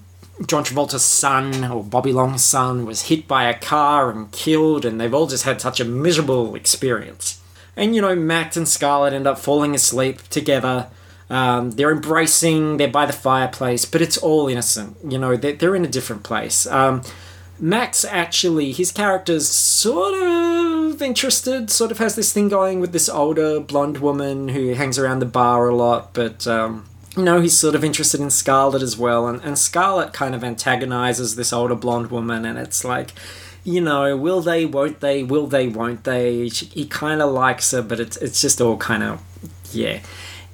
John 0.45 0.65
Travolta's 0.65 1.05
son, 1.05 1.63
or 1.63 1.82
Bobby 1.82 2.11
Long's 2.11 2.43
son, 2.43 2.86
was 2.86 3.03
hit 3.03 3.30
by 3.30 3.45
a 3.45 3.57
car 3.57 4.11
and 4.11 4.30
killed, 4.34 4.84
and 4.84 4.99
they've 4.99 5.13
all 5.13 5.28
just 5.28 5.45
had 5.45 5.61
such 5.61 5.80
a 5.80 5.86
miserable 5.86 6.53
experience. 6.53 7.41
And, 7.78 7.95
you 7.95 8.01
know, 8.01 8.13
Max 8.13 8.57
and 8.57 8.67
Scarlett 8.67 9.13
end 9.13 9.25
up 9.25 9.39
falling 9.39 9.73
asleep 9.73 10.23
together. 10.23 10.88
Um, 11.30 11.71
they're 11.71 11.91
embracing, 11.91 12.78
they're 12.78 12.88
by 12.88 13.05
the 13.05 13.13
fireplace, 13.13 13.86
but 13.86 14.01
it's 14.01 14.17
all 14.17 14.47
innocent. 14.47 14.97
You 15.07 15.17
know, 15.17 15.36
they're, 15.36 15.53
they're 15.53 15.75
in 15.75 15.84
a 15.84 15.89
different 15.89 16.23
place. 16.23 16.65
Um, 16.67 17.01
Max 17.59 18.05
actually, 18.05 18.71
his 18.71 18.91
character's 18.91 19.47
sort 19.47 20.13
of 20.13 21.01
interested, 21.01 21.69
sort 21.69 21.91
of 21.91 21.97
has 21.97 22.15
this 22.15 22.32
thing 22.32 22.49
going 22.49 22.80
with 22.80 22.91
this 22.91 23.09
older 23.09 23.59
blonde 23.59 23.97
woman 23.97 24.49
who 24.49 24.73
hangs 24.73 24.97
around 24.97 25.19
the 25.19 25.25
bar 25.25 25.67
a 25.67 25.75
lot, 25.75 26.13
but 26.13 26.47
um, 26.47 26.86
you 27.15 27.23
know, 27.23 27.41
he's 27.41 27.57
sort 27.57 27.73
of 27.73 27.84
interested 27.84 28.21
in 28.21 28.30
Scarlett 28.30 28.84
as 28.84 28.95
well, 28.95 29.28
and, 29.28 29.41
and 29.41 29.57
Scarlett 29.57 30.13
kind 30.13 30.36
of 30.36 30.43
antagonizes 30.43 31.36
this 31.36 31.51
older 31.51 31.75
blonde 31.75 32.11
woman, 32.11 32.45
and 32.45 32.59
it's 32.59 32.86
like, 32.86 33.11
you 33.63 33.82
know, 33.82 34.15
will 34.15 34.41
they, 34.41 34.65
won't 34.65 34.99
they, 34.99 35.23
will 35.23 35.47
they, 35.47 35.67
won't 35.67 36.03
they? 36.03 36.47
She, 36.49 36.67
he 36.67 36.86
kind 36.86 37.21
of 37.21 37.32
likes 37.32 37.71
her, 37.71 37.82
but 37.82 37.99
it's, 37.99 38.17
it's 38.17 38.39
just 38.39 38.61
all 38.61 38.78
kind 38.78 39.03
of, 39.03 39.21
yeah. 39.73 39.99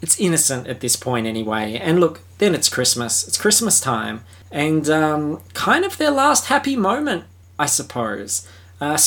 It's 0.03 0.19
innocent 0.19 0.67
at 0.67 0.81
this 0.81 0.97
point 0.97 1.25
anyway. 1.25 1.79
And 1.81 2.01
look, 2.01 2.19
then 2.37 2.53
it's 2.53 2.67
Christmas. 2.67 3.25
It's 3.25 3.37
Christmas 3.37 3.79
time 3.79 4.25
and 4.51 4.87
um, 4.89 5.41
kind 5.53 5.85
of 5.85 5.97
their 5.97 6.11
last 6.11 6.47
happy 6.47 6.75
moment, 6.75 7.23
I 7.57 7.65
suppose. 7.65 8.47
Uh, 8.81 8.97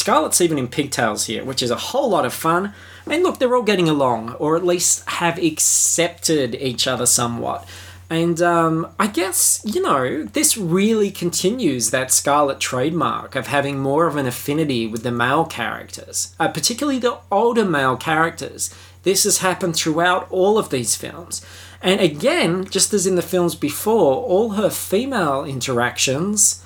even 0.40 0.56
in 0.56 0.68
pigtails 0.68 1.26
here, 1.26 1.44
which 1.44 1.62
is 1.62 1.70
a 1.70 1.76
whole 1.76 2.08
lot 2.08 2.24
of 2.24 2.32
fun. 2.32 2.72
And 3.06 3.22
look, 3.22 3.38
they're 3.38 3.54
all 3.54 3.62
getting 3.62 3.90
along, 3.90 4.32
or 4.36 4.56
at 4.56 4.64
least 4.64 5.06
have 5.06 5.36
accepted 5.36 6.54
each 6.54 6.86
other 6.86 7.04
somewhat. 7.04 7.68
And 8.08 8.40
um, 8.40 8.88
I 8.98 9.08
guess, 9.08 9.60
you 9.64 9.82
know, 9.82 10.24
this 10.24 10.56
really 10.56 11.10
continues 11.10 11.90
that 11.90 12.12
Scarlett 12.12 12.60
trademark 12.60 13.34
of 13.34 13.48
having 13.48 13.78
more 13.78 14.06
of 14.06 14.16
an 14.16 14.26
affinity 14.26 14.86
with 14.86 15.02
the 15.02 15.10
male 15.10 15.44
characters, 15.44 16.34
uh, 16.40 16.48
particularly 16.48 16.98
the 16.98 17.18
older 17.30 17.64
male 17.64 17.96
characters. 17.96 18.72
This 19.06 19.22
has 19.22 19.38
happened 19.38 19.76
throughout 19.76 20.26
all 20.30 20.58
of 20.58 20.70
these 20.70 20.96
films. 20.96 21.40
And 21.80 22.00
again, 22.00 22.64
just 22.64 22.92
as 22.92 23.06
in 23.06 23.14
the 23.14 23.22
films 23.22 23.54
before, 23.54 24.16
all 24.16 24.54
her 24.54 24.68
female 24.68 25.44
interactions 25.44 26.60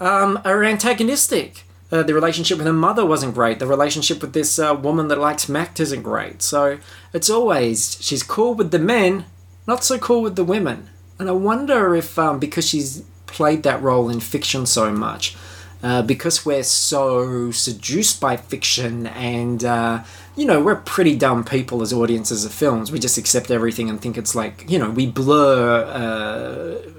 um, 0.00 0.40
are 0.44 0.64
antagonistic. 0.64 1.62
Uh, 1.92 2.02
the 2.02 2.12
relationship 2.12 2.58
with 2.58 2.66
her 2.66 2.72
mother 2.72 3.06
wasn't 3.06 3.36
great. 3.36 3.60
The 3.60 3.68
relationship 3.68 4.22
with 4.22 4.32
this 4.32 4.58
uh, 4.58 4.74
woman 4.74 5.06
that 5.06 5.20
likes 5.20 5.48
Mac 5.48 5.78
isn't 5.78 6.02
great. 6.02 6.42
So 6.42 6.80
it's 7.12 7.30
always 7.30 7.96
she's 8.00 8.24
cool 8.24 8.54
with 8.54 8.72
the 8.72 8.80
men, 8.80 9.26
not 9.68 9.84
so 9.84 9.96
cool 9.96 10.22
with 10.22 10.34
the 10.34 10.42
women. 10.42 10.90
And 11.20 11.28
I 11.28 11.32
wonder 11.32 11.94
if 11.94 12.18
um, 12.18 12.40
because 12.40 12.68
she's 12.68 13.04
played 13.26 13.62
that 13.62 13.80
role 13.80 14.10
in 14.10 14.18
fiction 14.18 14.66
so 14.66 14.90
much, 14.90 15.36
uh, 15.80 16.02
because 16.02 16.44
we're 16.44 16.64
so 16.64 17.52
seduced 17.52 18.20
by 18.20 18.36
fiction 18.36 19.06
and 19.06 19.64
uh, 19.64 20.02
you 20.36 20.46
know 20.46 20.62
we're 20.62 20.76
pretty 20.76 21.16
dumb 21.16 21.44
people 21.44 21.82
as 21.82 21.92
audiences 21.92 22.44
of 22.44 22.52
films. 22.52 22.90
We 22.90 22.98
just 22.98 23.18
accept 23.18 23.50
everything 23.50 23.88
and 23.88 24.00
think 24.00 24.18
it's 24.18 24.34
like 24.34 24.68
you 24.68 24.78
know 24.78 24.90
we 24.90 25.06
blur 25.06 25.84
uh, 25.84 26.90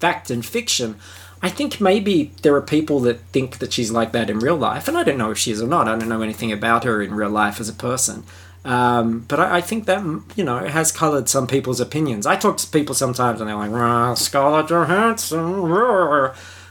fact 0.00 0.30
and 0.30 0.44
fiction. 0.44 0.96
I 1.40 1.48
think 1.48 1.80
maybe 1.80 2.32
there 2.42 2.54
are 2.56 2.62
people 2.62 2.98
that 3.00 3.20
think 3.26 3.58
that 3.58 3.72
she's 3.72 3.92
like 3.92 4.10
that 4.10 4.28
in 4.28 4.40
real 4.40 4.56
life 4.56 4.88
and 4.88 4.98
i 4.98 5.04
don't 5.04 5.18
know 5.18 5.30
if 5.30 5.38
she 5.38 5.52
is 5.52 5.62
or 5.62 5.68
not. 5.68 5.86
I 5.86 5.96
don't 5.96 6.08
know 6.08 6.22
anything 6.22 6.50
about 6.50 6.84
her 6.84 7.00
in 7.00 7.14
real 7.14 7.30
life 7.30 7.60
as 7.60 7.68
a 7.68 7.74
person. 7.74 8.24
Um, 8.64 9.20
but 9.28 9.38
I, 9.38 9.58
I, 9.58 9.60
think 9.60 9.86
that 9.86 10.02
you 10.36 10.44
know 10.44 10.58
it 10.58 10.70
has 10.70 10.90
coloured 10.90 11.28
some 11.28 11.46
people's 11.46 11.80
opinions. 11.80 12.26
I 12.26 12.36
talk 12.36 12.56
to 12.58 12.66
people 12.66 12.94
sometimes 12.94 13.40
and 13.40 13.48
they're 13.48 13.56
like, 13.56 14.18
"Scarlett 14.18 14.68
Johansson," 14.68 15.62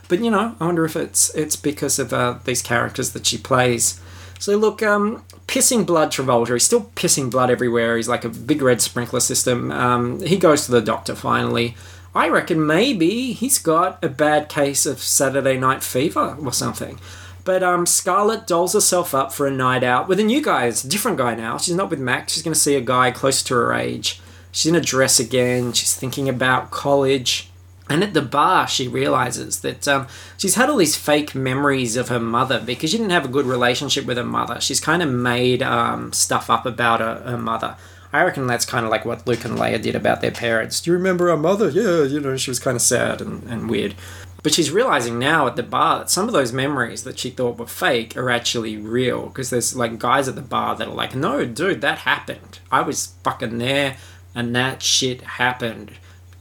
But 0.10 0.20
you 0.20 0.30
know, 0.30 0.56
I 0.60 0.66
wonder 0.66 0.86
if 0.86 0.96
it's 0.96 1.34
it's 1.34 1.56
because 1.56 1.98
of 1.98 2.14
uh, 2.14 2.40
these 2.44 2.62
characters 2.62 3.12
that 3.14 3.26
she 3.26 3.38
plays. 3.38 4.00
So 4.40 4.56
look, 4.56 4.84
um, 4.84 5.24
pissing 5.48 5.86
blood 5.86 6.12
Travolta. 6.12 6.54
He's 6.54 6.66
still 6.66 6.92
pissing 6.96 7.32
blood 7.32 7.50
everywhere. 7.50 7.98
He's 7.98 8.10
like 8.10 8.24
a 8.24 8.30
big 8.30 8.62
red 8.62 8.82
sprinkler 8.82 9.20
system. 9.20 9.72
Um, 9.72 10.22
he 10.22 10.38
goes 10.38 10.66
to 10.66 10.72
the 10.72 10.82
doctor 10.82 11.16
finally. 11.16 11.76
I 12.14 12.30
reckon 12.30 12.66
maybe 12.66 13.34
he's 13.34 13.60
got 13.60 14.04
a 14.04 14.10
bad 14.10 14.50
case 14.50 14.86
of 14.86 15.00
Saturday 15.00 15.58
Night 15.58 15.84
Fever 15.84 16.38
or 16.44 16.54
something. 16.54 17.00
But 17.44 17.64
um, 17.64 17.86
Scarlett 17.86 18.46
dolls 18.46 18.74
herself 18.74 19.16
up 19.16 19.32
for 19.32 19.48
a 19.48 19.52
night 19.52 19.84
out 19.84 20.08
with 20.08 20.20
a 20.20 20.24
new 20.24 20.42
guy. 20.42 20.66
It's 20.66 20.84
a 20.84 20.90
different 20.90 21.18
guy 21.18 21.36
now. 21.36 21.58
She's 21.58 21.76
not 21.76 21.90
with 21.90 22.00
Max. 22.00 22.34
She's 22.34 22.44
going 22.44 22.54
to 22.54 22.60
see 22.60 22.76
a 22.76 22.82
guy 22.82 23.12
close 23.12 23.42
to 23.44 23.54
her 23.54 23.74
age. 23.74 24.20
She's 24.52 24.70
in 24.70 24.76
a 24.76 24.82
dress 24.82 25.20
again. 25.20 25.72
She's 25.74 25.96
thinking 25.96 26.28
about 26.28 26.72
college. 26.72 27.50
And 27.90 28.04
at 28.04 28.14
the 28.14 28.22
bar, 28.22 28.68
she 28.68 28.88
realizes 28.88 29.62
that 29.62 29.88
um, 29.88 30.08
she's 30.38 30.56
had 30.56 30.70
all 30.70 30.78
these 30.78 30.96
fake 30.96 31.34
memories 31.34 31.96
of 31.96 32.10
her 32.10 32.20
mother 32.20 32.60
because 32.60 32.92
she 32.92 32.98
didn't 32.98 33.12
have 33.12 33.26
a 33.26 33.30
good 33.30 33.46
relationship 33.46 34.06
with 34.06 34.18
her 34.18 34.24
mother. 34.26 34.60
She's 34.60 34.80
kind 34.80 35.02
of 35.02 35.10
made 35.10 35.64
um, 35.64 36.12
stuff 36.12 36.50
up 36.50 36.66
about 36.66 37.00
her, 37.00 37.22
her 37.22 37.38
mother. 37.38 37.78
I 38.12 38.24
reckon 38.24 38.48
that's 38.48 38.66
kind 38.66 38.86
of 38.86 38.92
like 38.92 39.06
what 39.06 39.28
Luke 39.28 39.46
and 39.46 39.58
Leia 39.58 39.82
did 39.82 39.96
about 39.96 40.22
their 40.22 40.32
parents. 40.32 40.82
Do 40.82 40.92
you 40.92 40.98
remember 40.98 41.30
our 41.30 41.38
mother? 41.38 41.70
Yeah, 41.70 42.04
you 42.04 42.20
know, 42.20 42.36
she 42.38 42.52
was 42.52 42.60
kind 42.60 42.76
of 42.76 42.82
sad 42.82 43.22
and, 43.22 43.44
and 43.44 43.70
weird. 43.70 43.96
But 44.44 44.54
she's 44.54 44.72
realizing 44.72 45.20
now 45.20 45.48
at 45.48 45.56
the 45.56 45.64
bar 45.64 46.00
that 46.00 46.10
some 46.10 46.28
of 46.28 46.34
those 46.34 46.54
memories 46.54 47.04
that 47.04 47.20
she 47.20 47.30
thought 47.30 47.58
were 47.58 47.68
fake 47.68 48.16
are 48.16 48.30
actually 48.30 48.78
real 48.78 49.28
because 49.28 49.50
there's 49.50 49.76
like 49.76 50.00
guys 50.00 50.28
at 50.28 50.36
the 50.36 50.42
bar 50.42 50.76
that 50.76 50.88
are 50.88 50.94
like, 50.94 51.16
no, 51.16 51.44
dude, 51.46 51.82
that 51.82 52.00
happened. 52.00 52.60
I 52.72 52.82
was 52.82 53.14
fucking 53.24 53.58
there 53.58 53.98
and 54.36 54.56
that 54.56 54.82
shit 54.82 55.22
happened 55.22 55.92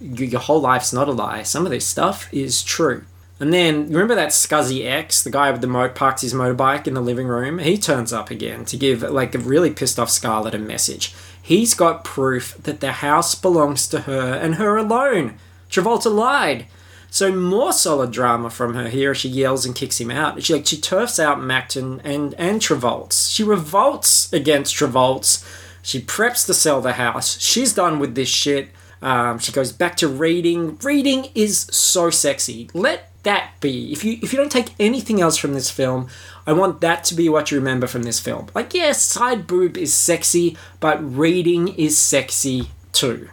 your 0.00 0.40
whole 0.40 0.60
life's 0.60 0.92
not 0.92 1.08
a 1.08 1.12
lie. 1.12 1.42
Some 1.42 1.64
of 1.64 1.70
this 1.70 1.86
stuff 1.86 2.32
is 2.32 2.62
true. 2.62 3.04
And 3.38 3.52
then 3.52 3.88
remember 3.88 4.14
that 4.14 4.30
Scuzzy 4.30 4.86
X, 4.86 5.22
the 5.22 5.30
guy 5.30 5.50
with 5.50 5.60
the 5.60 5.66
mo 5.66 5.88
parks 5.88 6.22
his 6.22 6.32
motorbike 6.32 6.86
in 6.86 6.94
the 6.94 7.02
living 7.02 7.26
room. 7.26 7.58
He 7.58 7.76
turns 7.76 8.12
up 8.12 8.30
again 8.30 8.64
to 8.66 8.76
give 8.78 9.02
like 9.02 9.34
a 9.34 9.38
really 9.38 9.70
pissed 9.70 9.98
off 9.98 10.10
Scarlett 10.10 10.54
a 10.54 10.58
message. 10.58 11.14
He's 11.40 11.74
got 11.74 12.02
proof 12.02 12.56
that 12.62 12.80
the 12.80 12.92
house 12.92 13.34
belongs 13.34 13.88
to 13.88 14.00
her 14.00 14.34
and 14.34 14.54
her 14.54 14.76
alone. 14.76 15.38
Travolta 15.70 16.12
lied. 16.12 16.66
So 17.10 17.30
more 17.30 17.72
solid 17.72 18.10
drama 18.10 18.50
from 18.50 18.74
her 18.74 18.88
here. 18.88 19.14
She 19.14 19.28
yells 19.28 19.64
and 19.64 19.74
kicks 19.74 20.00
him 20.00 20.10
out. 20.10 20.42
She 20.42 20.54
like 20.54 20.66
she 20.66 20.78
turfs 20.78 21.20
out 21.20 21.40
Macton 21.40 22.00
and 22.04 22.34
and 22.34 22.60
Travolts. 22.60 23.32
She 23.32 23.44
revolts 23.44 24.32
against 24.32 24.74
Travolts. 24.74 25.44
She 25.82 26.00
preps 26.00 26.46
to 26.46 26.54
sell 26.54 26.80
the 26.80 26.94
house. 26.94 27.38
She's 27.38 27.72
done 27.72 27.98
with 27.98 28.14
this 28.14 28.28
shit. 28.28 28.70
Um, 29.02 29.38
she 29.38 29.52
goes 29.52 29.72
back 29.72 29.96
to 29.98 30.08
reading. 30.08 30.78
Reading 30.78 31.28
is 31.34 31.60
so 31.70 32.10
sexy. 32.10 32.70
Let 32.74 33.10
that 33.22 33.52
be. 33.60 33.92
If 33.92 34.04
you 34.04 34.18
if 34.22 34.32
you 34.32 34.38
don't 34.38 34.52
take 34.52 34.74
anything 34.78 35.20
else 35.20 35.36
from 35.36 35.52
this 35.52 35.70
film, 35.70 36.08
I 36.46 36.52
want 36.52 36.80
that 36.80 37.04
to 37.04 37.14
be 37.14 37.28
what 37.28 37.50
you 37.50 37.58
remember 37.58 37.86
from 37.86 38.04
this 38.04 38.20
film. 38.20 38.48
Like 38.54 38.72
yes, 38.72 39.02
side 39.02 39.46
boob 39.46 39.76
is 39.76 39.92
sexy, 39.92 40.56
but 40.80 40.98
reading 41.02 41.68
is 41.68 41.98
sexy 41.98 42.70
too. 42.92 43.28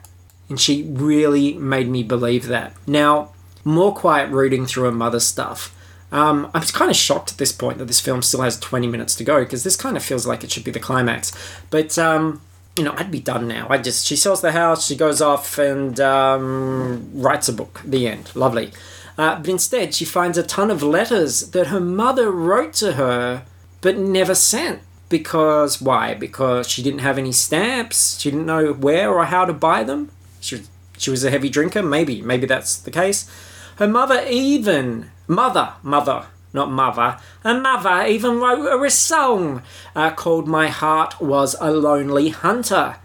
And 0.50 0.60
she 0.60 0.84
really 0.84 1.54
made 1.54 1.88
me 1.88 2.04
believe 2.04 2.48
that. 2.48 2.74
Now, 2.86 3.32
more 3.64 3.96
quiet 3.96 4.30
reading 4.30 4.66
through 4.66 4.84
her 4.84 4.92
mother's 4.92 5.26
stuff. 5.26 5.76
Um, 6.12 6.52
I'm 6.54 6.62
kind 6.62 6.92
of 6.92 6.98
shocked 6.98 7.32
at 7.32 7.38
this 7.40 7.52
point 7.52 7.80
that 7.80 7.86
this 7.86 8.00
film 8.00 8.22
still 8.22 8.42
has 8.42 8.60
20 8.60 8.86
minutes 8.86 9.16
to 9.16 9.24
go 9.24 9.44
because 9.44 9.64
this 9.64 9.76
kind 9.76 9.98
of 9.98 10.04
feels 10.04 10.28
like 10.28 10.44
it 10.44 10.52
should 10.52 10.64
be 10.64 10.70
the 10.70 10.80
climax. 10.80 11.32
But 11.72 11.98
um, 11.98 12.42
you 12.76 12.84
know, 12.84 12.94
I'd 12.98 13.12
be 13.12 13.20
done 13.20 13.48
now. 13.48 13.68
I 13.70 13.78
just 13.78 14.06
she 14.06 14.16
sells 14.16 14.42
the 14.42 14.52
house, 14.52 14.88
she 14.88 14.96
goes 14.96 15.22
off 15.22 15.58
and 15.58 16.00
um, 16.00 17.10
writes 17.14 17.48
a 17.48 17.54
book. 17.54 17.82
The 17.86 18.08
end. 18.08 18.36
Lovely. 18.36 18.72
Uh, 19.18 19.38
but 19.38 19.48
instead, 19.48 19.94
she 19.94 20.06
finds 20.06 20.38
a 20.38 20.44
ton 20.44 20.72
of 20.72 20.82
letters 20.82 21.52
that 21.52 21.68
her 21.68 21.80
mother 21.80 22.32
wrote 22.32 22.74
to 22.74 22.94
her 22.94 23.44
but 23.82 23.98
never 23.98 24.34
sent. 24.34 24.82
Because 25.10 25.80
why? 25.80 26.16
Because 26.16 26.68
she 26.68 26.82
didn't 26.82 27.02
have 27.02 27.20
any 27.20 27.32
stamps. 27.32 28.20
She 28.20 28.32
didn't 28.32 28.48
know 28.48 28.74
where 28.74 29.12
or 29.12 29.26
how 29.26 29.46
to 29.46 29.54
buy 29.54 29.84
them. 29.84 30.10
She 30.40 30.64
she 30.98 31.12
was 31.12 31.24
a 31.24 31.30
heavy 31.30 31.50
drinker. 31.50 31.84
Maybe 31.84 32.22
maybe 32.22 32.48
that's 32.48 32.78
the 32.78 32.90
case. 32.90 33.30
Her 33.76 33.88
mother 33.88 34.26
even 34.28 35.12
mother 35.28 35.74
mother 35.84 36.26
not 36.54 36.72
mother. 36.72 37.20
And 37.44 37.64
mother 37.64 38.06
even 38.06 38.40
wrote 38.40 38.64
her 38.64 38.86
a 38.86 38.92
song 38.92 39.64
uh, 39.96 40.12
called 40.12 40.48
My 40.48 40.68
Heart 40.68 41.20
Was 41.20 41.56
a 41.60 41.72
Lonely 41.72 42.30
Hunter. 42.30 42.98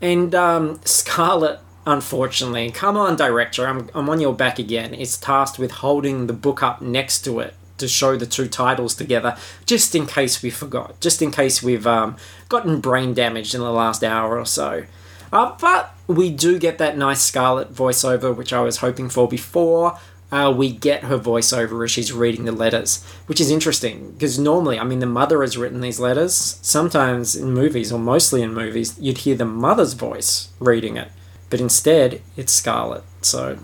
And 0.00 0.34
um, 0.34 0.80
Scarlett, 0.84 1.60
unfortunately, 1.86 2.70
come 2.70 2.96
on, 2.96 3.16
director, 3.16 3.66
I'm, 3.66 3.90
I'm 3.94 4.08
on 4.08 4.20
your 4.20 4.34
back 4.34 4.58
again, 4.58 4.94
is 4.94 5.16
tasked 5.16 5.58
with 5.58 5.72
holding 5.72 6.26
the 6.26 6.32
book 6.32 6.62
up 6.62 6.80
next 6.80 7.22
to 7.22 7.40
it 7.40 7.54
to 7.78 7.88
show 7.88 8.16
the 8.16 8.26
two 8.26 8.46
titles 8.46 8.94
together, 8.94 9.36
just 9.66 9.94
in 9.94 10.06
case 10.06 10.42
we 10.42 10.50
forgot, 10.50 11.00
just 11.00 11.20
in 11.20 11.30
case 11.30 11.62
we've 11.62 11.86
um, 11.86 12.16
gotten 12.48 12.80
brain 12.80 13.14
damaged 13.14 13.54
in 13.54 13.60
the 13.60 13.72
last 13.72 14.04
hour 14.04 14.38
or 14.38 14.46
so. 14.46 14.84
Uh, 15.32 15.56
but 15.60 15.92
we 16.06 16.30
do 16.30 16.58
get 16.58 16.78
that 16.78 16.96
nice 16.96 17.20
Scarlett 17.20 17.74
voiceover, 17.74 18.34
which 18.34 18.52
I 18.52 18.60
was 18.60 18.76
hoping 18.76 19.08
for 19.08 19.26
before 19.26 19.98
uh, 20.34 20.50
we 20.50 20.68
get 20.68 21.04
her 21.04 21.16
voiceover 21.16 21.84
as 21.84 21.92
she's 21.92 22.12
reading 22.12 22.44
the 22.44 22.50
letters, 22.50 23.04
which 23.26 23.40
is 23.40 23.52
interesting 23.52 24.10
because 24.10 24.36
normally, 24.36 24.80
I 24.80 24.82
mean, 24.82 24.98
the 24.98 25.06
mother 25.06 25.42
has 25.42 25.56
written 25.56 25.80
these 25.80 26.00
letters. 26.00 26.58
Sometimes 26.60 27.36
in 27.36 27.52
movies, 27.52 27.92
or 27.92 28.00
mostly 28.00 28.42
in 28.42 28.52
movies, 28.52 28.98
you'd 28.98 29.18
hear 29.18 29.36
the 29.36 29.44
mother's 29.44 29.92
voice 29.92 30.48
reading 30.58 30.96
it, 30.96 31.12
but 31.50 31.60
instead, 31.60 32.20
it's 32.36 32.52
Scarlett. 32.52 33.04
So, 33.22 33.58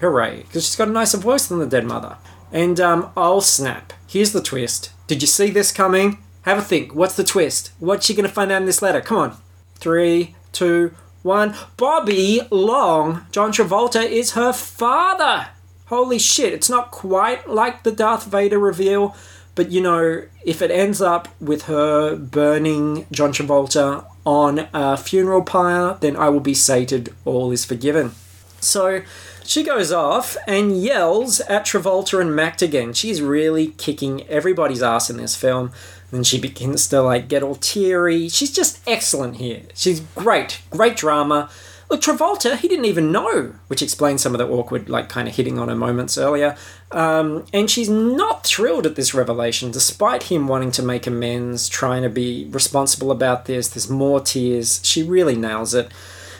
Hooray. 0.00 0.44
Because 0.44 0.64
she's 0.64 0.76
got 0.76 0.88
a 0.88 0.92
nicer 0.92 1.18
voice 1.18 1.46
than 1.46 1.58
the 1.58 1.66
dead 1.66 1.84
mother. 1.84 2.16
And, 2.50 2.80
um, 2.80 3.10
oh 3.14 3.40
snap. 3.40 3.92
Here's 4.06 4.32
the 4.32 4.40
twist. 4.40 4.92
Did 5.08 5.20
you 5.20 5.28
see 5.28 5.50
this 5.50 5.70
coming? 5.70 6.16
Have 6.42 6.56
a 6.56 6.62
think. 6.62 6.94
What's 6.94 7.16
the 7.16 7.24
twist? 7.24 7.72
What's 7.78 8.06
she 8.06 8.14
to 8.14 8.26
find 8.26 8.50
out 8.50 8.62
in 8.62 8.66
this 8.66 8.80
letter? 8.80 9.02
Come 9.02 9.18
on. 9.18 9.36
Three, 9.74 10.34
two, 10.52 10.94
one. 11.22 11.54
Bobby 11.76 12.40
Long, 12.50 13.26
John 13.32 13.52
Travolta, 13.52 14.02
is 14.02 14.32
her 14.32 14.54
father. 14.54 15.48
Holy 15.86 16.18
shit. 16.18 16.52
It's 16.52 16.70
not 16.70 16.90
quite 16.90 17.48
like 17.48 17.82
the 17.82 17.92
Darth 17.92 18.26
Vader 18.26 18.58
reveal, 18.58 19.16
but 19.54 19.70
you 19.70 19.80
know, 19.80 20.24
if 20.44 20.60
it 20.60 20.70
ends 20.70 21.00
up 21.00 21.28
with 21.40 21.62
her 21.64 22.16
burning 22.16 23.06
John 23.10 23.32
Travolta 23.32 24.04
on 24.24 24.68
a 24.74 24.96
funeral 24.96 25.42
pyre, 25.42 25.96
then 26.00 26.16
I 26.16 26.28
will 26.28 26.40
be 26.40 26.54
sated. 26.54 27.14
All 27.24 27.52
is 27.52 27.64
forgiven. 27.64 28.12
So 28.60 29.02
she 29.44 29.62
goes 29.62 29.92
off 29.92 30.36
and 30.48 30.82
yells 30.82 31.40
at 31.42 31.64
Travolta 31.64 32.20
and 32.20 32.34
Macht 32.34 32.62
again. 32.62 32.92
She's 32.92 33.22
really 33.22 33.68
kicking 33.68 34.26
everybody's 34.28 34.82
ass 34.82 35.08
in 35.08 35.18
this 35.18 35.36
film. 35.36 35.70
And 36.10 36.26
she 36.26 36.40
begins 36.40 36.88
to 36.88 37.00
like 37.00 37.28
get 37.28 37.42
all 37.42 37.56
teary. 37.56 38.28
She's 38.28 38.52
just 38.52 38.80
excellent 38.88 39.36
here. 39.36 39.62
She's 39.74 40.00
great, 40.00 40.62
great 40.70 40.96
drama. 40.96 41.48
Look, 41.88 42.00
Travolta, 42.00 42.56
he 42.56 42.66
didn't 42.66 42.86
even 42.86 43.12
know, 43.12 43.54
which 43.68 43.80
explains 43.80 44.20
some 44.20 44.34
of 44.34 44.38
the 44.38 44.48
awkward, 44.48 44.88
like, 44.88 45.08
kind 45.08 45.28
of 45.28 45.36
hitting 45.36 45.58
on 45.58 45.68
her 45.68 45.76
moments 45.76 46.18
earlier. 46.18 46.56
Um, 46.90 47.44
and 47.52 47.70
she's 47.70 47.88
not 47.88 48.44
thrilled 48.44 48.86
at 48.86 48.96
this 48.96 49.14
revelation, 49.14 49.70
despite 49.70 50.24
him 50.24 50.48
wanting 50.48 50.72
to 50.72 50.82
make 50.82 51.06
amends, 51.06 51.68
trying 51.68 52.02
to 52.02 52.08
be 52.08 52.48
responsible 52.50 53.12
about 53.12 53.44
this. 53.44 53.68
There's 53.68 53.88
more 53.88 54.20
tears. 54.20 54.80
She 54.82 55.04
really 55.04 55.36
nails 55.36 55.74
it. 55.74 55.92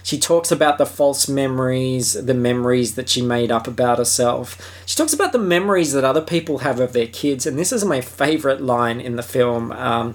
She 0.02 0.18
talks 0.18 0.52
about 0.52 0.78
the 0.78 0.86
false 0.86 1.28
memories, 1.28 2.12
the 2.12 2.34
memories 2.34 2.94
that 2.94 3.08
she 3.08 3.22
made 3.22 3.50
up 3.50 3.66
about 3.66 3.98
herself. 3.98 4.56
She 4.86 4.96
talks 4.96 5.12
about 5.12 5.32
the 5.32 5.38
memories 5.38 5.92
that 5.92 6.04
other 6.04 6.20
people 6.20 6.58
have 6.58 6.78
of 6.78 6.92
their 6.92 7.08
kids, 7.08 7.44
and 7.44 7.58
this 7.58 7.72
is 7.72 7.84
my 7.84 8.00
favorite 8.00 8.62
line 8.62 9.00
in 9.00 9.16
the 9.16 9.22
film. 9.24 9.72
Um, 9.72 10.12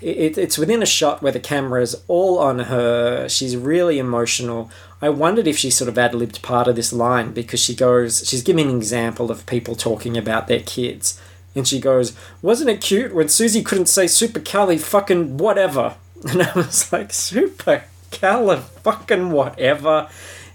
it, 0.00 0.38
it's 0.38 0.58
within 0.58 0.82
a 0.82 0.86
shot 0.86 1.22
where 1.22 1.32
the 1.32 1.40
camera 1.40 1.82
is 1.82 2.02
all 2.08 2.38
on 2.38 2.60
her. 2.60 3.28
She's 3.28 3.56
really 3.56 3.98
emotional. 3.98 4.70
I 5.00 5.08
wondered 5.08 5.46
if 5.46 5.58
she 5.58 5.70
sort 5.70 5.88
of 5.88 5.98
ad 5.98 6.14
libbed 6.14 6.42
part 6.42 6.68
of 6.68 6.76
this 6.76 6.92
line 6.92 7.32
because 7.32 7.60
she 7.60 7.74
goes, 7.74 8.26
she's 8.26 8.42
giving 8.42 8.70
an 8.70 8.76
example 8.76 9.30
of 9.30 9.46
people 9.46 9.74
talking 9.74 10.16
about 10.16 10.48
their 10.48 10.60
kids. 10.60 11.20
And 11.54 11.66
she 11.66 11.80
goes, 11.80 12.16
Wasn't 12.42 12.70
it 12.70 12.80
cute 12.80 13.14
when 13.14 13.28
Susie 13.28 13.62
couldn't 13.62 13.86
say 13.86 14.06
super 14.06 14.40
cali 14.40 14.78
fucking 14.78 15.38
whatever? 15.38 15.96
And 16.28 16.42
I 16.42 16.52
was 16.52 16.92
like, 16.92 17.12
Super 17.12 17.84
Cala 18.10 18.56
fucking 18.56 19.30
whatever. 19.30 20.08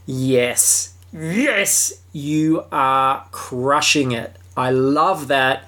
Yes. 0.06 0.94
Yes. 1.14 1.94
You 2.12 2.66
are 2.72 3.26
crushing 3.32 4.12
it. 4.12 4.36
I 4.58 4.72
love 4.72 5.28
that. 5.30 5.68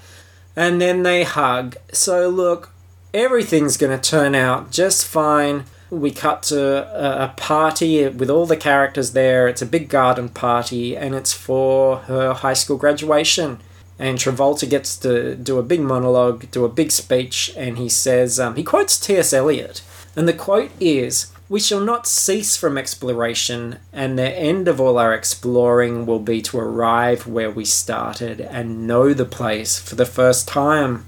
And 0.56 0.82
then 0.82 1.04
they 1.04 1.24
hug. 1.24 1.78
So 1.94 2.30
look, 2.30 2.72
everything's 3.16 3.78
going 3.78 3.98
to 3.98 4.10
turn 4.10 4.36
out 4.36 4.72
just 4.72 5.08
fine. 5.08 5.64
We 5.90 6.12
cut 6.12 6.44
to 6.44 7.24
a, 7.24 7.30
party 7.38 8.08
with 8.10 8.30
all 8.30 8.46
the 8.46 8.58
characters 8.58 9.14
there. 9.14 9.48
It's 9.48 9.62
a 9.62 9.66
big 9.66 9.88
garden 9.88 10.28
party, 10.28 10.98
and 10.98 11.16
it's 11.16 11.32
for 11.32 11.98
her 12.10 12.34
high 12.34 12.54
school 12.54 12.78
graduation. 12.78 13.60
And 13.98 14.18
Travolta 14.18 14.70
gets 14.70 14.98
to 14.98 15.36
do 15.36 15.58
a 15.58 15.64
big 15.64 15.80
monologue, 15.80 16.52
do 16.52 16.66
a 16.66 16.70
big 16.70 16.92
speech, 16.92 17.54
and 17.56 17.78
he 17.78 17.88
says, 17.88 18.38
um, 18.38 18.56
he 18.58 18.64
quotes 18.64 19.00
T.S. 19.00 19.32
Eliot. 19.32 19.82
And 20.18 20.28
the 20.28 20.34
quote 20.34 20.72
is, 20.82 21.32
we 21.48 21.62
shall 21.62 21.80
not 21.80 22.08
cease 22.08 22.58
from 22.58 22.78
exploration, 22.78 23.78
and 23.94 24.20
the 24.20 24.30
end 24.38 24.68
of 24.68 24.82
all 24.82 24.98
our 24.98 25.14
exploring 25.14 26.06
will 26.06 26.20
be 26.20 26.42
to 26.42 26.60
arrive 26.60 27.28
where 27.28 27.52
we 27.52 27.64
started 27.64 28.42
and 28.42 28.86
know 28.86 29.14
the 29.14 29.26
place 29.26 29.80
for 29.80 29.96
the 29.96 30.06
first 30.06 30.50
time. 30.50 31.06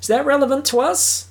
Is 0.00 0.06
that 0.06 0.26
relevant 0.26 0.64
to 0.66 0.78
us? 0.78 1.27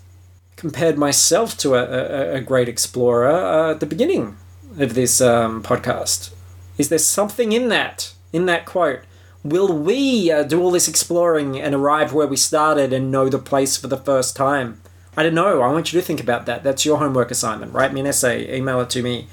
Compared 0.57 0.97
myself 0.97 1.55
to 1.59 1.75
a, 1.75 1.83
a, 1.83 2.35
a 2.37 2.41
great 2.41 2.67
explorer 2.67 3.27
uh, 3.27 3.71
at 3.71 3.79
the 3.79 3.85
beginning 3.85 4.35
of 4.79 4.95
this 4.95 5.21
um, 5.21 5.63
podcast. 5.63 6.31
Is 6.77 6.89
there 6.89 6.97
something 6.97 7.51
in 7.51 7.69
that, 7.69 8.13
in 8.33 8.47
that 8.47 8.65
quote? 8.65 9.01
Will 9.43 9.71
we 9.71 10.31
uh, 10.31 10.41
do 10.41 10.59
all 10.59 10.71
this 10.71 10.87
exploring 10.87 11.59
and 11.59 11.75
arrive 11.75 12.11
where 12.11 12.27
we 12.27 12.37
started 12.37 12.91
and 12.91 13.11
know 13.11 13.29
the 13.29 13.37
place 13.37 13.77
for 13.77 13.87
the 13.87 13.97
first 13.97 14.35
time? 14.35 14.81
I 15.15 15.23
don't 15.23 15.35
know. 15.35 15.61
I 15.61 15.71
want 15.71 15.93
you 15.93 16.01
to 16.01 16.05
think 16.05 16.19
about 16.19 16.47
that. 16.47 16.63
That's 16.63 16.85
your 16.85 16.97
homework 16.97 17.29
assignment. 17.29 17.73
Write 17.73 17.93
me 17.93 18.01
an 18.01 18.07
essay, 18.07 18.55
email 18.55 18.81
it 18.81 18.89
to 18.91 19.03
me. 19.03 19.27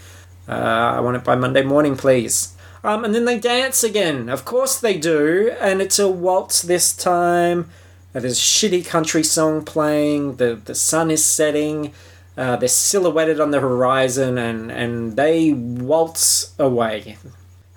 Uh, 0.46 0.52
I 0.52 1.00
want 1.00 1.16
it 1.16 1.24
by 1.24 1.36
Monday 1.36 1.62
morning, 1.62 1.96
please. 1.96 2.54
Um, 2.82 3.02
and 3.02 3.14
then 3.14 3.24
they 3.24 3.38
dance 3.38 3.82
again. 3.82 4.28
Of 4.28 4.44
course 4.44 4.78
they 4.78 4.98
do. 4.98 5.56
And 5.58 5.80
it's 5.80 5.98
a 5.98 6.08
waltz 6.08 6.60
this 6.60 6.94
time. 6.94 7.70
Uh, 8.14 8.20
there's 8.20 8.38
a 8.38 8.42
shitty 8.42 8.86
country 8.86 9.24
song 9.24 9.64
playing. 9.64 10.36
The, 10.36 10.54
the 10.54 10.74
sun 10.74 11.10
is 11.10 11.24
setting. 11.24 11.92
Uh, 12.36 12.56
they're 12.56 12.68
silhouetted 12.68 13.40
on 13.40 13.50
the 13.50 13.60
horizon 13.60 14.38
and, 14.38 14.70
and 14.70 15.16
they 15.16 15.52
waltz 15.52 16.54
away. 16.58 17.16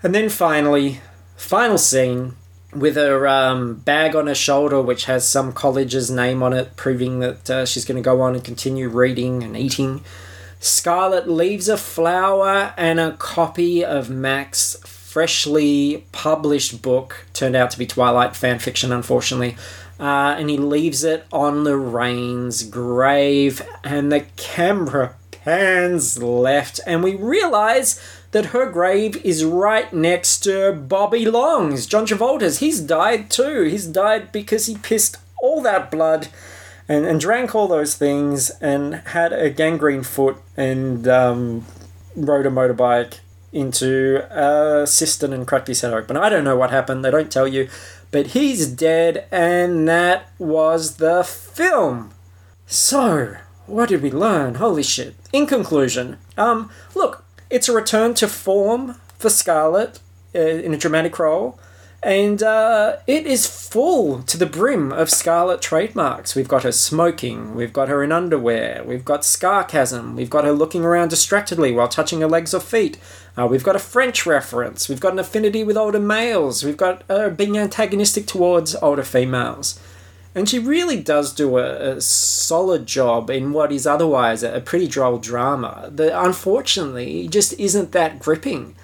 And 0.03 0.13
then 0.13 0.29
finally, 0.29 1.01
final 1.35 1.77
scene 1.77 2.35
with 2.73 2.95
her 2.95 3.27
um, 3.27 3.75
bag 3.75 4.15
on 4.15 4.27
her 4.27 4.35
shoulder, 4.35 4.81
which 4.81 5.05
has 5.05 5.27
some 5.27 5.53
college's 5.53 6.11
name 6.11 6.43
on 6.43 6.53
it, 6.53 6.75
proving 6.75 7.19
that 7.19 7.49
uh, 7.49 7.65
she's 7.65 7.85
going 7.85 8.01
to 8.01 8.05
go 8.07 8.21
on 8.21 8.35
and 8.35 8.43
continue 8.43 8.89
reading 8.89 9.43
and 9.43 9.55
eating. 9.55 10.03
Scarlett 10.59 11.29
leaves 11.29 11.69
a 11.69 11.77
flower 11.77 12.73
and 12.77 12.99
a 12.99 13.13
copy 13.13 13.85
of 13.85 14.09
Mac's 14.09 14.75
freshly 14.83 16.05
published 16.11 16.81
book, 16.81 17.25
turned 17.33 17.55
out 17.55 17.71
to 17.71 17.79
be 17.79 17.85
Twilight 17.85 18.35
fan 18.35 18.59
fiction, 18.59 18.91
unfortunately. 18.91 19.55
Uh, 19.99 20.35
and 20.37 20.49
he 20.49 20.57
leaves 20.57 21.03
it 21.03 21.25
on 21.31 21.63
Lorraine's 21.63 22.63
grave, 22.63 23.67
and 23.83 24.11
the 24.11 24.25
camera 24.35 25.15
pans 25.31 26.21
left, 26.21 26.79
and 26.85 27.03
we 27.03 27.15
realize 27.15 27.99
that 28.31 28.47
her 28.47 28.69
grave 28.69 29.15
is 29.25 29.43
right 29.45 29.91
next 29.93 30.41
to 30.41 30.73
Bobby 30.73 31.25
Long's, 31.25 31.85
John 31.85 32.05
Travolta's. 32.05 32.59
He's 32.59 32.79
died 32.79 33.31
too. 33.31 33.63
He's 33.63 33.87
died 33.87 34.31
because 34.31 34.65
he 34.65 34.77
pissed 34.77 35.17
all 35.41 35.61
that 35.61 35.89
blood 35.89 36.27
and, 36.87 37.05
and 37.05 37.19
drank 37.19 37.55
all 37.55 37.67
those 37.67 37.95
things 37.95 38.49
and 38.61 38.95
had 38.95 39.33
a 39.33 39.49
gangrene 39.49 40.03
foot 40.03 40.37
and 40.55 41.07
um, 41.07 41.65
rode 42.15 42.45
a 42.45 42.51
motorbike 42.51 43.19
into 43.53 44.25
a 44.29 44.85
cistern 44.85 45.33
and 45.33 45.47
cracked 45.47 45.67
his 45.67 45.81
head 45.81 45.93
open. 45.93 46.17
I 46.17 46.29
don't 46.29 46.43
know 46.43 46.57
what 46.57 46.69
happened, 46.71 47.03
they 47.03 47.11
don't 47.11 47.31
tell 47.31 47.47
you, 47.47 47.69
but 48.11 48.27
he's 48.27 48.67
dead, 48.67 49.27
and 49.31 49.87
that 49.87 50.29
was 50.37 50.97
the 50.97 51.23
film. 51.23 52.11
So, 52.65 53.37
what 53.65 53.89
did 53.89 54.01
we 54.01 54.11
learn? 54.11 54.55
Holy 54.55 54.83
shit. 54.83 55.15
In 55.33 55.45
conclusion, 55.45 56.17
um, 56.37 56.69
look, 56.95 57.23
it's 57.49 57.69
a 57.69 57.73
return 57.73 58.13
to 58.15 58.27
form 58.27 58.95
for 59.17 59.29
Scarlett 59.29 59.99
uh, 60.35 60.39
in 60.39 60.73
a 60.73 60.77
dramatic 60.77 61.17
role, 61.19 61.59
and 62.03 62.43
uh, 62.43 62.97
it 63.07 63.25
is 63.25 63.47
full 63.47 64.21
to 64.23 64.37
the 64.37 64.45
brim 64.45 64.91
of 64.91 65.09
Scarlett 65.09 65.61
trademarks. 65.61 66.35
We've 66.35 66.47
got 66.47 66.63
her 66.63 66.71
smoking, 66.71 67.55
we've 67.55 67.73
got 67.73 67.89
her 67.89 68.03
in 68.03 68.11
underwear, 68.11 68.83
we've 68.85 69.05
got 69.05 69.25
sarcasm, 69.25 70.15
we've 70.15 70.29
got 70.29 70.45
her 70.45 70.51
looking 70.51 70.85
around 70.85 71.09
distractedly 71.09 71.71
while 71.71 71.87
touching 71.87 72.21
her 72.21 72.27
legs 72.27 72.53
or 72.53 72.61
feet. 72.61 72.97
Uh, 73.37 73.45
we've 73.45 73.63
got 73.63 73.75
a 73.75 73.79
French 73.79 74.25
reference, 74.25 74.89
we've 74.89 74.99
got 74.99 75.13
an 75.13 75.19
affinity 75.19 75.63
with 75.63 75.77
older 75.77 75.99
males, 75.99 76.63
we've 76.63 76.77
got 76.77 77.03
uh, 77.09 77.29
being 77.29 77.57
antagonistic 77.57 78.25
towards 78.25 78.75
older 78.77 79.03
females. 79.03 79.79
And 80.33 80.47
she 80.47 80.59
really 80.59 81.01
does 81.01 81.33
do 81.33 81.57
a, 81.57 81.95
a, 81.95 82.01
solid 82.01 82.85
job 82.85 83.31
in 83.31 83.53
what 83.53 83.71
is 83.71 83.87
otherwise 83.87 84.43
a, 84.43 84.61
pretty 84.61 84.87
droll 84.87 85.17
drama 85.17 85.89
that 85.91 86.19
unfortunately 86.19 87.27
just 87.27 87.53
isn't 87.59 87.91
that 87.93 88.19
gripping. 88.19 88.75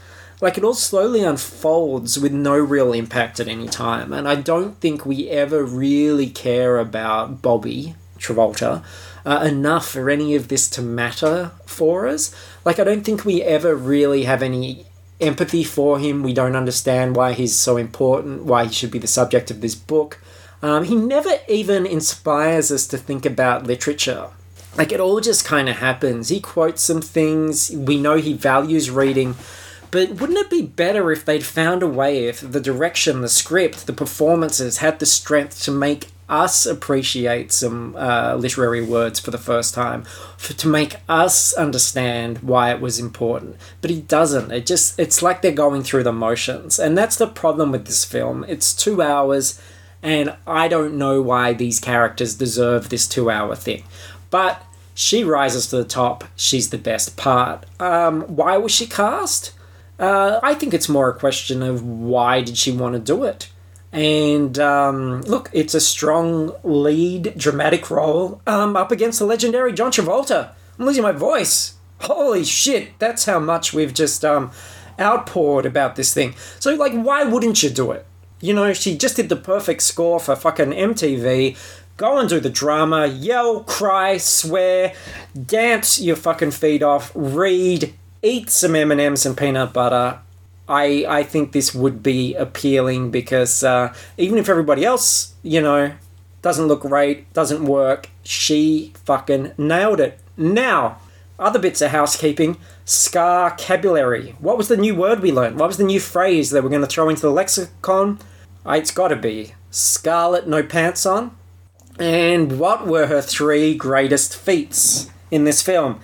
Like 0.41 0.57
it 0.57 0.63
all 0.63 0.73
slowly 0.73 1.23
unfolds 1.23 2.19
with 2.19 2.31
no 2.31 2.57
real 2.57 2.91
impact 2.91 3.39
at 3.39 3.47
any 3.47 3.67
time. 3.67 4.11
And 4.13 4.27
I 4.27 4.35
don't 4.35 4.79
think 4.79 5.05
we 5.05 5.29
ever 5.29 5.63
really 5.63 6.27
care 6.27 6.79
about 6.79 7.41
Bobby 7.43 7.95
Travolta 8.17 8.83
uh, 9.25 9.45
enough 9.47 9.89
for 9.89 10.09
any 10.09 10.35
of 10.35 10.47
this 10.47 10.69
to 10.71 10.81
matter 10.81 11.51
for 11.65 12.07
us. 12.07 12.35
Like 12.65 12.79
I 12.79 12.83
don't 12.83 13.03
think 13.03 13.25
we 13.25 13.41
ever 13.41 13.75
really 13.75 14.23
have 14.23 14.43
any 14.43 14.85
empathy 15.19 15.63
for 15.63 15.99
him. 15.99 16.23
We 16.23 16.33
don't 16.33 16.55
understand 16.55 17.15
why 17.15 17.33
he's 17.33 17.55
so 17.55 17.77
important, 17.77 18.43
why 18.43 18.65
he 18.65 18.73
should 18.73 18.91
be 18.91 18.99
the 18.99 19.07
subject 19.07 19.51
of 19.51 19.61
this 19.61 19.75
book 19.75 20.19
um, 20.63 20.85
he 20.85 20.95
never 20.95 21.39
even 21.49 21.85
inspires 21.85 22.71
us 22.71 22.87
to 22.87 22.97
think 22.97 23.25
about 23.25 23.67
literature. 23.67 24.29
Like 24.77 24.93
it 24.93 25.01
all 25.01 25.19
just 25.19 25.43
kind 25.43 25.67
of 25.67 25.75
happens. 25.75 26.29
He 26.29 26.39
quotes 26.39 26.81
some 26.81 27.01
things. 27.01 27.69
We 27.69 27.99
know 27.99 28.15
he 28.15 28.33
values 28.33 28.89
reading. 28.89 29.35
But 29.91 30.11
wouldn't 30.11 30.39
it 30.39 30.49
be 30.49 30.61
better 30.61 31.11
if 31.11 31.25
they'd 31.25 31.43
found 31.43 31.83
a 31.83 31.87
way, 31.87 32.25
if 32.25 32.39
the 32.39 32.61
direction, 32.61 33.21
the 33.21 33.29
script, 33.29 33.85
the 33.85 33.93
performances 33.93 34.77
had 34.77 34.99
the 34.99 35.05
strength 35.05 35.61
to 35.65 35.71
make 35.71 36.07
us 36.29 36.65
appreciate 36.65 37.51
some 37.51 37.95
uh, 37.95 38.35
literary 38.35 38.83
words 38.83 39.19
for 39.19 39.31
the 39.31 39.37
first 39.37 39.73
time, 39.73 40.03
for, 40.37 40.53
to 40.53 40.67
make 40.67 40.95
us 41.07 41.53
understand 41.53 42.39
why 42.39 42.71
it 42.71 42.81
was 42.81 42.99
important. 42.99 43.57
But 43.81 43.91
he 43.91 44.01
doesn't. 44.01 44.51
It 44.51 44.65
just 44.65 44.99
it's 44.99 45.21
like 45.21 45.41
they're 45.41 45.51
going 45.51 45.83
through 45.83 46.03
the 46.03 46.13
motions, 46.13 46.79
and 46.79 46.97
that's 46.97 47.17
the 47.17 47.27
problem 47.27 47.71
with 47.71 47.85
this 47.85 48.05
film. 48.05 48.45
It's 48.47 48.73
two 48.73 49.01
hours, 49.01 49.61
and 50.01 50.35
I 50.45 50.67
don't 50.67 50.97
know 50.97 51.21
why 51.21 51.53
these 51.53 51.79
characters 51.79 52.35
deserve 52.35 52.89
this 52.89 53.07
two-hour 53.07 53.55
thing, 53.55 53.83
but. 54.29 54.63
She 54.95 55.23
rises 55.23 55.65
to 55.69 55.77
the 55.77 55.85
top. 55.85 56.23
She's 56.35 56.69
the 56.69 56.77
best 56.77 57.17
part. 57.17 57.65
Um, 57.79 58.21
why 58.35 58.57
was 58.57 58.71
she 58.71 58.85
cast? 58.85 59.51
Uh, 59.97 60.39
I 60.43 60.53
think 60.53 60.71
it's 60.71 60.87
more 60.87 61.09
a 61.09 61.17
question 61.17 61.63
of 61.63 61.81
why 61.83 62.41
did 62.41 62.55
she 62.55 62.71
want 62.71 62.93
to 62.93 62.99
do 62.99 63.23
it. 63.23 63.49
And 63.93 64.57
um, 64.57 65.21
look, 65.21 65.51
it's 65.53 65.75
a 65.75 65.79
strong 65.79 66.51
lead 66.63 67.35
dramatic 67.37 67.91
role 67.91 68.41
um, 68.47 68.75
up 68.75 68.91
against 68.91 69.19
the 69.19 69.25
legendary 69.25 69.71
John 69.71 69.91
Travolta. 69.91 70.49
I'm 70.79 70.85
losing 70.85 71.03
my 71.03 71.11
voice. 71.11 71.75
Holy 71.99 72.43
shit, 72.43 72.97
that's 72.97 73.25
how 73.25 73.39
much 73.39 73.71
we've 73.71 73.93
just 73.93 74.25
um, 74.25 74.51
outpoured 74.99 75.65
about 75.67 75.95
this 75.95 76.13
thing. 76.13 76.33
So, 76.59 76.73
like, 76.73 76.93
why 76.93 77.23
wouldn't 77.23 77.61
you 77.61 77.69
do 77.69 77.91
it? 77.91 78.05
You 78.41 78.53
know, 78.53 78.73
she 78.73 78.97
just 78.97 79.15
did 79.15 79.29
the 79.29 79.35
perfect 79.35 79.83
score 79.83 80.19
for 80.19 80.35
fucking 80.35 80.71
MTV. 80.71 81.55
Go 81.95 82.17
and 82.17 82.27
do 82.27 82.39
the 82.39 82.49
drama, 82.49 83.05
yell, 83.05 83.63
cry, 83.63 84.17
swear, 84.17 84.95
dance 85.39 86.01
your 86.01 86.15
fucking 86.15 86.51
feet 86.51 86.81
off, 86.81 87.11
read, 87.13 87.93
eat 88.23 88.49
some 88.49 88.75
M&Ms 88.75 89.27
and 89.27 89.37
peanut 89.37 89.71
butter, 89.71 90.19
I 90.67 91.05
I 91.07 91.23
think 91.23 91.51
this 91.51 91.73
would 91.73 92.01
be 92.01 92.35
appealing 92.35 93.11
because 93.11 93.63
uh, 93.63 93.93
even 94.17 94.37
if 94.37 94.49
everybody 94.49 94.85
else, 94.85 95.33
you 95.43 95.61
know, 95.61 95.93
doesn't 96.41 96.67
look 96.67 96.81
great, 96.81 97.31
doesn't 97.33 97.65
work, 97.65 98.09
she 98.23 98.93
fucking 99.05 99.53
nailed 99.57 99.99
it. 99.99 100.19
Now, 100.37 100.99
other 101.39 101.59
bits 101.59 101.81
of 101.81 101.91
housekeeping. 101.91 102.57
Scarcabulary. 102.85 104.35
What 104.39 104.57
was 104.57 104.67
the 104.67 104.77
new 104.77 104.95
word 104.95 105.21
we 105.21 105.31
learned? 105.31 105.59
What 105.59 105.67
was 105.67 105.77
the 105.77 105.83
new 105.83 105.99
phrase 105.99 106.51
that 106.51 106.63
we're 106.63 106.69
going 106.69 106.81
to 106.81 106.87
throw 106.87 107.09
into 107.09 107.21
the 107.21 107.31
lexicon? 107.31 108.19
Uh, 108.65 108.71
it's 108.71 108.91
got 108.91 109.09
to 109.09 109.15
be 109.15 109.53
scarlet, 109.71 110.47
No 110.47 110.63
Pants 110.63 111.05
On. 111.05 111.35
And 111.99 112.59
what 112.59 112.87
were 112.87 113.07
her 113.07 113.21
three 113.21 113.75
greatest 113.75 114.35
feats 114.35 115.11
in 115.31 115.43
this 115.43 115.61
film? 115.61 115.99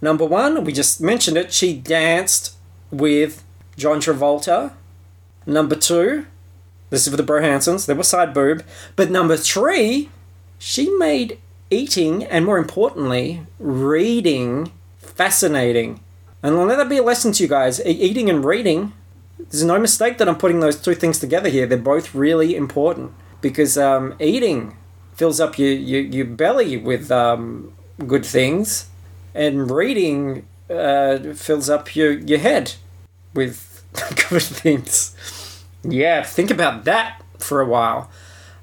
Number 0.00 0.24
one, 0.24 0.64
we 0.64 0.72
just 0.72 1.00
mentioned 1.00 1.36
it, 1.36 1.52
she 1.52 1.76
danced 1.76 2.54
with 2.90 3.44
John 3.76 4.00
Travolta. 4.00 4.72
Number 5.46 5.76
two, 5.76 6.26
this 6.90 7.06
is 7.06 7.10
for 7.10 7.16
the 7.16 7.22
Brohansons, 7.22 7.86
they 7.86 7.94
were 7.94 8.02
side 8.02 8.32
boob. 8.32 8.64
But 8.94 9.10
number 9.10 9.36
three, 9.36 10.10
she 10.58 10.90
made 10.90 11.38
eating 11.70 12.24
and 12.24 12.44
more 12.44 12.58
importantly, 12.58 13.46
reading 13.58 14.72
fascinating. 14.98 16.00
And 16.42 16.56
let 16.56 16.76
that 16.76 16.88
be 16.88 16.98
a 16.98 17.02
lesson 17.02 17.32
to 17.32 17.42
you 17.42 17.48
guys. 17.48 17.84
Eating 17.84 18.30
and 18.30 18.44
reading, 18.44 18.92
there's 19.38 19.64
no 19.64 19.78
mistake 19.78 20.18
that 20.18 20.28
I'm 20.28 20.36
putting 20.36 20.60
those 20.60 20.80
two 20.80 20.94
things 20.94 21.18
together 21.18 21.48
here. 21.48 21.66
They're 21.66 21.78
both 21.78 22.14
really 22.14 22.54
important 22.54 23.12
because 23.40 23.76
um, 23.76 24.14
eating 24.20 24.76
fills 25.14 25.40
up 25.40 25.58
your, 25.58 25.72
your, 25.72 26.02
your 26.02 26.26
belly 26.26 26.76
with 26.76 27.10
um, 27.10 27.72
good 28.06 28.24
things, 28.24 28.90
and 29.34 29.70
reading 29.70 30.46
uh, 30.68 31.18
fills 31.34 31.70
up 31.70 31.96
your, 31.96 32.12
your 32.12 32.38
head 32.38 32.74
with 33.36 33.84
good 34.30 34.42
things. 34.42 35.64
Yeah, 35.84 36.22
think 36.22 36.50
about 36.50 36.84
that 36.84 37.22
for 37.38 37.60
a 37.60 37.66
while. 37.66 38.10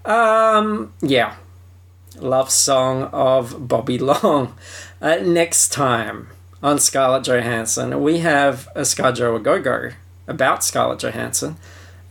Um, 0.06 0.94
yeah. 1.02 1.36
Love 2.20 2.50
song 2.52 3.04
of 3.14 3.68
Bobby 3.68 3.98
Long. 4.00 4.56
Uh, 5.02 5.18
next 5.18 5.70
time 5.70 6.30
on 6.62 6.80
Scarlett 6.80 7.24
Johansson, 7.24 8.02
we 8.02 8.20
have 8.20 8.68
a 8.76 8.82
Scarjo 8.82 9.36
a 9.36 9.40
Go 9.40 9.62
Go 9.62 9.92
about 10.28 10.64
Scarlett 10.64 11.00
Johansson. 11.00 11.58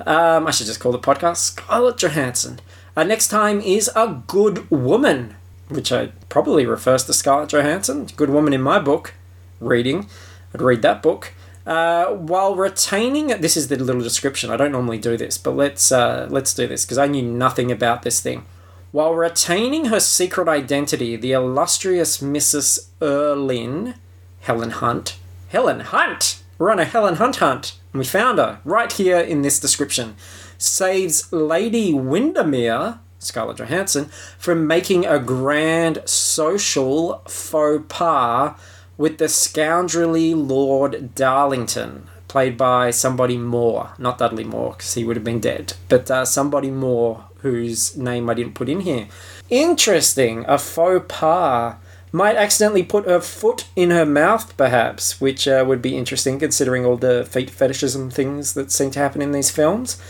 Um, 0.06 0.46
I 0.46 0.50
should 0.50 0.66
just 0.66 0.80
call 0.80 0.92
the 0.92 0.98
podcast 0.98 1.36
Scarlett 1.36 1.98
Johansson. 1.98 2.60
Uh, 2.96 3.04
next 3.04 3.28
time 3.28 3.60
is 3.60 3.90
A 3.94 4.22
Good 4.26 4.68
Woman, 4.70 5.36
which 5.68 5.92
I 5.92 6.08
probably 6.28 6.66
refers 6.66 7.04
to 7.04 7.12
Scarlett 7.12 7.50
Johansson. 7.50 8.06
Good 8.16 8.30
Woman 8.30 8.52
in 8.52 8.60
my 8.60 8.78
book, 8.78 9.14
reading. 9.60 10.08
I'd 10.52 10.60
read 10.60 10.82
that 10.82 11.02
book. 11.02 11.32
Uh, 11.66 12.06
while 12.06 12.56
retaining 12.56 13.28
this 13.28 13.56
is 13.56 13.68
the 13.68 13.76
little 13.76 14.02
description. 14.02 14.50
I 14.50 14.56
don't 14.56 14.72
normally 14.72 14.98
do 14.98 15.16
this, 15.16 15.38
but 15.38 15.56
let's 15.56 15.92
uh, 15.92 16.26
let's 16.30 16.54
do 16.54 16.66
this 16.66 16.84
because 16.84 16.98
I 16.98 17.06
knew 17.06 17.22
nothing 17.22 17.70
about 17.70 18.02
this 18.02 18.20
thing. 18.20 18.44
While 18.90 19.14
retaining 19.14 19.86
her 19.86 20.00
secret 20.00 20.48
identity, 20.48 21.16
the 21.16 21.32
illustrious 21.32 22.18
Mrs. 22.18 22.88
Erlyn, 23.00 23.94
Helen 24.40 24.70
Hunt, 24.70 25.16
Helen 25.48 25.80
Hunt, 25.80 26.42
we're 26.58 26.70
on 26.70 26.78
a 26.78 26.84
Helen 26.84 27.14
Hunt 27.14 27.36
hunt, 27.36 27.78
and 27.92 28.00
we 28.00 28.04
found 28.04 28.38
her 28.38 28.60
right 28.64 28.92
here 28.92 29.18
in 29.18 29.42
this 29.42 29.58
description. 29.58 30.14
Saves 30.58 31.32
Lady 31.32 31.94
Windermere, 31.94 32.98
Scarlett 33.18 33.56
Johansson, 33.58 34.10
from 34.38 34.66
making 34.66 35.06
a 35.06 35.18
grand 35.18 36.02
social 36.04 37.22
faux 37.26 37.84
pas 37.88 38.54
with 39.02 39.18
the 39.18 39.28
scoundrelly 39.28 40.32
Lord 40.32 41.12
Darlington, 41.16 42.06
played 42.28 42.56
by 42.56 42.92
somebody 42.92 43.36
more, 43.36 43.94
not 43.98 44.18
Dudley 44.18 44.44
Moore, 44.44 44.74
because 44.74 44.94
he 44.94 45.02
would 45.02 45.16
have 45.16 45.24
been 45.24 45.40
dead, 45.40 45.72
but 45.88 46.08
uh, 46.08 46.24
somebody 46.24 46.70
more 46.70 47.24
whose 47.38 47.96
name 47.96 48.30
I 48.30 48.34
didn't 48.34 48.54
put 48.54 48.68
in 48.68 48.82
here. 48.82 49.08
Interesting, 49.50 50.44
a 50.46 50.56
faux 50.56 51.04
pas. 51.08 51.74
Might 52.12 52.36
accidentally 52.36 52.84
put 52.84 53.06
her 53.06 53.20
foot 53.20 53.66
in 53.74 53.90
her 53.90 54.06
mouth, 54.06 54.56
perhaps, 54.56 55.20
which 55.20 55.48
uh, 55.48 55.64
would 55.66 55.82
be 55.82 55.96
interesting 55.96 56.38
considering 56.38 56.86
all 56.86 56.96
the 56.96 57.24
feet 57.24 57.50
fetishism 57.50 58.08
things 58.08 58.54
that 58.54 58.70
seem 58.70 58.92
to 58.92 59.00
happen 59.00 59.20
in 59.20 59.32
these 59.32 59.50
films. 59.50 60.00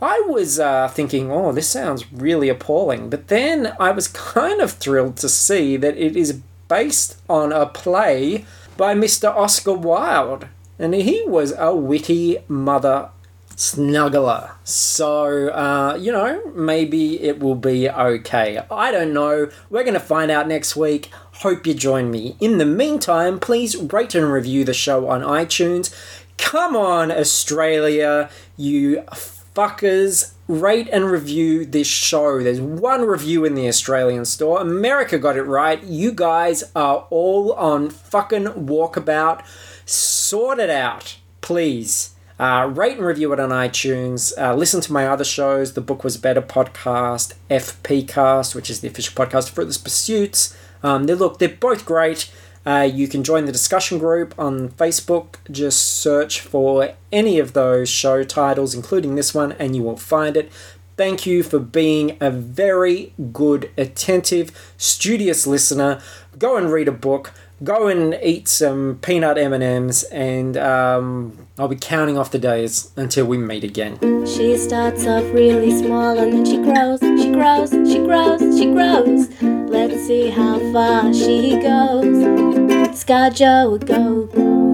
I 0.00 0.24
was 0.26 0.58
uh, 0.58 0.88
thinking, 0.88 1.30
oh, 1.30 1.52
this 1.52 1.68
sounds 1.68 2.10
really 2.12 2.48
appalling, 2.48 3.10
but 3.10 3.28
then 3.28 3.74
I 3.78 3.90
was 3.90 4.08
kind 4.32 4.62
of 4.62 4.72
thrilled 4.72 5.18
to 5.18 5.28
see 5.28 5.76
that 5.76 5.98
it 5.98 6.16
is 6.16 6.40
based 6.68 7.16
on 7.28 7.52
a 7.52 7.66
play 7.66 8.44
by 8.76 8.94
Mr. 8.94 9.34
Oscar 9.34 9.72
Wilde, 9.72 10.46
and 10.78 10.94
he 10.94 11.24
was 11.26 11.52
a 11.58 11.74
witty 11.74 12.38
mother 12.46 13.10
snuggler. 13.58 14.52
So, 14.62 15.48
uh, 15.48 15.98
you 16.00 16.12
know, 16.12 16.52
maybe 16.54 17.20
it 17.20 17.40
will 17.40 17.56
be 17.56 17.90
okay. 17.90 18.60
I 18.70 18.92
don't 18.92 19.12
know. 19.12 19.50
We're 19.68 19.82
going 19.82 19.94
to 19.94 20.00
find 20.00 20.30
out 20.30 20.46
next 20.46 20.76
week. 20.76 21.10
Hope 21.42 21.66
you 21.66 21.74
join 21.74 22.10
me. 22.10 22.36
In 22.40 22.58
the 22.58 22.64
meantime, 22.64 23.40
please 23.40 23.76
rate 23.76 24.14
and 24.14 24.30
review 24.32 24.64
the 24.64 24.74
show 24.74 25.08
on 25.08 25.22
iTunes. 25.22 25.92
Come 26.36 26.76
on, 26.76 27.10
Australia, 27.10 28.30
you 28.56 29.02
fuckers. 29.10 30.32
Rate 30.48 30.88
and 30.90 31.10
review 31.10 31.66
this 31.66 31.86
show. 31.86 32.42
There's 32.42 32.60
one 32.60 33.02
review 33.02 33.44
in 33.44 33.54
the 33.54 33.68
Australian 33.68 34.24
store. 34.24 34.62
America 34.62 35.18
got 35.18 35.36
it 35.36 35.42
right. 35.42 35.82
You 35.84 36.10
guys 36.10 36.64
are 36.74 37.06
all 37.10 37.52
on 37.52 37.90
fucking 37.90 38.44
walkabout. 38.44 39.44
Sort 39.84 40.58
it 40.58 40.70
out, 40.70 41.18
please. 41.42 42.14
Uh, 42.38 42.70
rate 42.72 42.96
and 42.96 43.04
review 43.04 43.30
it 43.34 43.40
on 43.40 43.50
iTunes. 43.50 44.32
Uh, 44.38 44.54
listen 44.54 44.80
to 44.80 44.92
my 44.92 45.06
other 45.06 45.24
shows. 45.24 45.74
The 45.74 45.82
Book 45.82 46.02
Was 46.02 46.16
Better 46.16 46.40
podcast, 46.40 47.34
FP 47.50 48.08
Cast, 48.08 48.54
which 48.54 48.70
is 48.70 48.80
the 48.80 48.88
official 48.88 49.14
podcast 49.14 49.48
for 49.48 49.56
Fruitless 49.56 49.76
Pursuits. 49.76 50.56
Um, 50.82 51.04
they 51.04 51.14
look, 51.14 51.40
they're 51.40 51.48
both 51.48 51.84
great. 51.84 52.30
Uh, 52.68 52.82
you 52.82 53.08
can 53.08 53.24
join 53.24 53.46
the 53.46 53.52
discussion 53.52 53.96
group 53.96 54.34
on 54.38 54.68
Facebook. 54.68 55.36
Just 55.50 56.00
search 56.02 56.40
for 56.40 56.92
any 57.10 57.38
of 57.38 57.54
those 57.54 57.88
show 57.88 58.22
titles, 58.24 58.74
including 58.74 59.14
this 59.14 59.32
one, 59.32 59.52
and 59.52 59.74
you 59.74 59.82
will 59.82 59.96
find 59.96 60.36
it. 60.36 60.52
Thank 60.98 61.24
you 61.24 61.42
for 61.42 61.58
being 61.58 62.18
a 62.20 62.30
very 62.30 63.14
good, 63.32 63.70
attentive, 63.78 64.74
studious 64.76 65.46
listener. 65.46 66.02
Go 66.38 66.58
and 66.58 66.70
read 66.70 66.88
a 66.88 66.92
book. 66.92 67.32
Go 67.64 67.88
and 67.88 68.16
eat 68.22 68.46
some 68.46 68.98
peanut 69.02 69.36
M&Ms, 69.36 70.04
and 70.12 70.56
um, 70.56 71.48
I'll 71.58 71.66
be 71.66 71.76
counting 71.76 72.16
off 72.16 72.30
the 72.30 72.38
days 72.38 72.92
until 72.96 73.26
we 73.26 73.36
meet 73.36 73.64
again. 73.64 73.98
She 74.26 74.56
starts 74.56 75.06
off 75.06 75.24
really 75.34 75.76
small 75.76 76.16
and 76.16 76.32
then 76.32 76.44
she 76.44 76.58
grows, 76.58 77.00
she 77.00 77.32
grows, 77.32 77.70
she 77.90 77.98
grows, 77.98 78.58
she 78.58 78.66
grows. 78.70 79.42
Let's 79.68 80.06
see 80.06 80.30
how 80.30 80.60
far 80.72 81.12
she 81.12 81.60
goes. 81.60 82.96
Scar 82.96 83.30
Joe, 83.30 83.76
go, 83.78 84.26
go. 84.26 84.67